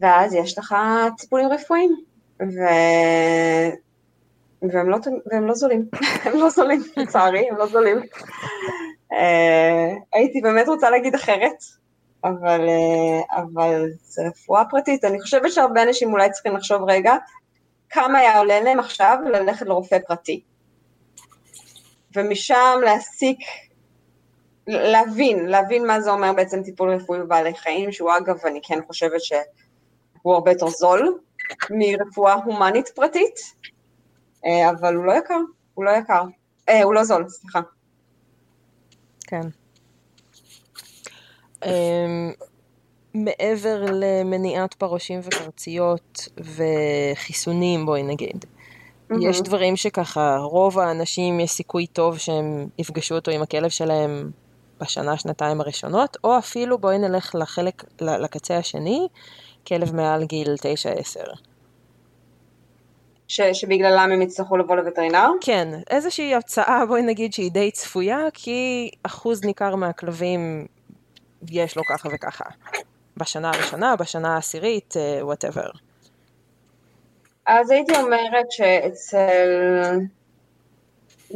ואז 0.00 0.34
יש 0.34 0.59
לך 0.59 0.76
טיפולים 1.18 1.48
רפואיים, 1.48 1.96
ו... 2.40 2.59
והם, 4.62 4.90
לא, 4.90 4.98
והם 5.26 5.46
לא 5.46 5.54
זולים, 5.54 5.88
הם 6.24 6.32
לא 6.38 6.50
זולים, 6.50 6.82
לצערי, 6.96 7.48
הם 7.50 7.56
לא 7.56 7.66
זולים. 7.66 7.96
הייתי 10.12 10.40
באמת 10.40 10.68
רוצה 10.68 10.90
להגיד 10.90 11.14
אחרת, 11.14 11.56
אבל, 12.24 12.68
אה, 12.68 13.42
אבל 13.42 13.84
זה 14.02 14.22
רפואה 14.28 14.62
פרטית. 14.70 15.04
אני 15.04 15.20
חושבת 15.20 15.52
שהרבה 15.52 15.82
אנשים 15.82 16.12
אולי 16.12 16.30
צריכים 16.30 16.56
לחשוב 16.56 16.90
רגע, 16.90 17.14
כמה 17.91 18.18
היה 18.18 18.39
עולה 18.39 18.61
להם 18.61 18.80
עכשיו 18.80 19.18
ללכת 19.32 19.66
לרופא 19.66 19.99
פרטי. 20.07 20.43
ומשם 22.16 22.80
להסיק, 22.84 23.39
להבין, 24.66 25.47
להבין 25.47 25.86
מה 25.86 26.01
זה 26.01 26.11
אומר 26.11 26.32
בעצם 26.32 26.62
טיפול 26.62 26.95
רפואי 26.95 27.20
בבעלי 27.20 27.55
חיים, 27.55 27.93
שהוא 27.93 28.11
אגב, 28.16 28.47
אני 28.47 28.61
כן 28.62 28.78
חושבת 28.86 29.20
שהוא 29.20 30.34
הרבה 30.34 30.51
יותר 30.51 30.68
זול 30.68 31.18
מרפואה 31.70 32.34
הומנית 32.34 32.89
פרטית, 32.89 33.55
אה, 34.45 34.70
אבל 34.70 34.95
הוא 34.95 35.05
לא 35.05 35.12
יקר, 35.12 35.41
הוא 35.74 35.84
לא 35.84 35.91
יקר, 35.91 36.22
אה, 36.68 36.82
הוא 36.82 36.95
לא 36.95 37.05
זול, 37.05 37.28
סליחה. 37.28 37.61
כן. 39.20 39.41
אמ, 41.64 42.32
מעבר 43.24 43.84
למניעת 43.92 44.74
פרושים 44.74 45.20
וקרציות 45.22 46.28
וחיסונים, 46.38 47.86
בואי 47.86 48.02
נגיד. 48.02 48.44
Mm-hmm. 48.44 49.14
יש 49.20 49.42
דברים 49.42 49.76
שככה, 49.76 50.36
רוב 50.36 50.78
האנשים 50.78 51.40
יש 51.40 51.50
סיכוי 51.50 51.86
טוב 51.86 52.18
שהם 52.18 52.66
יפגשו 52.78 53.14
אותו 53.14 53.30
עם 53.30 53.42
הכלב 53.42 53.68
שלהם 53.68 54.30
בשנה, 54.80 55.18
שנתיים 55.18 55.60
הראשונות, 55.60 56.16
או 56.24 56.38
אפילו 56.38 56.78
בואי 56.78 56.98
נלך 56.98 57.34
לחלק, 57.34 57.84
לקצה 58.00 58.58
השני, 58.58 59.08
כלב 59.66 59.94
מעל 59.94 60.24
גיל 60.24 60.54
9-10. 60.54 61.36
ש, 63.28 63.40
שבגללם 63.40 64.10
הם 64.12 64.22
יצטרכו 64.22 64.56
לבוא 64.56 64.76
לווטרינר? 64.76 65.28
כן, 65.40 65.68
איזושהי 65.90 66.34
הצעה, 66.34 66.86
בואי 66.86 67.02
נגיד 67.02 67.32
שהיא 67.32 67.52
די 67.52 67.70
צפויה, 67.70 68.18
כי 68.34 68.90
אחוז 69.02 69.44
ניכר 69.44 69.74
מהכלבים 69.76 70.66
יש 71.48 71.76
לו 71.76 71.82
ככה 71.90 72.08
וככה. 72.14 72.44
בשנה 73.18 73.50
הראשונה, 73.54 73.96
בשנה 73.96 74.34
העשירית, 74.34 74.94
Whatever. 75.20 75.70
אה, 75.70 75.78
אז 77.46 77.70
הייתי 77.70 77.92
אומרת 77.96 78.50
שאצל 78.50 79.48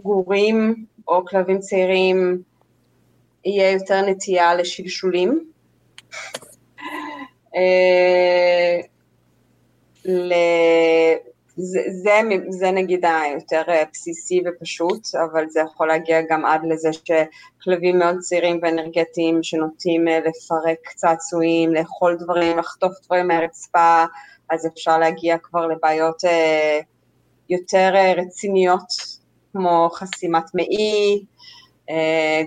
גורים 0.03 0.85
או 1.09 1.25
כלבים 1.27 1.59
צעירים 1.59 2.43
יהיה 3.45 3.71
יותר 3.71 4.03
נטייה 4.07 4.55
לשלשולים. 4.55 5.53
זה, 11.65 11.81
זה, 12.03 12.21
זה 12.49 12.71
נגיד 12.71 13.05
היותר 13.05 13.63
אה, 13.69 13.83
בסיסי 13.93 14.43
ופשוט, 14.47 15.15
אבל 15.15 15.49
זה 15.49 15.61
יכול 15.61 15.89
להגיע 15.89 16.21
גם 16.31 16.45
עד 16.45 16.61
לזה 16.65 16.91
שכלבים 16.93 17.99
מאוד 17.99 18.19
צעירים 18.19 18.59
ואנרגטיים 18.63 19.43
שנוטים 19.43 20.09
אה, 20.09 20.19
לפרק 20.19 20.93
צעצועים, 20.95 21.75
לאכול 21.75 22.17
דברים, 22.17 22.59
לחטוף 22.59 22.93
דברים 23.07 23.29
מהרצפה, 23.29 24.05
אז 24.51 24.67
אפשר 24.67 24.99
להגיע 24.99 25.39
כבר 25.39 25.67
לבעיות 25.67 26.25
אה, 26.25 26.81
יותר 27.51 27.95
רציניות, 28.17 28.87
כמו 29.53 29.89
חסימת 29.93 30.55
מעי, 30.55 31.25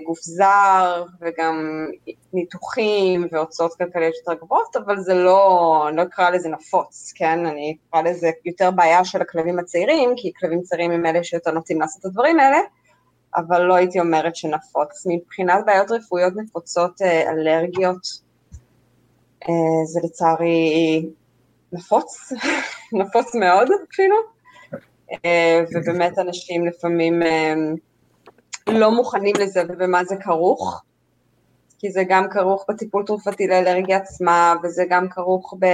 גוף 0.04 0.18
זר 0.20 1.04
וגם 1.20 1.86
ניתוחים 2.32 3.28
והוצאות 3.32 3.74
כלכליות 3.74 4.14
יותר 4.16 4.44
גבוהות, 4.44 4.76
אבל 4.76 5.00
זה 5.00 5.14
לא, 5.14 5.84
אני 5.88 5.96
לא 5.96 6.02
אקרא 6.02 6.30
לזה 6.30 6.48
נפוץ, 6.48 7.12
כן? 7.16 7.46
אני 7.46 7.76
אקרא 7.90 8.02
לזה 8.02 8.30
יותר 8.44 8.70
בעיה 8.70 9.04
של 9.04 9.22
הכלבים 9.22 9.58
הצעירים, 9.58 10.14
כי 10.16 10.32
כלבים 10.40 10.62
צעירים 10.62 10.90
הם 10.90 11.06
אלה 11.06 11.24
שיותר 11.24 11.50
נוטים 11.50 11.80
לעשות 11.80 12.00
את 12.00 12.04
הדברים 12.04 12.40
האלה, 12.40 12.58
אבל 13.36 13.62
לא 13.62 13.74
הייתי 13.74 14.00
אומרת 14.00 14.36
שנפוץ. 14.36 15.06
מבחינת 15.06 15.66
בעיות 15.66 15.90
רפואיות 15.90 16.32
נפוצות 16.36 17.02
אה, 17.02 17.30
אלרגיות, 17.30 18.06
אה, 19.48 19.84
זה 19.84 20.00
לצערי 20.04 21.06
נפוץ, 21.72 22.32
נפוץ 23.00 23.34
מאוד 23.34 23.68
אפילו, 23.92 24.16
ובאמת 25.74 26.18
אנשים 26.18 26.66
לפעמים 26.66 27.22
לא 28.68 28.90
מוכנים 28.90 29.34
לזה 29.38 29.62
ובמה 29.68 30.04
זה 30.04 30.16
כרוך, 30.16 30.82
כי 31.78 31.90
זה 31.90 32.02
גם 32.08 32.28
כרוך 32.30 32.64
בטיפול 32.68 33.04
תרופתי 33.06 33.46
לאלרגיה 33.46 33.96
עצמה, 33.96 34.54
וזה 34.62 34.84
גם 34.88 35.08
כרוך 35.08 35.54
ב, 35.58 35.66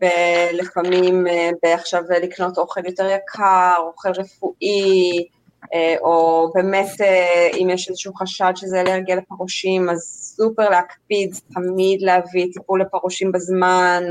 ב, 0.00 0.06
לפעמים 0.52 1.26
אה, 1.26 1.50
בעכשיו 1.62 2.02
לקנות 2.22 2.58
אוכל 2.58 2.86
יותר 2.86 3.06
יקר, 3.06 3.74
אוכל 3.78 4.08
רפואי, 4.10 5.26
אה, 5.74 5.94
או 6.00 6.48
באמת 6.54 7.00
אה, 7.00 7.48
אם 7.56 7.70
יש 7.70 7.88
איזשהו 7.88 8.14
חשד 8.14 8.52
שזה 8.56 8.80
אלרגיה 8.80 9.16
לפרושים, 9.16 9.90
אז 9.90 10.00
סופר 10.36 10.68
להקפיד 10.68 11.34
תמיד 11.54 12.02
להביא 12.02 12.46
טיפול 12.52 12.80
לפרושים 12.80 13.32
בזמן, 13.32 14.02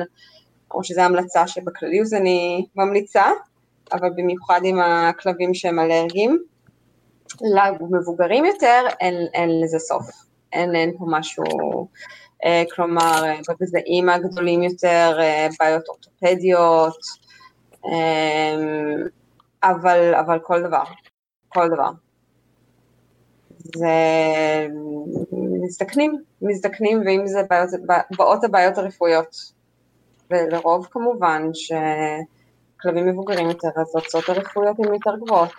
או 0.74 0.84
שזו 0.84 1.02
המלצה 1.02 1.48
שבכלליות 1.48 2.08
אני 2.14 2.66
ממליצה, 2.76 3.26
אבל 3.94 4.10
במיוחד 4.16 4.62
עם 4.64 4.80
הכלבים 4.80 5.54
שהם 5.54 5.80
אלרגיים. 5.80 6.44
למבוגרים 7.42 8.46
יותר 8.46 8.84
אין, 9.00 9.28
אין 9.34 9.62
לזה 9.62 9.80
סוף, 9.80 10.06
אין, 10.54 10.76
אין 10.76 10.98
פה 10.98 11.06
משהו, 11.08 11.44
אה, 12.46 12.64
כלומר 12.76 13.24
בגזעים 13.50 14.10
הגדולים 14.10 14.64
יותר, 14.64 15.18
אה, 15.20 15.48
בעיות 15.60 15.88
אורתופדיות, 15.88 16.98
אה, 17.86 18.56
אבל, 19.64 20.16
אבל 20.16 20.40
כל 20.40 20.62
דבר, 20.64 20.84
כל 21.50 21.70
דבר. 21.70 21.90
זה 23.76 23.88
מזדקנים, 25.64 26.24
מזדקנים, 26.42 27.02
ואם 27.06 27.28
זה 27.28 27.44
בעיות, 27.50 27.70
באות 28.18 28.44
הבעיות 28.44 28.78
הרפואיות. 28.78 29.62
ולרוב 30.32 30.88
כמובן 30.92 31.50
שכלבים 31.54 33.08
מבוגרים 33.08 33.50
יותר, 33.50 33.68
אז 33.68 33.96
ההוצאות 33.96 34.30
הרפואיות 34.30 34.80
הן 34.80 34.94
יותר 34.94 35.16
גבוהות. 35.26 35.52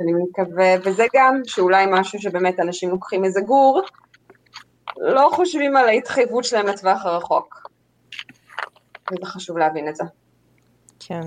אני 0.00 0.12
מקווה, 0.12 0.74
וזה 0.84 1.06
גם 1.14 1.40
שאולי 1.44 1.84
משהו 1.90 2.18
שבאמת 2.18 2.60
אנשים 2.60 2.90
לוקחים 2.90 3.24
איזה 3.24 3.40
גור, 3.40 3.82
לא 4.96 5.30
חושבים 5.32 5.76
על 5.76 5.88
ההתחייבות 5.88 6.44
שלהם 6.44 6.66
לטווח 6.66 7.06
הרחוק. 7.06 7.70
וזה 9.12 9.26
חשוב 9.26 9.58
להבין 9.58 9.88
את 9.88 9.96
זה. 9.96 10.04
כן. 11.00 11.20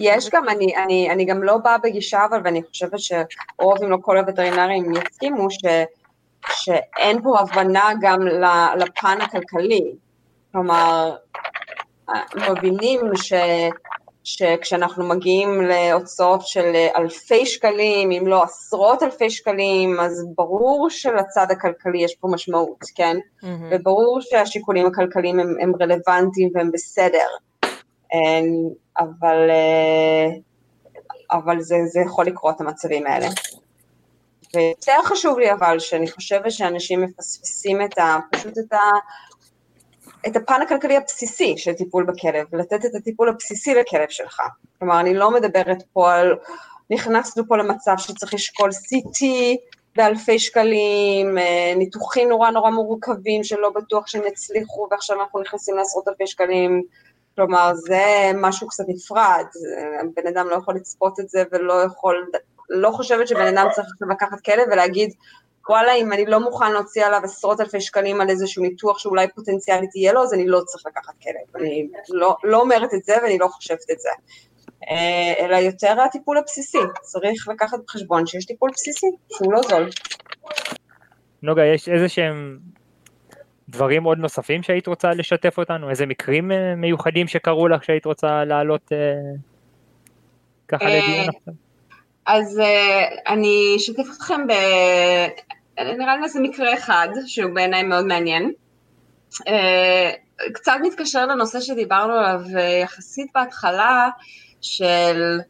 יש 0.00 0.30
גם, 0.30 0.48
אני, 0.48 0.76
אני, 0.76 1.10
אני 1.10 1.24
גם 1.24 1.42
לא 1.42 1.56
באה 1.56 1.78
בגישה, 1.78 2.24
אבל 2.24 2.40
ואני 2.44 2.62
חושבת 2.62 2.98
שרוב 2.98 3.82
אם 3.84 3.90
לא 3.90 3.96
כל 4.02 4.18
הווטרינרים 4.18 4.92
יסכימו, 4.92 5.50
ש, 5.50 5.58
שאין 6.50 7.22
פה 7.22 7.40
הבנה 7.40 7.90
גם 8.00 8.20
לפן 8.76 9.18
הכלכלי. 9.20 9.92
כלומר, 10.52 11.16
מבינים 12.50 13.00
ש, 13.16 13.32
שכשאנחנו 14.28 15.08
מגיעים 15.08 15.62
להוצאות 15.62 16.46
של 16.46 16.72
אלפי 16.96 17.46
שקלים, 17.46 18.10
אם 18.10 18.26
לא 18.26 18.42
עשרות 18.42 19.02
אלפי 19.02 19.30
שקלים, 19.30 20.00
אז 20.00 20.26
ברור 20.34 20.90
שלצד 20.90 21.46
הכלכלי 21.50 22.04
יש 22.04 22.14
פה 22.14 22.28
משמעות, 22.28 22.84
כן? 22.94 23.16
Mm-hmm. 23.16 23.46
וברור 23.70 24.20
שהשיקולים 24.20 24.86
הכלכליים 24.86 25.40
הם, 25.40 25.54
הם 25.60 25.72
רלוונטיים 25.80 26.50
והם 26.54 26.70
בסדר. 26.72 27.26
אבל, 28.98 29.50
אה, 29.50 30.26
אבל 31.32 31.60
זה, 31.60 31.76
זה 31.86 32.00
יכול 32.00 32.26
לקרות, 32.26 32.60
המצבים 32.60 33.06
האלה. 33.06 33.28
ויותר 34.54 35.02
חשוב 35.04 35.38
לי 35.38 35.52
אבל, 35.52 35.78
שאני 35.78 36.10
חושבת 36.10 36.52
שאנשים 36.52 37.02
מפספסים 37.02 37.82
את 37.82 37.98
ה, 37.98 38.18
פשוט 38.32 38.58
את, 38.58 38.72
ה, 38.72 38.80
את 40.26 40.36
הפן 40.36 40.62
הכלכלי 40.62 40.96
הבסיסי 40.96 41.54
של 41.56 41.72
טיפול 41.72 42.04
בכלב, 42.04 42.54
לתת 42.54 42.84
את 42.84 42.94
הטיפול 42.94 43.28
הבסיסי 43.28 43.74
לכלב 43.74 44.08
שלך. 44.08 44.40
כלומר, 44.78 45.00
אני 45.00 45.14
לא 45.14 45.30
מדברת 45.30 45.82
פה 45.92 46.14
על, 46.14 46.36
נכנסנו 46.90 47.48
פה 47.48 47.56
למצב 47.56 47.94
שצריך 47.98 48.34
לשקול 48.34 48.70
CT 48.70 49.24
באלפי 49.96 50.38
שקלים, 50.38 51.38
אה, 51.38 51.72
ניתוחים 51.76 52.28
נורא 52.28 52.50
נורא 52.50 52.70
מורכבים 52.70 53.44
שלא 53.44 53.70
בטוח 53.70 54.06
שהם 54.06 54.26
יצליחו, 54.26 54.88
ועכשיו 54.90 55.20
אנחנו 55.20 55.40
נכנסים 55.40 55.76
לעשרות 55.76 56.08
אלפי 56.08 56.26
שקלים. 56.26 56.82
כלומר, 57.34 57.72
זה 57.74 58.30
משהו 58.34 58.68
קצת 58.68 58.84
נפרד, 58.88 59.44
בן 60.16 60.26
אדם 60.26 60.48
לא 60.48 60.54
יכול 60.54 60.74
לצפות 60.74 61.20
את 61.20 61.28
זה 61.28 61.42
ולא 61.52 61.82
יכול, 61.82 62.30
לא 62.68 62.90
חושבת 62.90 63.28
שבן 63.28 63.56
אדם 63.56 63.66
צריך 63.74 63.88
לקחת 64.10 64.40
כלב 64.40 64.66
ולהגיד, 64.72 65.12
וואלה, 65.68 65.94
אם 65.94 66.12
אני 66.12 66.26
לא 66.26 66.40
מוכן 66.40 66.72
להוציא 66.72 67.06
עליו 67.06 67.20
עשרות 67.24 67.60
אלפי 67.60 67.80
שקלים 67.80 68.20
על 68.20 68.30
איזשהו 68.30 68.62
ניתוח 68.62 68.98
שאולי 68.98 69.26
פוטנציאלית 69.34 69.96
יהיה 69.96 70.12
לו, 70.12 70.22
אז 70.22 70.34
אני 70.34 70.46
לא 70.46 70.60
צריך 70.60 70.86
לקחת 70.86 71.14
כלב. 71.22 71.62
אני 71.62 71.88
לא, 72.08 72.36
לא 72.44 72.60
אומרת 72.60 72.94
את 72.94 73.04
זה 73.04 73.14
ואני 73.22 73.38
לא 73.38 73.48
חושבת 73.48 73.90
את 73.92 74.00
זה. 74.00 74.08
אה, 74.90 75.44
אלא 75.44 75.56
יותר 75.56 76.00
הטיפול 76.00 76.38
הבסיסי, 76.38 76.78
צריך 77.02 77.48
לקחת 77.48 77.78
בחשבון 77.86 78.26
שיש 78.26 78.44
טיפול 78.44 78.70
בסיסי, 78.74 79.06
שהוא 79.32 79.52
לא 79.52 79.60
זול. 79.62 79.90
נוגה, 81.42 81.64
יש 81.64 81.88
איזה 81.88 82.08
שהם 82.08 82.58
דברים 83.68 84.04
עוד 84.04 84.18
נוספים 84.18 84.62
שהיית 84.62 84.86
רוצה 84.86 85.10
לשתף 85.10 85.58
אותנו? 85.58 85.90
איזה 85.90 86.06
מקרים 86.06 86.52
אה, 86.52 86.74
מיוחדים 86.76 87.28
שקרו 87.28 87.68
לך 87.68 87.84
שהיית 87.84 88.04
רוצה 88.04 88.44
להעלות 88.44 88.92
אה, 88.92 88.98
ככה 90.68 90.84
לדיון 90.84 91.28
עכשיו? 91.28 91.54
אז 92.26 92.60
אני 93.28 93.74
אשתף 93.76 94.04
אתכם 94.16 94.46
ב... 94.46 94.52
נראה 95.84 96.16
לי 96.16 96.24
איזה 96.24 96.40
מקרה 96.40 96.74
אחד, 96.74 97.08
שהוא 97.26 97.54
בעיניי 97.54 97.82
מאוד 97.82 98.04
מעניין. 98.04 98.52
קצת 100.52 100.72
מתקשר 100.82 101.26
לנושא 101.26 101.60
שדיברנו 101.60 102.12
עליו 102.12 102.40
יחסית 102.82 103.30
בהתחלה, 103.34 104.08
של 104.60 105.40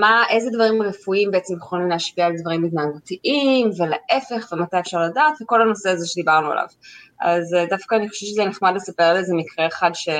מה, 0.00 0.22
איזה 0.30 0.50
דברים 0.50 0.82
רפואיים 0.82 1.30
בעצם 1.30 1.54
יכולים 1.54 1.88
להשפיע 1.88 2.26
על 2.26 2.32
דברים 2.40 2.64
התנהגותיים, 2.64 3.70
ולהפך, 3.78 4.52
ומתי 4.52 4.78
אפשר 4.78 5.02
לדעת, 5.02 5.34
וכל 5.42 5.62
הנושא 5.62 5.90
הזה 5.90 6.06
שדיברנו 6.08 6.50
עליו. 6.50 6.66
אז 7.20 7.54
אה, 7.54 7.66
דווקא 7.66 7.94
אני 7.94 8.08
חושבת 8.08 8.28
שזה 8.28 8.44
נחמד 8.44 8.72
לספר 8.74 9.02
על 9.02 9.16
איזה 9.16 9.34
מקרה 9.34 9.66
אחד 9.66 9.90
שהוא 9.94 10.14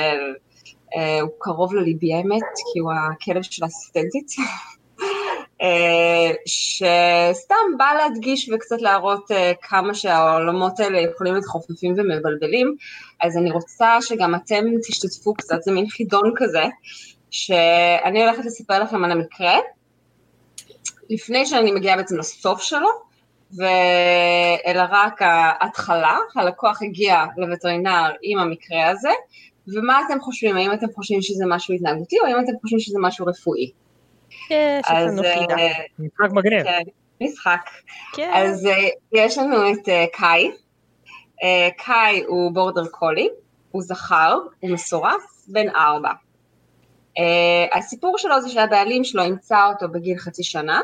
אה, 0.96 1.20
קרוב 1.38 1.74
לליבי 1.74 2.14
האמת, 2.14 2.42
כי 2.72 2.78
הוא 2.78 2.92
הכלב 2.92 3.42
של 3.42 3.64
האסיסטנטית. 3.64 4.26
אה, 5.62 6.30
שסתם 6.46 7.76
בא 7.78 7.92
להדגיש 7.98 8.50
וקצת 8.54 8.80
להראות 8.80 9.30
כמה 9.62 9.94
שהעולמות 9.94 10.80
האלה 10.80 11.00
יכולים 11.00 11.32
להיות 11.32 11.46
חופפים 11.46 11.94
ומבלבלים, 11.96 12.76
אז 13.22 13.36
אני 13.36 13.50
רוצה 13.50 13.98
שגם 14.00 14.34
אתם 14.34 14.64
תשתתפו 14.88 15.34
קצת, 15.34 15.62
זה 15.62 15.72
מין 15.72 15.88
חידון 15.88 16.32
כזה, 16.36 16.64
שאני 17.30 18.24
הולכת 18.24 18.44
לספר 18.44 18.82
לכם 18.82 19.04
על 19.04 19.12
המקרה, 19.12 19.58
לפני 21.10 21.46
שאני 21.46 21.72
מגיעה 21.72 21.96
בעצם 21.96 22.18
לסוף 22.18 22.62
שלו, 22.62 22.88
אלא 24.66 24.82
רק 24.90 25.22
ההתחלה, 25.22 26.18
הלקוח 26.36 26.82
הגיע 26.82 27.24
לווטרינר 27.36 28.10
עם 28.22 28.38
המקרה 28.38 28.88
הזה, 28.88 29.10
ומה 29.68 30.00
אתם 30.06 30.20
חושבים, 30.20 30.56
האם 30.56 30.72
אתם 30.72 30.86
חושבים 30.94 31.22
שזה 31.22 31.44
משהו 31.46 31.74
התנהגותי, 31.74 32.16
או 32.20 32.26
האם 32.26 32.44
אתם 32.44 32.52
חושבים 32.60 32.80
שזה 32.80 32.98
משהו 33.00 33.26
רפואי? 33.26 33.70
יש 34.50 34.90
לנו 34.90 35.22
חידה. 35.22 35.58
אה, 35.58 35.72
משחק 35.98 36.32
מגניב. 36.32 36.62
כן, 36.62 36.82
משחק. 37.20 37.70
כן. 38.12 38.30
אז 38.34 38.66
אה, 38.66 38.88
יש 39.12 39.38
לנו 39.38 39.72
את 39.72 39.88
אה, 39.88 40.04
קאי. 40.12 40.50
קאי 41.76 42.22
הוא 42.26 42.52
בורדר 42.52 42.86
קולי, 42.86 43.28
הוא 43.70 43.82
זכר, 43.82 44.38
הוא 44.60 44.70
מסורף, 44.70 45.22
בן 45.48 45.68
ארבע. 45.68 46.10
הסיפור 47.72 48.18
שלו 48.18 48.40
זה 48.40 48.48
שהבעלים 48.48 49.04
שלו 49.04 49.22
ימצא 49.22 49.66
אותו 49.66 49.88
בגיל 49.88 50.18
חצי 50.18 50.42
שנה, 50.42 50.80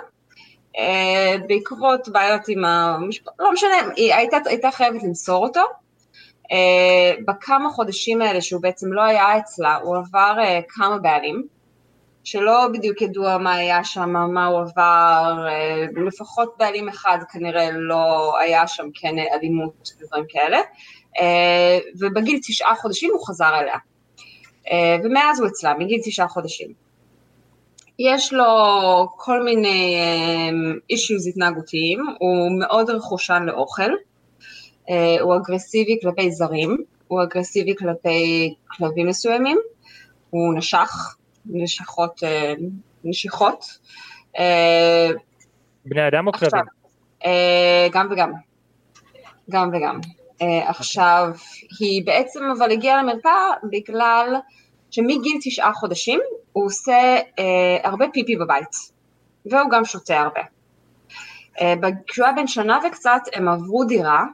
בעקבות 1.49 2.09
בעיות 2.09 2.49
עם 2.49 2.64
המשפחה, 2.64 3.30
לא 3.38 3.53
משנה, 3.53 3.74
היא 3.97 4.14
הייתה, 4.14 4.36
הייתה 4.47 4.70
חייבת 4.70 5.03
למסור 5.03 5.47
אותו. 5.47 5.62
בכמה 7.27 7.70
חודשים 7.70 8.23
האלה 8.23 8.40
שהוא 8.40 8.62
בעצם 8.62 8.93
לא 8.93 9.02
היה 9.02 9.39
אצלה, 9.39 9.77
הוא 9.77 9.97
עבר 9.97 10.36
כמה 10.69 10.98
בעלים, 10.98 11.47
שלא 12.24 12.69
בדיוק 12.73 13.03
ידוע 13.03 13.39
מה 13.39 13.55
היה 13.55 13.85
שם, 13.85 14.11
מה 14.11 14.47
הוא 14.47 14.61
עבר, 14.61 15.47
לפחות 16.07 16.55
בעלים 16.59 16.89
אחד 16.89 17.19
כנראה 17.32 17.70
לא 17.70 18.39
היה 18.39 18.66
שם 18.66 18.89
כן 18.94 19.15
אלימות 19.19 19.90
ודברים 20.01 20.24
כאלה, 20.28 20.59
ובגיל 22.01 22.39
תשעה 22.43 22.74
חודשים 22.74 23.11
הוא 23.12 23.27
חזר 23.27 23.59
אליה. 23.59 23.77
ומאז 25.05 25.40
הוא 25.40 25.49
אצלה, 25.49 25.74
מגיל 25.74 26.01
תשעה 26.05 26.28
חודשים. 26.28 26.73
יש 27.99 28.32
לו 28.32 28.47
כל 29.16 29.43
מיני 29.43 30.01
אישיוז 30.90 31.27
התנהגותיים, 31.27 32.07
הוא 32.19 32.61
מאוד 32.61 32.90
רכושן 32.90 33.43
לאוכל, 33.47 33.90
אה, 34.90 35.20
הוא 35.20 35.36
אגרסיבי 35.36 35.99
כלפי 36.03 36.31
זרים, 36.31 36.77
הוא 37.09 37.23
אגרסיבי 37.23 37.74
כלפי 37.77 38.55
כלבים 38.77 39.07
מסוימים, 39.07 39.59
הוא 40.31 40.55
נשך, 40.55 41.16
אה, 42.24 42.55
נשיכות. 43.05 43.64
אה, 44.39 45.10
בני 45.85 46.09
אדם 46.09 46.27
או 46.27 46.32
כלבים? 46.32 46.64
גם 47.93 48.09
וגם, 48.10 48.32
גם 49.51 49.70
וגם. 49.73 50.01
עכשיו, 50.66 51.31
היא 51.81 52.06
בעצם 52.06 52.40
אבל 52.59 52.70
הגיעה 52.70 53.02
למרפאה 53.02 53.51
בגלל 53.70 54.36
שמגיל 54.90 55.39
תשעה 55.43 55.73
חודשים 55.73 56.20
הוא 56.52 56.66
עושה 56.66 57.16
אה, 57.39 57.77
הרבה 57.85 58.05
פיפי 58.12 58.36
בבית, 58.36 58.77
והוא 59.47 59.70
גם 59.70 59.85
שותה 59.85 60.20
הרבה. 60.20 60.40
אה, 61.60 61.74
כשהוא 62.06 62.27
היה 62.27 62.35
בן 62.35 62.47
שנה 62.47 62.78
וקצת 62.89 63.20
הם 63.32 63.48
עברו 63.48 63.85
דירה, 63.85 64.24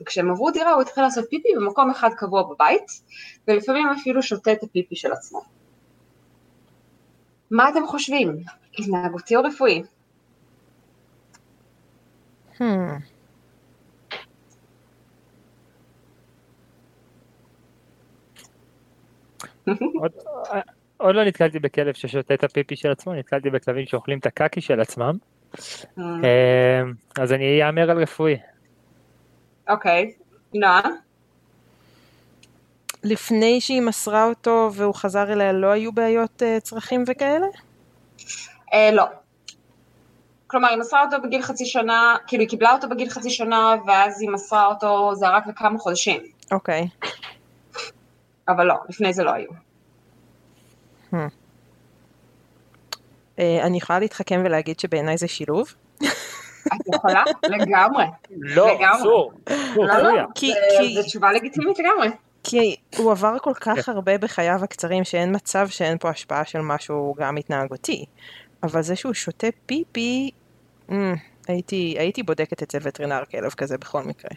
וכשהם 0.00 0.30
עברו 0.30 0.50
דירה 0.50 0.72
הוא 0.72 0.82
התחיל 0.82 1.04
לעשות 1.04 1.24
פיפי 1.30 1.48
במקום 1.56 1.90
אחד 1.90 2.10
קבוע 2.16 2.42
בבית, 2.42 2.86
ולפעמים 3.48 3.88
אפילו 3.88 4.22
שותה 4.22 4.52
את 4.52 4.62
הפיפי 4.62 4.96
של 4.96 5.12
עצמו. 5.12 5.53
מה 7.50 7.68
אתם 7.68 7.86
חושבים? 7.86 8.36
התנהגותי 8.78 9.36
או 9.36 9.42
רפואי? 9.42 9.82
Hmm. 12.58 12.62
עוד, 20.00 20.12
עוד 20.96 21.14
לא 21.14 21.24
נתקלתי 21.24 21.58
בכלב 21.58 21.94
ששותה 21.94 22.34
את 22.34 22.44
הפיפי 22.44 22.76
של 22.76 22.90
עצמו, 22.90 23.14
נתקלתי 23.14 23.50
בכלבים 23.50 23.86
שאוכלים 23.86 24.18
את 24.18 24.26
הקקי 24.26 24.60
של 24.60 24.80
עצמם. 24.80 25.16
אה. 25.98 26.82
אז 27.18 27.32
אני 27.32 27.66
אאמר 27.66 27.90
על 27.90 27.98
רפואי. 27.98 28.36
אוקיי, 29.68 30.12
נועה? 30.54 30.82
לפני 33.04 33.60
שהיא 33.60 33.82
מסרה 33.82 34.24
אותו 34.24 34.70
והוא 34.74 34.94
חזר 34.94 35.32
אליה 35.32 35.52
לא 35.52 35.66
היו 35.66 35.92
בעיות 35.92 36.42
uh, 36.42 36.60
צרכים 36.60 37.04
וכאלה? 37.06 37.46
אה, 38.72 38.90
לא. 38.92 39.04
כלומר, 40.46 40.68
היא 40.68 40.78
מסרה 40.78 41.04
אותו 41.04 41.16
בגיל 41.22 41.42
חצי 41.42 41.66
שנה, 41.66 42.16
כאילו 42.26 42.40
היא 42.40 42.48
קיבלה 42.48 42.72
אותו 42.72 42.88
בגיל 42.88 43.10
חצי 43.10 43.30
שנה, 43.30 43.74
ואז 43.86 44.20
היא 44.22 44.30
מסרה 44.30 44.66
אותו, 44.66 45.14
זה 45.14 45.28
רק 45.28 45.46
לכמה 45.46 45.78
חודשים. 45.78 46.20
אוקיי. 46.52 46.88
אבל 48.48 48.64
לא, 48.66 48.74
לפני 48.88 49.12
זה 49.12 49.24
לא 49.24 49.30
היו. 49.30 49.50
Hmm. 51.12 51.16
אה, 53.38 53.60
אני 53.62 53.76
יכולה 53.78 53.98
להתחכם 53.98 54.42
ולהגיד 54.44 54.80
שבעיניי 54.80 55.16
זה 55.18 55.28
שילוב. 55.28 55.74
את 56.66 56.94
יכולה? 56.94 57.22
לגמרי. 57.44 58.04
לא. 58.30 58.68
אסור. 58.94 59.32
לא, 59.76 59.98
לא. 59.98 60.22
כי- 60.34 60.52
זה 60.94 61.02
תשובה 61.02 61.32
לגיטימית 61.32 61.78
לגמרי. 61.78 62.08
כי 62.44 62.76
הוא 62.96 63.12
עבר 63.12 63.38
כל 63.38 63.54
כך 63.60 63.80
כן. 63.80 63.92
הרבה 63.92 64.18
בחייו 64.18 64.64
הקצרים 64.64 65.04
שאין 65.04 65.34
מצב 65.34 65.68
שאין 65.68 65.98
פה 65.98 66.10
השפעה 66.10 66.44
של 66.44 66.60
משהו 66.60 67.14
גם 67.18 67.36
התנהגותי. 67.36 68.04
אבל 68.62 68.82
זה 68.82 68.96
שהוא 68.96 69.14
שותה 69.14 69.46
פיפי, 69.66 70.30
mm, 70.88 70.92
הייתי, 71.48 71.96
הייתי 71.98 72.22
בודקת 72.22 72.62
אצל 72.62 72.78
וטרינר 72.82 73.24
כלב 73.30 73.50
כזה 73.50 73.78
בכל 73.78 74.02
מקרה. 74.02 74.30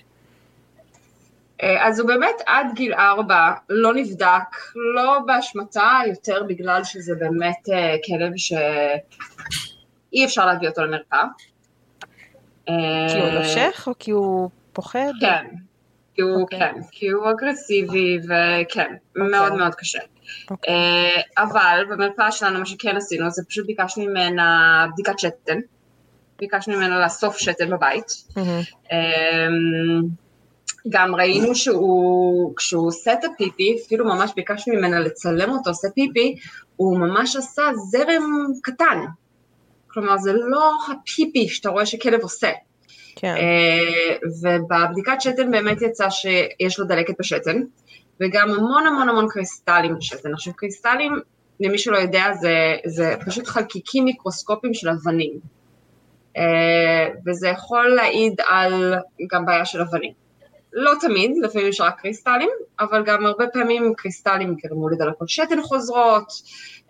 אה, 1.63 1.87
אז 1.87 1.99
הוא 1.99 2.07
באמת 2.07 2.35
עד 2.45 2.67
גיל 2.73 2.93
ארבע 2.93 3.51
לא 3.69 3.93
נבדק, 3.93 4.55
לא 4.95 5.19
באשמתה, 5.25 5.99
יותר 6.07 6.43
בגלל 6.43 6.83
שזה 6.83 7.15
באמת 7.15 7.69
אה, 7.73 7.95
כלב 8.05 8.31
שאי 8.37 10.25
אפשר 10.25 10.45
להביא 10.45 10.69
אותו 10.69 10.85
למרפאה. 10.85 11.23
כי 12.65 12.73
הוא 12.73 13.27
אה, 13.27 13.39
נושך 13.39 13.83
או 13.87 13.93
כי 13.99 14.11
הוא 14.11 14.49
פוחד? 14.73 15.11
כן, 15.19 15.45
כי 16.17 16.21
הוא, 16.21 16.41
אוקיי. 16.41 16.59
כן, 16.59 16.73
כי 16.91 17.09
הוא 17.09 17.31
אגרסיבי 17.31 18.19
וכן, 18.23 18.93
מאוד 19.15 19.53
מאוד 19.53 19.75
קשה. 19.75 19.99
אוקיי. 20.51 20.73
אה, 20.73 21.43
אבל 21.43 21.83
במרפאה 21.89 22.31
שלנו 22.31 22.59
מה 22.59 22.65
שכן 22.65 22.97
עשינו 22.97 23.29
זה 23.29 23.43
פשוט 23.49 23.65
ביקשנו 23.65 24.05
ממנה 24.05 24.85
בדיקת 24.93 25.19
שתן, 25.19 25.59
ביקשנו 26.39 26.77
ממנה 26.77 26.99
לאסוף 26.99 27.37
שתן 27.37 27.69
בבית. 27.69 28.05
מהמם. 28.35 28.61
אמ, 28.91 30.07
גם 30.89 31.15
ראינו 31.15 31.55
שהוא, 31.55 32.55
כשהוא 32.57 32.87
עושה 32.87 33.13
את 33.13 33.23
הפיפי, 33.23 33.77
אפילו 33.85 34.05
ממש 34.05 34.31
ביקשנו 34.35 34.73
ממנה 34.73 34.99
לצלם 34.99 35.49
אותו 35.49 35.69
עושה 35.69 35.87
פיפי, 35.95 36.35
הוא 36.75 36.99
ממש 36.99 37.35
עשה 37.35 37.63
זרם 37.91 38.45
קטן. 38.63 38.99
כלומר, 39.87 40.17
זה 40.17 40.33
לא 40.33 40.71
הפיפי 40.91 41.49
שאתה 41.49 41.69
רואה 41.69 41.85
שכלב 41.85 42.21
עושה. 42.21 42.51
כן. 43.19 43.35
אה, 43.37 44.15
ובבדיקת 44.41 45.21
שתן 45.21 45.51
באמת 45.51 45.81
יצא 45.81 46.09
שיש 46.09 46.79
לו 46.79 46.85
דלקת 46.85 47.13
בשתן, 47.19 47.61
וגם 48.21 48.49
המון 48.49 48.87
המון 48.87 49.09
המון 49.09 49.27
קריסטלים 49.29 49.97
בשתן. 49.97 50.33
עכשיו, 50.33 50.53
קריסטלים, 50.53 51.19
למי 51.59 51.77
שלא 51.77 51.97
יודע, 51.97 52.33
זה, 52.33 52.75
זה 52.85 53.15
פשוט 53.25 53.47
חלקיקים 53.47 54.05
מיקרוסקופיים 54.05 54.73
של 54.73 54.89
אבנים. 54.89 55.39
אה, 56.37 57.07
וזה 57.25 57.47
יכול 57.47 57.87
להעיד 57.87 58.41
על 58.47 58.93
גם 59.31 59.45
בעיה 59.45 59.65
של 59.65 59.81
אבנים. 59.81 60.11
לא 60.73 60.91
תמיד, 61.01 61.31
לפעמים 61.41 61.67
יש 61.67 61.81
רק 61.81 62.01
קריסטלים, 62.01 62.49
אבל 62.79 63.03
גם 63.05 63.25
הרבה 63.25 63.47
פעמים 63.47 63.93
קריסטלים 63.97 64.55
גרמו 64.55 64.89
לדלקות 64.89 65.29
שתן 65.29 65.61
חוזרות, 65.61 66.31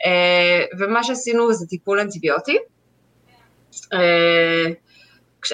אה, 0.05 0.65
ומה 0.79 1.03
שעשינו 1.03 1.53
זה 1.53 1.65
טיפול 1.67 1.99
אנטיביוטי. 1.99 2.57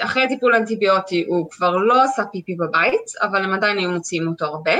אחרי 0.02 0.22
הטיפול 0.22 0.54
האנטיביוטי 0.54 1.24
הוא 1.28 1.50
כבר 1.50 1.76
לא 1.76 2.02
עשה 2.02 2.24
פיפי 2.32 2.54
בבית, 2.54 3.12
אבל 3.22 3.44
הם 3.44 3.54
עדיין 3.54 3.78
היו 3.78 3.90
מוציאים 3.90 4.28
אותו 4.28 4.44
הרבה. 4.44 4.72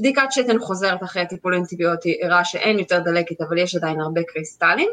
בדיקת 0.00 0.22
שתן 0.30 0.58
חוזרת 0.58 1.02
אחרי 1.02 1.22
הטיפול 1.22 1.54
האנטיביוטי 1.54 2.18
הראה 2.22 2.44
שאין 2.44 2.78
יותר 2.78 2.98
דלקת, 2.98 3.40
אבל 3.40 3.58
יש 3.58 3.76
עדיין 3.76 4.00
הרבה 4.00 4.20
קריסטלים. 4.22 4.90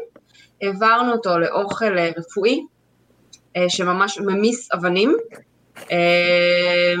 העברנו 0.62 1.12
אותו 1.12 1.38
לאוכל 1.38 1.98
אה, 1.98 2.10
רפואי, 2.16 2.60
אה, 3.56 3.64
שממש 3.68 4.18
ממיס 4.18 4.72
אבנים, 4.72 5.16
אה, 5.92 6.94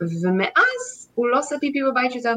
ומאז 0.00 1.10
הוא 1.14 1.28
לא 1.28 1.38
עושה 1.38 1.58
פיפי 1.58 1.82
בבית 1.82 2.14
יותר. 2.14 2.34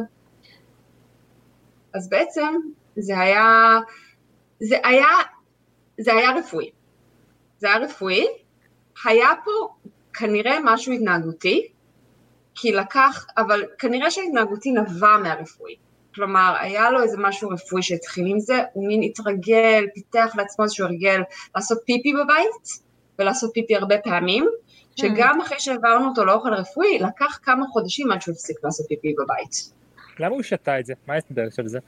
אז 1.94 2.10
בעצם 2.10 2.54
זה 2.96 3.20
היה, 3.20 3.80
זה 4.60 4.78
היה, 4.84 5.08
זה 5.98 6.14
היה 6.14 6.32
רפואי. 6.32 6.72
זה 7.60 7.68
היה 7.68 7.78
רפואי, 7.78 8.28
היה 9.06 9.30
פה 9.46 9.52
כנראה 10.14 10.58
משהו 10.64 10.94
התנהגותי, 10.94 11.68
כי 12.56 12.72
לקח, 12.72 13.26
אבל 13.38 13.64
כנראה 13.80 14.12
שההתנהגותי 14.12 14.72
נבע 14.72 15.18
מהרפואי. 15.18 15.76
כלומר, 16.16 16.56
היה 16.60 16.90
לו 16.90 17.04
איזה 17.04 17.18
משהו 17.20 17.50
רפואי 17.50 17.84
שהתחיל 17.84 18.28
עם 18.28 18.40
זה, 18.40 18.62
הוא 18.74 18.88
מין 18.88 19.04
התרגל, 19.04 19.86
פיתח 19.94 20.34
לעצמו 20.38 20.64
איזשהו 20.64 20.86
הרגל 20.86 21.22
לעשות 21.56 21.78
פיפי 21.86 22.14
בבית, 22.14 22.82
ולעשות 23.20 23.52
פיפי 23.54 23.76
הרבה 23.76 23.98
פעמים, 23.98 24.48
שגם 24.96 25.42
אחרי 25.42 25.60
שהעברנו 25.60 26.10
אותו 26.10 26.26
לאוכל 26.26 26.54
רפואי, 26.54 27.00
לקח 27.00 27.40
כמה 27.44 27.66
חודשים 27.68 28.12
עד 28.12 28.22
שהוא 28.22 28.34
הפסיק 28.34 28.58
לעשות 28.64 28.86
פיפי 28.88 29.14
בבית. 29.14 29.74
למה 30.20 30.36
הוא 30.36 30.44
שתה 30.44 30.80
את 30.80 30.86
זה? 30.86 30.94
מה 31.08 31.14
ההסבר 31.14 31.50
של 31.56 31.68
זה? 31.68 31.80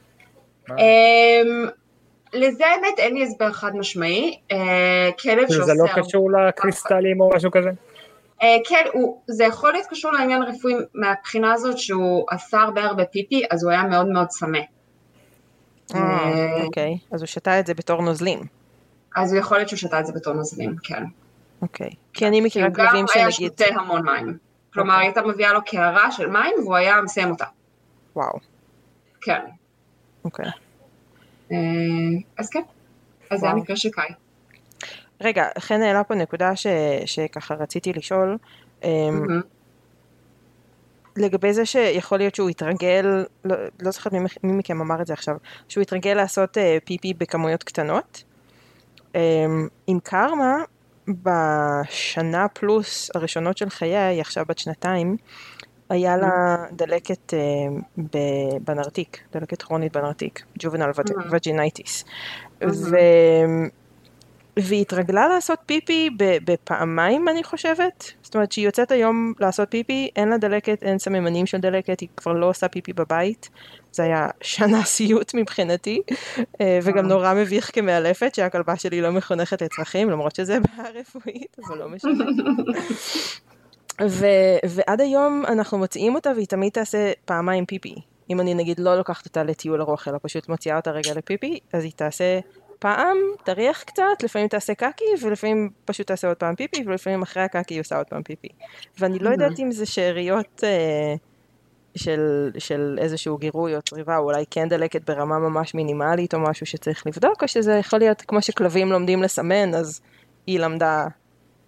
לזה 2.32 2.66
האמת 2.66 2.98
אין 2.98 3.14
לי 3.14 3.22
הסבר 3.22 3.52
חד 3.52 3.76
משמעי, 3.76 4.40
אה, 4.52 5.10
כלב 5.22 5.48
שעושה... 5.48 5.64
זה 5.64 5.72
לא 5.74 6.02
קשור 6.02 6.30
לקריסטלים 6.32 7.20
או 7.20 7.30
משהו 7.36 7.50
כזה? 7.50 7.70
אה, 8.42 8.56
כן, 8.68 8.84
הוא, 8.92 9.20
זה 9.26 9.44
יכול 9.44 9.72
להיות 9.72 9.86
קשור 9.86 10.12
לעניין 10.12 10.42
רפואי 10.42 10.74
מהבחינה 10.94 11.52
הזאת 11.52 11.78
שהוא 11.78 12.26
עשה 12.30 12.60
הרבה 12.60 12.84
הרבה 12.84 13.04
פיפי, 13.04 13.42
אז 13.50 13.64
הוא 13.64 13.72
היה 13.72 13.82
מאוד 13.82 14.08
מאוד 14.08 14.26
צמא. 14.26 14.58
אה, 15.94 16.00
אה, 16.00 16.62
אוקיי. 16.64 16.98
אז 17.10 17.20
הוא 17.20 17.26
שתה 17.26 17.60
את 17.60 17.66
זה 17.66 17.74
בתור 17.74 18.02
נוזלים. 18.02 18.38
אז 19.16 19.34
יכול 19.34 19.56
להיות 19.56 19.68
שהוא 19.68 19.78
שתה 19.78 20.00
את 20.00 20.06
זה 20.06 20.12
בתור 20.12 20.34
נוזלים, 20.34 20.76
כן. 20.82 21.04
אוקיי. 21.62 21.90
כי 22.12 22.26
אני 22.26 22.36
כי 22.36 22.46
מכירה 22.46 22.66
הוא 22.66 22.74
גם 22.74 22.86
כלבים 22.86 23.06
היה 23.14 23.30
שנגיד... 23.30 23.52
שותה 23.58 23.80
המון 23.80 24.02
מים. 24.04 24.36
כלומר, 24.72 24.94
אוקיי. 24.94 25.06
הייתה 25.06 25.22
מביאה 25.22 25.52
לו 25.52 25.60
קערה 25.64 26.12
של 26.12 26.26
מים 26.26 26.54
והוא 26.58 26.76
היה 26.76 27.02
מסיים 27.02 27.30
אותה. 27.30 27.44
וואו. 28.16 28.38
כן. 29.20 29.40
אוקיי. 30.24 30.50
אה, 31.52 31.56
אז 32.38 32.50
כן. 32.50 32.62
אז 33.30 33.40
זה. 33.40 33.48
המקרה 33.48 33.76
של 33.76 33.90
קאי. 33.90 34.08
רגע, 35.20 35.44
חן 35.58 35.82
העלה 35.82 36.04
פה 36.04 36.14
נקודה 36.14 36.56
ש, 36.56 36.66
שככה 37.06 37.54
רציתי 37.54 37.92
לשאול, 37.92 38.38
אמ. 38.84 39.40
לגבי 41.16 41.52
זה 41.52 41.66
שיכול 41.66 42.18
להיות 42.18 42.34
שהוא 42.34 42.50
יתרגל, 42.50 43.24
לא, 43.44 43.56
לא 43.82 43.90
זוכרת 43.90 44.12
מי, 44.12 44.18
מי 44.42 44.52
מכם 44.52 44.80
אמר 44.80 45.02
את 45.02 45.06
זה 45.06 45.12
עכשיו, 45.12 45.36
שהוא 45.68 45.82
יתרגל 45.82 46.14
לעשות 46.14 46.58
אה, 46.58 46.78
פיפי 46.84 47.14
בכמויות 47.14 47.62
קטנות. 47.62 48.24
אמ, 49.14 49.68
עם 49.86 49.98
קרמה, 50.00 50.56
בשנה 51.08 52.48
פלוס 52.48 53.10
הראשונות 53.14 53.58
של 53.58 53.70
חייה, 53.70 54.08
היא 54.08 54.20
עכשיו 54.20 54.44
בת 54.48 54.58
שנתיים, 54.58 55.16
היה 55.90 56.16
לה 56.16 56.56
דלקת 56.72 57.34
אה, 57.34 57.38
בנרתיק, 58.64 59.18
דלקת 59.32 59.62
כרונית 59.62 59.96
בנרתיק, 59.96 60.42
juvenile 60.58 60.90
Mhm. 60.90 61.12
vaginitis. 61.30 62.04
Mhm. 62.62 62.66
ו... 62.66 62.96
והיא 64.56 64.80
התרגלה 64.80 65.28
לעשות 65.28 65.58
פיפי 65.66 66.10
בפעמיים 66.18 67.28
אני 67.28 67.44
חושבת, 67.44 68.12
זאת 68.22 68.34
אומרת 68.34 68.52
שהיא 68.52 68.64
יוצאת 68.66 68.90
היום 68.90 69.32
לעשות 69.40 69.68
פיפי, 69.70 70.08
אין 70.16 70.28
לה 70.28 70.38
דלקת, 70.38 70.82
אין 70.82 70.98
סממנים 70.98 71.46
של 71.46 71.58
דלקת, 71.58 72.00
היא 72.00 72.08
כבר 72.16 72.32
לא 72.32 72.46
עושה 72.48 72.68
פיפי 72.68 72.92
בבית, 72.92 73.48
זה 73.92 74.02
היה 74.02 74.28
שנה 74.40 74.84
סיוט 74.94 75.34
מבחינתי, 75.34 76.02
אה, 76.60 76.78
וגם 76.82 76.96
וואו. 77.06 77.08
נורא 77.08 77.34
מביך 77.34 77.70
כמאלפת 77.74 78.34
שהכלבה 78.34 78.76
שלי 78.76 79.00
לא 79.00 79.10
מחונכת 79.10 79.62
לצרכים, 79.62 80.10
למרות 80.10 80.36
שזה 80.36 80.58
בעיה 80.60 80.90
רפואית, 80.90 81.56
אבל 81.66 81.78
לא 81.78 81.88
משנה. 81.88 82.24
ו- 84.08 84.58
ועד 84.68 85.00
היום 85.00 85.44
אנחנו 85.48 85.78
מוציאים 85.78 86.14
אותה 86.14 86.30
והיא 86.34 86.46
תמיד 86.46 86.72
תעשה 86.72 87.12
פעמיים 87.24 87.66
פיפי. 87.66 87.94
אם 88.30 88.40
אני 88.40 88.54
נגיד 88.54 88.78
לא 88.78 88.96
לוקחת 88.96 89.26
אותה 89.26 89.44
לטיול 89.44 89.80
ארוך 89.80 90.08
אלא 90.08 90.18
פשוט 90.22 90.48
מוציאה 90.48 90.76
אותה 90.76 90.90
רגע 90.90 91.14
לפיפי, 91.14 91.58
אז 91.72 91.84
היא 91.84 91.92
תעשה 91.96 92.40
פעם, 92.78 93.16
תריח 93.44 93.82
קצת, 93.82 94.22
לפעמים 94.22 94.48
תעשה 94.48 94.74
קקי 94.74 95.04
ולפעמים 95.22 95.70
פשוט 95.84 96.06
תעשה 96.06 96.28
עוד 96.28 96.36
פעם 96.36 96.54
פיפי 96.54 96.82
ולפעמים 96.86 97.22
אחרי 97.22 97.42
הקקי 97.42 97.74
היא 97.74 97.80
עושה 97.80 97.96
עוד 97.96 98.06
פעם 98.06 98.22
פיפי. 98.22 98.48
ואני 98.98 99.18
לא 99.18 99.30
יודעת 99.30 99.60
אם 99.60 99.72
זה 99.72 99.86
שאריות 99.86 100.64
אה, 100.64 101.14
של, 101.94 102.50
של 102.58 102.98
איזשהו 103.00 103.38
גירוי 103.38 103.76
או 103.76 103.82
צריבה, 103.82 104.16
או 104.16 104.24
אולי 104.24 104.44
כן 104.50 104.68
דלקת 104.68 105.10
ברמה 105.10 105.38
ממש 105.38 105.74
מינימלית 105.74 106.34
או 106.34 106.40
משהו 106.40 106.66
שצריך 106.66 107.06
לבדוק, 107.06 107.42
או 107.42 107.48
שזה 107.48 107.72
יכול 107.72 107.98
להיות 107.98 108.22
כמו 108.22 108.42
שכלבים 108.42 108.92
לומדים 108.92 109.22
לסמן, 109.22 109.74
אז 109.74 110.00
היא 110.46 110.60
למדה 110.60 111.06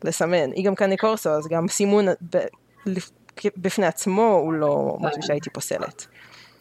לסמן. 0.05 0.53
היא 0.53 0.65
גם 0.65 0.75
קני 0.75 0.97
קורסו, 0.97 1.31
אז 1.31 1.49
גם 1.49 1.69
סימון 1.69 2.07
ב, 2.09 2.39
בפני 3.57 3.87
עצמו 3.87 4.35
הוא 4.43 4.53
לא 4.53 4.97
משהו 5.01 5.23
שהייתי 5.23 5.51
פוסלת. 5.51 6.07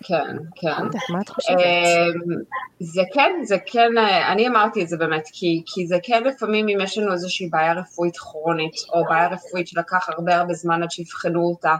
כן, 0.03 0.38
כן. 0.55 0.84
מה 1.09 1.22
את 1.22 1.30
חושבת? 1.30 1.57
אמ, 1.57 2.41
זה 2.80 3.01
כן, 3.13 3.31
זה 3.43 3.57
כן, 3.65 3.97
אה, 3.97 4.31
אני 4.31 4.47
אמרתי 4.47 4.84
את 4.84 4.88
זה 4.88 4.97
באמת, 4.97 5.23
כי, 5.34 5.63
כי 5.65 5.88
זה 5.88 5.97
כן 6.03 6.23
לפעמים 6.23 6.69
אם 6.69 6.77
יש 6.84 6.97
לנו 6.97 7.13
איזושהי 7.13 7.49
בעיה 7.49 7.73
רפואית 7.73 8.18
כרונית, 8.18 8.76
או 8.93 9.03
בעיה 9.09 9.27
רפואית 9.27 9.68
שלקח 9.68 10.09
הרבה 10.09 10.35
הרבה 10.35 10.53
זמן 10.53 10.84
עד 10.84 10.91
שיבחנו 10.91 11.41
אותה, 11.41 11.76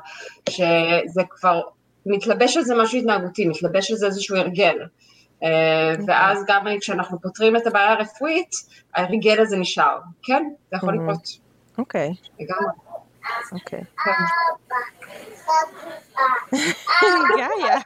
שזה 0.50 1.22
כבר 1.30 1.62
מתלבש 2.06 2.58
על 2.58 2.64
זה 2.64 2.76
משהו 2.76 3.00
התנהגותי, 3.00 3.48
מתלבש 3.48 3.92
על 3.92 3.98
זה 3.98 4.06
איזשהו 4.06 4.38
הרגל. 4.38 4.76
אה, 5.44 5.92
אוקיי. 5.92 6.06
ואז 6.08 6.44
גם 6.48 6.66
כשאנחנו 6.82 7.22
פותרים 7.22 7.58
את 7.58 7.68
הבעיה 7.68 7.92
הרפואית, 7.92 8.52
ההרגל 8.96 9.40
הזה 9.40 9.58
נשאר. 9.58 9.98
כן, 10.24 10.44
זה 10.72 10.78
יכול 10.78 10.94
לקרות. 10.96 11.51
אוקיי. 11.78 12.14
לגמרי. 12.40 12.74
אוקיי. 13.52 13.82
גאיה. 17.38 17.80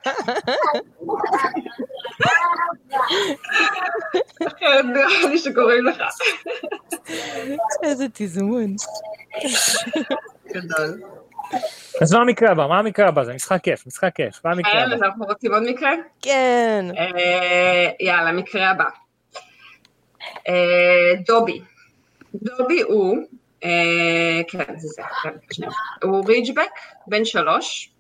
נראה 4.84 5.30
לי 5.30 5.38
שקוראים 5.38 5.86
לך. 5.86 6.04
איזה 7.84 8.06
תזמון. 8.14 8.76
גדול. 10.48 11.02
אז 12.02 12.14
מה 12.14 12.22
המקרה 12.22 12.52
הבא? 12.52 12.68
מה 12.68 12.80
המקרה 12.80 13.08
הבא? 13.08 13.24
זה 13.24 13.34
משחק 13.34 13.64
כיף, 13.64 13.88
משחק 13.88 14.16
כיף. 14.16 14.46
מה 14.46 14.52
המקרה 14.52 14.72
כן, 14.72 14.78
הבא? 14.78 14.96
אז 14.96 15.04
אנחנו 15.04 15.26
רוצים 15.26 15.54
עוד 15.54 15.64
מקרה? 15.64 15.92
כן. 16.22 16.86
אה, 16.98 17.90
יאללה, 18.00 18.32
מקרה 18.32 18.70
הבא. 18.70 18.86
אה, 20.48 21.14
דובי. 21.28 21.62
דובי 22.36 22.82
הוא, 22.82 23.18
אה, 23.18 23.24
כן, 24.48 24.64
זה 24.78 24.88
זה, 24.88 25.02
כן. 25.24 25.68
הוא 26.08 26.26
ריג'בק, 26.28 26.70
בן 27.08 27.26
שלוש. 27.26 27.92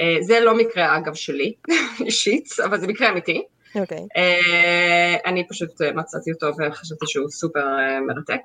אה, 0.00 0.16
זה 0.20 0.40
לא 0.40 0.56
מקרה, 0.56 0.96
אגב, 0.96 1.14
שלי, 1.14 1.52
אישית, 2.06 2.48
אבל 2.64 2.80
זה 2.80 2.86
מקרה 2.86 3.08
אמיתי. 3.10 3.42
אוקיי. 3.74 4.06
אה, 4.16 5.16
אני 5.26 5.48
פשוט 5.48 5.82
אה, 5.82 5.92
מצאתי 5.92 6.32
אותו 6.32 6.46
וחשבתי 6.58 7.06
שהוא 7.06 7.28
סופר 7.30 7.60
אה, 7.78 8.00
מרתק. 8.00 8.40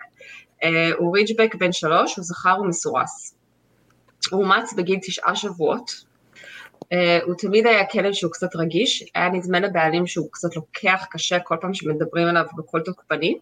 אה, 0.64 0.90
הוא 0.98 1.18
ריג'בק 1.18 1.56
בן 1.56 1.72
שלוש, 1.72 2.16
הוא 2.16 2.24
זכר 2.26 2.56
ומסורס. 2.62 3.36
הוא 4.32 4.44
אומץ 4.44 4.74
בגיל 4.74 5.00
תשעה 5.02 5.36
שבועות. 5.36 5.92
אה, 6.94 7.20
הוא 7.24 7.36
תמיד 7.38 7.68
היה 7.68 7.86
כלב 7.86 8.14
שהוא 8.14 8.32
קצת 8.32 8.56
רגיש, 8.56 9.04
היה 9.16 9.30
נדמה 9.30 9.60
לבעלים 9.60 10.08
שהוא 10.08 10.28
קצת 10.32 10.56
לוקח 10.56 11.06
קשה 11.12 11.40
כל 11.40 11.56
פעם 11.62 11.74
שמדברים 11.74 12.28
עליו 12.28 12.46
בקול 12.58 12.82
תוקפני. 12.82 13.38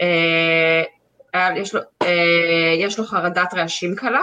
אה, 0.00 0.06
היה- 0.06 0.97
יש 1.56 1.74
לו, 1.74 1.80
אה, 2.02 2.74
יש 2.78 2.98
לו 2.98 3.04
חרדת 3.04 3.54
רעשים 3.54 3.94
קלה, 3.94 4.22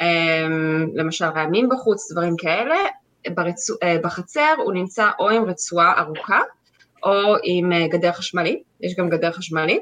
אה, 0.00 0.46
למשל 0.94 1.24
רעמים 1.24 1.68
בחוץ, 1.68 2.12
דברים 2.12 2.36
כאלה. 2.38 2.76
ברצו, 3.34 3.74
אה, 3.82 3.96
בחצר 4.02 4.54
הוא 4.58 4.72
נמצא 4.72 5.10
או 5.18 5.30
עם 5.30 5.44
רצועה 5.44 6.00
ארוכה 6.00 6.40
או 7.02 7.36
עם 7.42 7.72
אה, 7.72 7.88
גדר 7.88 8.12
חשמלי, 8.12 8.62
יש 8.80 8.94
גם 8.96 9.08
גדר 9.08 9.32
חשמלי. 9.32 9.80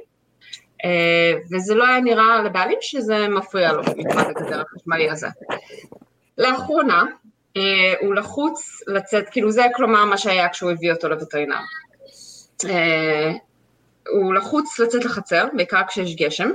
אה, 0.85 1.33
וזה 1.53 1.75
לא 1.75 1.87
היה 1.87 2.01
נראה 2.01 2.43
לבעלים 2.43 2.79
שזה 2.81 3.29
מפריע 3.29 3.73
לו 3.73 3.83
במיוחד 3.83 4.31
הגדר 4.31 4.63
החשמלי 4.63 5.11
הזה. 5.11 5.29
לאחרונה 6.39 7.05
אה, 7.57 7.95
הוא 8.01 8.15
לחוץ 8.15 8.83
לצאת, 8.87 9.29
כאילו 9.29 9.51
זה 9.51 9.65
כלומר 9.75 10.05
מה 10.05 10.19
שהיה 10.19 10.49
כשהוא 10.49 10.71
הביא 10.71 10.93
אותו 10.93 11.09
לווטרינר. 11.09 11.61
הוא 14.09 14.35
לחוץ 14.35 14.79
לצאת 14.79 15.05
לחצר, 15.05 15.47
בעיקר 15.57 15.81
כשיש 15.89 16.17
גשם. 16.17 16.51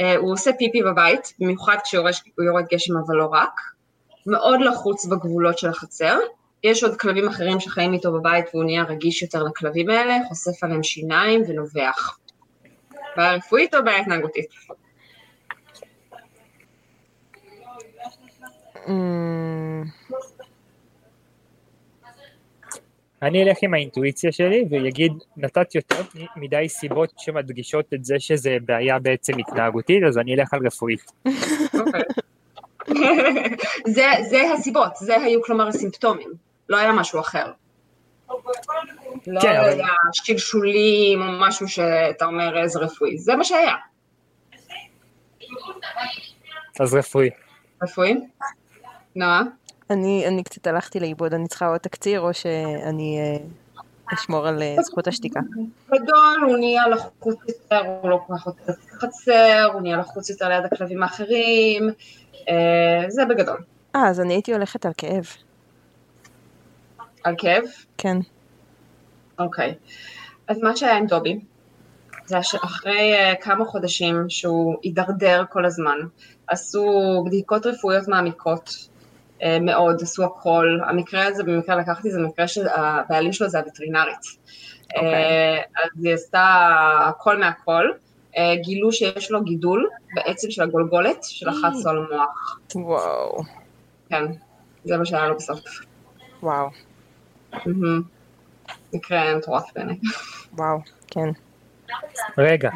אה, 0.00 0.16
הוא 0.16 0.32
עושה 0.32 0.52
פיפי 0.52 0.82
בבית, 0.82 1.34
במיוחד 1.38 1.76
כשיורד 1.84 2.12
יורד 2.44 2.64
גשם 2.72 2.96
אבל 2.96 3.16
לא 3.16 3.26
רק. 3.32 3.60
מאוד 4.26 4.60
לחוץ 4.60 5.06
בגבולות 5.06 5.58
של 5.58 5.68
החצר. 5.68 6.18
יש 6.64 6.84
עוד 6.84 6.96
כלבים 6.96 7.28
אחרים 7.28 7.60
שחיים 7.60 7.92
איתו 7.92 8.12
בבית 8.12 8.44
והוא 8.54 8.64
נהיה 8.64 8.82
רגיש 8.82 9.22
יותר 9.22 9.42
לכלבים 9.42 9.90
האלה, 9.90 10.18
חושף 10.28 10.64
עליהם 10.64 10.82
שיניים 10.82 11.42
ונובח. 11.48 12.18
בעיה 13.16 13.34
רפואית 13.34 13.74
או 13.74 13.84
בעיה 13.84 14.00
התנהגותית? 14.00 14.46
אני 23.22 23.42
אלך 23.42 23.56
עם 23.62 23.74
האינטואיציה 23.74 24.32
שלי 24.32 24.64
ויגיד, 24.70 25.12
נתת 25.36 25.74
יותר 25.74 26.02
מדי 26.36 26.68
סיבות 26.68 27.12
שמדגישות 27.18 27.94
את 27.94 28.04
זה 28.04 28.14
שזה 28.18 28.56
בעיה 28.64 28.98
בעצם 28.98 29.38
התנהגותית, 29.38 30.02
אז 30.08 30.18
אני 30.18 30.34
אלך 30.34 30.54
על 30.54 30.66
רפואית. 30.66 31.12
אוקיי. 31.74 32.02
זה, 33.86 34.04
זה 34.30 34.52
הסיבות, 34.54 34.96
זה 34.96 35.16
היו 35.20 35.42
כלומר 35.42 35.68
הסימפטומים, 35.68 36.32
לא 36.68 36.76
היה 36.76 36.92
משהו 36.92 37.20
אחר. 37.20 37.52
לא 39.26 39.40
כן, 39.40 39.56
אבל- 39.56 39.68
היה 39.68 39.86
שלשולים 40.12 41.22
או 41.22 41.26
משהו 41.40 41.68
שאתה 41.68 42.24
אומר 42.24 42.62
איזה 42.62 42.78
רפואי, 42.80 43.18
זה 43.18 43.36
מה 43.36 43.44
שהיה. 43.44 43.74
אז 46.80 46.94
רפואי. 46.94 47.30
רפואי? 47.82 48.14
נועה? 49.16 49.42
אני 49.90 50.24
אני 50.28 50.42
קצת 50.42 50.66
הלכתי 50.66 51.00
לאיבוד, 51.00 51.34
אני 51.34 51.48
צריכה 51.48 51.66
עוד 51.66 51.78
תקציר 51.78 52.20
או 52.20 52.34
שאני 52.34 53.18
אה, 53.18 53.46
אשמור 54.14 54.46
על 54.46 54.62
אה, 54.62 54.76
זכות 54.82 55.06
השתיקה. 55.06 55.40
גדול, 55.88 56.44
הוא 56.48 56.56
נהיה 56.56 56.88
לחוץ 56.88 57.38
יותר, 57.48 57.80
הוא 58.02 58.10
לא 58.10 58.20
כל 58.26 58.34
כך 58.36 58.46
רוצה 58.46 58.72
לחצר, 58.92 59.70
הוא 59.72 59.82
נהיה 59.82 59.96
לחוץ 59.96 60.30
יותר 60.30 60.48
ליד 60.48 60.64
הכלבים 60.64 61.02
האחרים, 61.02 61.90
אה, 62.48 63.04
זה 63.08 63.24
בגדול. 63.24 63.62
אה, 63.94 64.08
אז 64.08 64.20
אני 64.20 64.34
הייתי 64.34 64.52
הולכת 64.52 64.86
על 64.86 64.92
כאב. 64.96 65.26
על 67.24 67.34
כאב? 67.38 67.62
כן. 67.98 68.16
אוקיי. 69.38 69.74
אז 70.48 70.62
מה 70.62 70.76
שהיה 70.76 70.96
עם 70.96 71.06
דובי, 71.06 71.40
זה 72.26 72.42
שאחרי 72.42 73.12
כמה 73.40 73.64
חודשים 73.64 74.24
שהוא 74.28 74.76
הידרדר 74.82 75.44
כל 75.50 75.64
הזמן, 75.64 75.98
עשו 76.46 77.22
בדיקות 77.26 77.66
רפואיות 77.66 78.08
מעמיקות 78.08 78.88
מאוד, 79.60 80.02
עשו 80.02 80.24
הכל. 80.24 80.78
המקרה 80.88 81.26
הזה, 81.26 81.44
במקרה 81.44 81.76
לקחתי, 81.76 82.10
זה 82.10 82.20
מקרה 82.20 82.48
שהבעלים 82.48 83.32
שלו 83.32 83.48
זה 83.48 83.58
הווטרינרית. 83.58 84.16
אוקיי. 84.96 85.58
Uh, 85.58 85.80
אז 85.84 86.04
היא 86.04 86.14
עשתה 86.14 86.68
הכל 87.08 87.38
מהכל. 87.38 87.84
Uh, 88.34 88.38
גילו 88.62 88.92
שיש 88.92 89.30
לו 89.30 89.44
גידול 89.44 89.88
בעצם 90.14 90.50
של 90.50 90.62
הגולגולת, 90.62 91.24
שלחץ 91.24 91.84
לו 91.84 91.90
על 91.90 91.96
המוח. 91.96 92.58
וואו. 92.74 93.42
כן, 94.08 94.24
זה 94.84 94.96
מה 94.96 95.04
שהיה 95.04 95.28
לו 95.28 95.36
בסוף. 95.36 95.60
וואו. 96.42 96.68
מקרה 98.92 99.36
מטורף 99.36 99.64
בעיניי. 99.74 99.96
וואו. 100.52 100.78
כן. 101.06 101.28
רגע, 102.38 102.70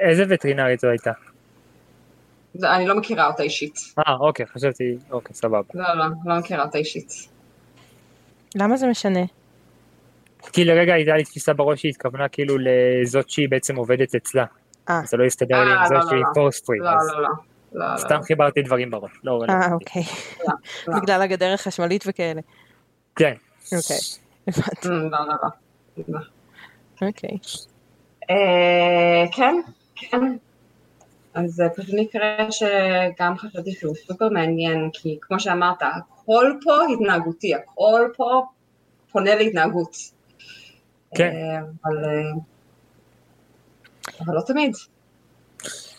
איזה 0.00 0.24
וטרינרית 0.28 0.80
זו 0.80 0.88
הייתה? 0.88 1.12
אני 2.64 2.86
לא 2.86 2.96
מכירה 2.96 3.26
אותה 3.26 3.42
אישית. 3.42 3.78
אה, 3.98 4.14
אוקיי, 4.20 4.46
חשבתי, 4.46 4.96
אוקיי, 5.10 5.34
סבבה. 5.34 5.60
לא, 5.74 5.94
לא, 5.94 6.04
לא 6.24 6.38
מכירה 6.38 6.64
אותה 6.64 6.78
אישית. 6.78 7.12
למה 8.54 8.76
זה 8.76 8.86
משנה? 8.86 9.20
כי 10.52 10.64
לרגע 10.64 10.94
הייתה 10.94 11.16
לי 11.16 11.24
תפיסה 11.24 11.52
בראש 11.52 11.80
שהיא 11.80 11.90
התכוונה 11.90 12.28
כאילו 12.28 12.56
לזאת 12.58 13.30
שהיא 13.30 13.48
בעצם 13.48 13.76
עובדת 13.76 14.14
אצלה. 14.14 14.44
אה. 14.88 15.00
זה 15.04 15.16
לא 15.16 15.24
הסתדר 15.24 15.64
לי 15.64 15.70
אה, 15.70 15.80
עם 15.80 15.86
זה 15.86 15.94
לא, 15.94 16.00
לא, 16.00 16.06
שהיא 16.08 16.20
לא. 16.20 16.34
פורס 16.34 16.60
פרי, 16.60 16.78
לא, 16.78 16.90
לא, 17.12 17.22
לא. 17.22 17.28
לא. 17.72 17.96
סתם 17.96 18.22
חיברתי 18.22 18.62
דברים 18.62 18.90
בראש. 18.90 19.10
לא 19.24 19.44
אה. 19.48 19.72
אוקיי. 19.72 20.02
בגלל 20.96 21.22
הגדר 21.22 21.54
החשמלית 21.54 22.04
וכאלה. 22.06 22.40
כן. 23.16 23.34
אוקיי. 23.76 23.98
הבנתי. 24.48 24.88
Mm, 24.88 24.90
לא, 24.90 25.18
לא, 25.26 25.34
לא. 25.42 26.04
לא. 26.08 26.20
אוקיי. 27.02 27.38
אה, 28.30 29.24
כן, 29.32 29.54
כן. 29.96 30.36
אז 31.38 31.50
זה 31.50 31.64
פשוט 31.76 31.94
מקרה 31.98 32.46
שגם 32.50 33.38
חשבתי 33.38 33.72
שהוא 33.72 33.94
סופר 33.94 34.28
מעניין, 34.28 34.90
כי 34.92 35.18
כמו 35.20 35.40
שאמרת, 35.40 35.82
הכל 35.82 36.52
פה 36.64 36.72
התנהגותי, 36.92 37.54
הכל 37.54 38.08
פה 38.16 38.42
פונה 39.12 39.34
להתנהגות. 39.34 39.96
כן. 41.14 41.32
אה, 41.34 41.58
אבל, 41.84 42.04
אה, 42.04 42.32
אבל 44.20 44.34
לא 44.34 44.40
תמיד. 44.40 44.72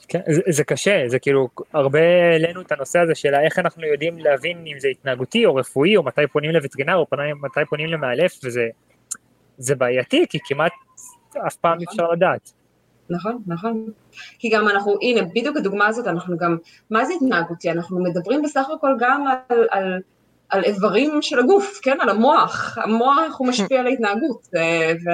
כן, 0.07 0.19
זה, 0.27 0.41
זה 0.47 0.63
קשה, 0.63 1.03
זה 1.07 1.19
כאילו, 1.19 1.47
הרבה 1.73 1.99
העלינו 2.31 2.61
את 2.61 2.71
הנושא 2.71 2.99
הזה 2.99 3.15
של 3.15 3.35
איך 3.35 3.59
אנחנו 3.59 3.85
יודעים 3.85 4.19
להבין 4.19 4.63
אם 4.67 4.79
זה 4.79 4.87
התנהגותי 4.87 5.45
או 5.45 5.55
רפואי, 5.55 5.97
או 5.97 6.03
מתי 6.03 6.21
פונים 6.31 6.51
לווטרינר, 6.51 6.95
או 6.95 7.05
מתי 7.41 7.59
פונים 7.69 7.89
למאלף, 7.89 8.39
וזה 8.43 8.67
זה 9.57 9.75
בעייתי, 9.75 10.25
כי 10.29 10.37
כמעט 10.45 10.71
אף 11.47 11.55
פעם 11.55 11.79
אי 11.79 11.85
אפשר 11.89 12.11
לדעת. 12.11 12.58
נכון, 13.09 13.43
נכון. 13.47 13.85
כי 14.39 14.49
גם 14.49 14.67
אנחנו, 14.67 14.95
הנה, 15.01 15.21
בדיוק 15.21 15.57
הדוגמה 15.57 15.87
הזאת, 15.87 16.07
אנחנו 16.07 16.37
גם, 16.37 16.57
מה 16.89 17.05
זה 17.05 17.13
התנהגותי? 17.13 17.71
אנחנו 17.71 18.03
מדברים 18.03 18.41
בסך 18.41 18.67
הכל 18.75 18.95
גם 18.99 19.25
על, 19.27 19.67
על, 19.71 19.99
על 20.49 20.63
איברים 20.63 21.21
של 21.21 21.39
הגוף, 21.39 21.79
כן? 21.81 21.97
על 21.99 22.09
המוח. 22.09 22.77
המוח 22.77 23.35
הוא 23.37 23.47
משפיע 23.47 23.79
על 23.79 23.87
ההתנהגות. 23.87 24.47
אה, 24.55 24.93
ו, 25.05 25.09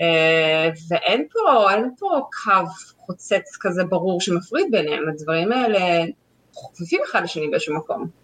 אה, 0.00 0.70
ואין 0.88 1.26
פה, 1.32 1.70
אין 1.72 1.90
פה 1.98 2.20
קו 2.44 2.66
חוצץ 2.98 3.56
כזה 3.60 3.84
ברור 3.84 4.20
שמפריד 4.20 4.66
ביניהם. 4.70 5.08
הדברים 5.08 5.52
האלה 5.52 6.04
חופפים 6.54 7.00
אחד 7.10 7.22
לשני 7.22 7.48
באיזשהו 7.48 7.76
מקום. 7.76 8.21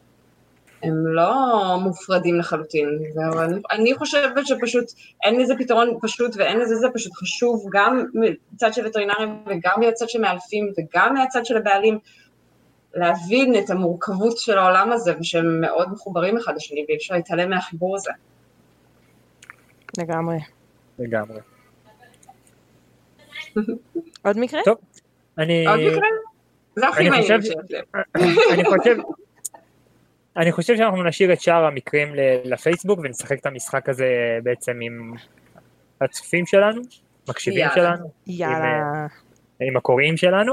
הם 0.82 1.06
לא 1.06 1.34
מופרדים 1.82 2.38
לחלוטין. 2.38 2.88
ואני, 3.14 3.60
אני 3.70 3.94
חושבת 3.94 4.46
שפשוט 4.46 4.84
אין 5.24 5.40
לזה 5.40 5.54
פתרון 5.58 5.98
פשוט 6.02 6.36
ואין 6.36 6.58
לזה 6.60 6.76
זה 6.76 6.86
פשוט 6.94 7.12
חשוב 7.12 7.66
גם 7.72 8.04
מצד 8.14 8.74
של 8.74 8.86
וטרינרים 8.86 9.42
וגם 9.46 9.80
מהצד 9.80 10.08
של 10.08 10.20
מאלפים 10.20 10.72
וגם 10.78 11.14
מהצד 11.14 11.44
של 11.44 11.56
הבעלים, 11.56 11.98
להבין 12.94 13.58
את 13.58 13.70
המורכבות 13.70 14.38
של 14.38 14.58
העולם 14.58 14.92
הזה 14.92 15.12
ושהם 15.20 15.60
מאוד 15.60 15.92
מחוברים 15.92 16.36
אחד 16.36 16.56
לשני 16.56 16.84
ואי 16.88 16.96
אפשר 16.96 17.14
להתעלם 17.14 17.50
מהחיבור 17.50 17.96
הזה. 17.96 18.10
לגמרי. 19.98 20.38
לגמרי. 20.98 21.40
עוד 24.24 24.38
מקרה? 24.38 24.60
טוב, 24.64 24.76
אני... 25.38 25.66
עוד 25.66 25.80
מקרה? 25.80 26.08
זה 26.76 26.88
הכי 26.88 27.10
מעניין 27.10 27.42
שיש 27.42 27.54
לי. 27.70 27.78
אני 28.52 28.64
חושב... 28.64 28.96
אני 30.38 30.52
חושב 30.52 30.76
שאנחנו 30.76 31.02
נשאיר 31.02 31.32
את 31.32 31.40
שאר 31.40 31.64
המקרים 31.64 32.12
לפייסבוק 32.44 33.00
ונשחק 33.02 33.38
את 33.38 33.46
המשחק 33.46 33.88
הזה 33.88 34.38
בעצם 34.42 34.78
עם 34.82 35.14
הצופים 36.00 36.46
שלנו, 36.46 36.82
מקשיבים 37.28 37.60
יאללה. 37.60 37.74
שלנו, 37.74 38.10
יאללה. 38.26 39.06
עם, 39.60 39.68
עם 39.68 39.76
הקוראים 39.76 40.16
שלנו. 40.16 40.52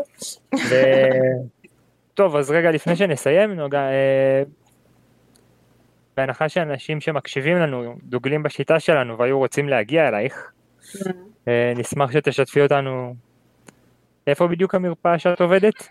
ו... 0.70 0.76
טוב, 2.14 2.36
אז 2.36 2.52
רגע 2.52 2.72
לפני 2.72 2.95
שנסיים, 2.95 3.52
נוגע, 3.52 3.80
אה, 3.80 4.44
בהנחה 6.18 6.49
שאנשים 6.49 7.02
שמקשיבים 7.02 7.57
לנו 7.57 7.95
דוגלים 8.03 8.44
בשיטה 8.44 8.80
שלנו 8.80 9.18
והיו 9.18 9.38
רוצים 9.38 9.70
להגיע 9.70 10.07
אלייך, 10.07 10.52
אה, 11.48 11.74
נשמח 11.76 12.12
שתשתפי 12.12 12.62
אותנו 12.62 13.16
איפה 14.28 14.48
בדיוק 14.48 14.76
המרפאה 14.76 15.20
שאת 15.20 15.41
עובדת? 15.41 15.88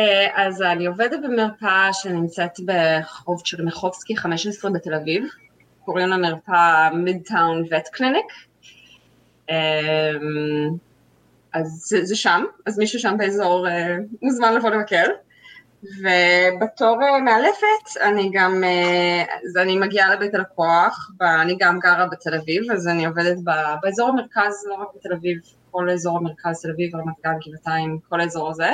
אה, 0.00 0.46
אז 0.46 0.62
אני 0.62 0.86
עובדת 0.86 1.20
במרפאה 1.22 1.92
שנמצאת 1.92 2.60
ברחוב 2.60 3.42
צ'רניחובסקי 3.44 4.16
15 4.16 4.70
בתל 4.70 4.94
אביב, 4.94 5.24
קוראים 5.84 6.08
למרפאה 6.08 6.90
מידטאון 6.90 7.62
וט 7.70 7.88
קליניק. 7.92 8.26
אז 11.52 11.84
זה, 11.88 12.04
זה 12.04 12.16
שם, 12.16 12.44
אז 12.66 12.78
מישהו 12.78 13.00
שם 13.00 13.14
באזור 13.18 13.68
אה, 13.68 13.96
מוזמן 14.22 14.54
לבוא 14.54 14.70
לבקר. 14.70 15.04
ובתור 15.82 17.02
אה, 17.02 17.20
מאלפת, 17.20 18.00
אני 18.02 18.30
גם, 18.32 18.64
אה, 18.64 19.24
אז 19.44 19.56
אני 19.56 19.78
מגיעה 19.78 20.14
לבית 20.14 20.34
הלקוח, 20.34 21.10
ואני 21.20 21.56
גם 21.60 21.78
גרה 21.78 22.06
בתל 22.06 22.34
אביב, 22.34 22.70
אז 22.70 22.88
אני 22.88 23.06
עובדת 23.06 23.36
באזור 23.82 24.08
המרכז, 24.08 24.66
לא 24.68 24.74
רק 24.74 24.88
בתל 24.94 25.12
אביב, 25.12 25.38
כל 25.74 25.90
אזור 25.90 26.16
המרכז, 26.16 26.62
תל 26.62 26.70
אביב, 26.70 26.96
רמת 26.96 27.14
גן, 27.24 27.32
גבעתיים, 27.46 27.98
כל 28.08 28.20
האזור 28.20 28.50
הזה. 28.50 28.70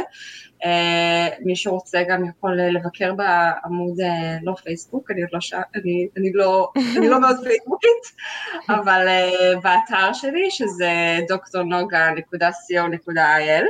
אה, 0.65 1.29
מי 1.41 1.57
שרוצה 1.57 2.03
גם 2.09 2.25
יכול 2.25 2.61
לבקר 2.61 3.13
בעמוד, 3.15 4.01
אה, 4.01 4.37
לא 4.43 4.55
פייסבוק, 4.55 5.11
אני 5.11 5.21
עוד 5.21 5.31
לא 5.33 5.41
שם, 5.41 5.61
אני, 5.75 6.09
אני, 6.17 6.33
לא, 6.33 6.71
אני 6.99 7.09
לא 7.09 7.21
מאוד 7.21 7.37
פייסבוקית, 7.45 8.05
אבל 8.81 9.09
אה, 9.09 9.31
באתר 9.63 10.13
שלי, 10.13 10.51
שזה 10.51 10.91
דוקטורנוגה.co.il, 11.29 13.65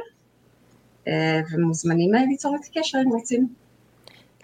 ומוזמנים 1.52 2.11
ליצור 2.28 2.57
איתי 2.57 2.81
קשר 2.81 2.98
אם 3.05 3.09
רוצים. 3.09 3.48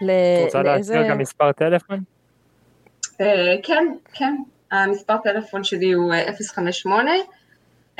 ל- 0.00 0.10
את 0.10 0.44
רוצה 0.44 0.62
לאיזה... 0.62 0.94
להזכיר 0.94 1.12
גם 1.12 1.18
מספר 1.18 1.52
טלפון? 1.52 2.00
אה, 3.20 3.54
כן, 3.62 3.84
כן, 4.12 4.36
המספר 4.70 5.16
טלפון 5.24 5.64
שלי 5.64 5.92
הוא 5.92 6.12
אה, 6.12 6.32
058 6.54 7.10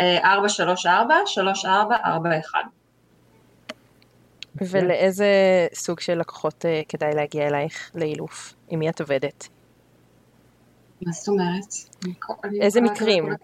אה, 0.01 0.19
434 0.25 1.15
3441. 1.27 2.59
ולאיזה 4.57 5.27
סוג 5.75 6.01
של 6.01 6.19
לקוחות 6.19 6.65
אה, 6.67 6.81
כדאי 6.89 7.15
להגיע 7.15 7.47
אלייך 7.47 7.91
לאילוף? 7.95 8.55
עם 8.69 8.79
מי 8.79 8.89
את 8.89 9.01
עובדת? 9.01 9.49
מה 11.03 11.13
זאת 11.13 11.29
אומרת? 11.29 11.75
איזה 12.61 12.81
מקרים? 12.81 13.29
אה, 13.33 13.37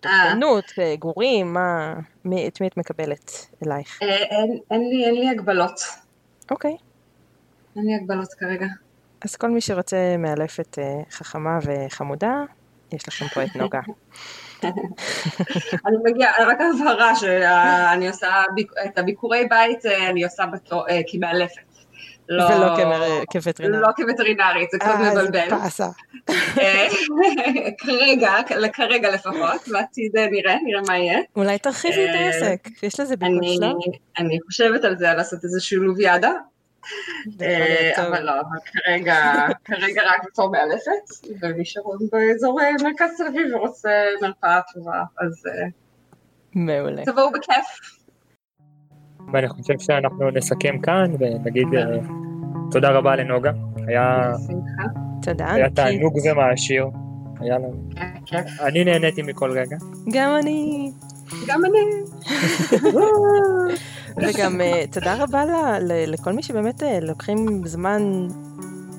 תוקפנות, 0.00 0.64
אה, 0.78 0.96
גורים, 0.98 1.52
מה? 1.52 1.94
את 2.48 2.60
מי 2.60 2.66
את 2.68 2.76
מקבלת 2.76 3.46
אלייך? 3.66 3.98
אה, 4.02 4.16
אין- 4.70 4.88
לי- 4.90 5.28
הגבלות, 5.30 5.80
אוקיי. 6.50 6.76
אין 7.76 7.84
לי 7.86 7.94
הגבלות 7.94 8.28
כרגע. 8.34 8.66
אז 9.24 9.36
כל 9.36 9.50
מי 9.50 9.60
שרוצה 9.60 10.16
מאלפת 10.18 10.78
אה, 10.78 11.02
חכמה 11.10 11.58
וחמודה, 11.62 12.34
יש 12.92 13.08
לכם 13.08 13.26
פה 13.34 13.44
את 13.44 13.56
נוגה. 13.56 13.80
אני 15.86 15.96
מגיעה, 16.04 16.32
רק 16.46 16.58
הבהרה 16.60 17.16
שאני 17.16 18.08
עושה 18.08 18.42
את 18.84 18.98
הביקורי 18.98 19.46
בית, 19.50 19.86
אה, 19.86 20.10
אני 20.10 20.24
עושה 20.24 20.44
אה, 20.90 21.00
כמאלפת. 21.06 21.60
לא- 22.28 22.44
ולא 22.44 22.76
כמר- 22.76 23.22
כווטרינר. 23.32 23.80
לא 23.80 23.88
כווטרינרית, 23.96 24.70
זה 24.70 24.78
קצת 24.78 24.88
אה, 24.88 25.10
מבלבל. 25.12 25.48
באסה. 25.50 25.86
אה, 26.58 26.86
כרגע, 27.84 28.32
כרגע 28.72 29.10
לפחות, 29.10 29.68
בעתיד 29.72 30.16
אה, 30.16 30.26
נראה, 30.30 30.56
נראה 30.64 30.80
מה 30.88 30.98
יהיה. 30.98 31.18
אולי 31.36 31.58
תרחיבי 31.58 32.04
את 32.04 32.14
העסק, 32.14 32.68
יש 32.82 33.00
לזה 33.00 33.16
ביקוש, 33.16 33.36
אני, 33.38 33.58
לא? 33.60 33.74
אני 34.18 34.38
חושבת 34.46 34.84
על 34.84 34.96
זה, 34.98 35.14
לעשות 35.16 35.44
איזה 35.44 35.60
שילוביאדה, 35.60 36.30
זה 36.30 36.38
אה. 37.40 38.06
אבל 38.08 38.22
לא, 38.22 38.32
אבל 38.32 38.58
כרגע, 38.64 39.16
כרגע 39.64 40.02
רק 40.02 40.24
בתור 40.26 40.50
מאלפת, 40.50 41.28
ומי 41.42 41.64
שבאזור 41.64 42.60
אה, 42.60 42.70
מרכז 42.82 43.16
תל 43.16 43.26
אביב 43.26 43.54
ורוצה 43.54 43.90
מרפאה 44.22 44.60
טובה, 44.74 45.02
אז 45.18 45.46
אה, 45.46 45.68
מעולה. 46.54 47.04
תבואו 47.04 47.30
בכיף. 47.32 47.66
ואני 49.32 49.48
חושב 49.48 49.78
שאנחנו 49.78 50.30
נסכם 50.30 50.78
כאן 50.82 51.12
ונגיד 51.18 51.68
תודה 52.70 52.90
רבה 52.90 53.16
לנוגה, 53.16 53.50
היה. 53.86 54.32
תודה. 55.22 55.52
היה. 55.52 55.70
תענוג 55.70 56.14
ומעשיר, 56.24 56.86
היה 57.40 57.58
לנו. 57.58 57.88
אני 58.60 58.84
נהניתי 58.84 59.22
מכל 59.22 59.50
רגע. 59.50 59.76
גם 60.12 60.36
אני. 60.42 60.90
גם 61.46 61.60
אני. 61.64 61.80
וגם 64.16 64.60
אה, 64.60 64.84
תודה 64.92 65.14
רבה 65.22 65.44
לכל 65.80 66.32
מי 66.32 66.42
שבאמת 66.42 66.82
אה, 66.82 66.98
לוקחים 67.02 67.62
זמן, 67.66 68.28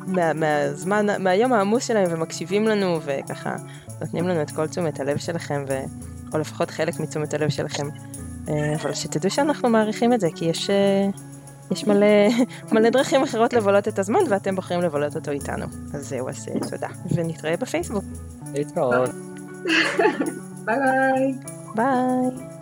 מה- 0.07 0.33
מהזמן, 0.33 1.23
מהיום 1.23 1.53
העמוס 1.53 1.85
שלהם 1.88 2.07
ומקשיבים 2.09 2.67
לנו 2.67 2.99
וככה 3.05 3.55
נותנים 4.01 4.27
לנו 4.27 4.41
את 4.41 4.51
כל 4.51 4.67
תשומת 4.67 4.99
הלב 4.99 5.17
שלכם, 5.17 5.65
ו... 5.69 5.79
או 6.33 6.39
לפחות 6.39 6.71
חלק 6.71 6.99
מתשומת 6.99 7.33
הלב 7.33 7.49
שלכם. 7.49 7.88
אה, 8.49 8.75
אבל 8.81 8.93
שתדעו 8.93 9.31
שאנחנו 9.31 9.69
מעריכים 9.69 10.13
את 10.13 10.19
זה, 10.19 10.27
כי 10.35 10.45
יש, 10.45 10.69
יש 11.71 11.88
מלא, 11.88 12.07
מלא 12.71 12.89
דרכים 12.89 13.23
אחרות 13.23 13.53
לבלות 13.53 13.88
את 13.88 13.99
הזמן 13.99 14.19
ואתם 14.29 14.55
בוחרים 14.55 14.81
לבלות 14.81 15.15
אותו 15.15 15.31
איתנו. 15.31 15.65
אז 15.93 16.09
זהו, 16.09 16.29
אז 16.29 16.45
תודה. 16.69 16.88
ונתראה 17.15 17.57
בפייסבוק. 17.57 18.03
להתראות. 18.53 19.09
ביי 20.65 20.75
ביי. 20.75 21.33
ביי. 21.75 22.60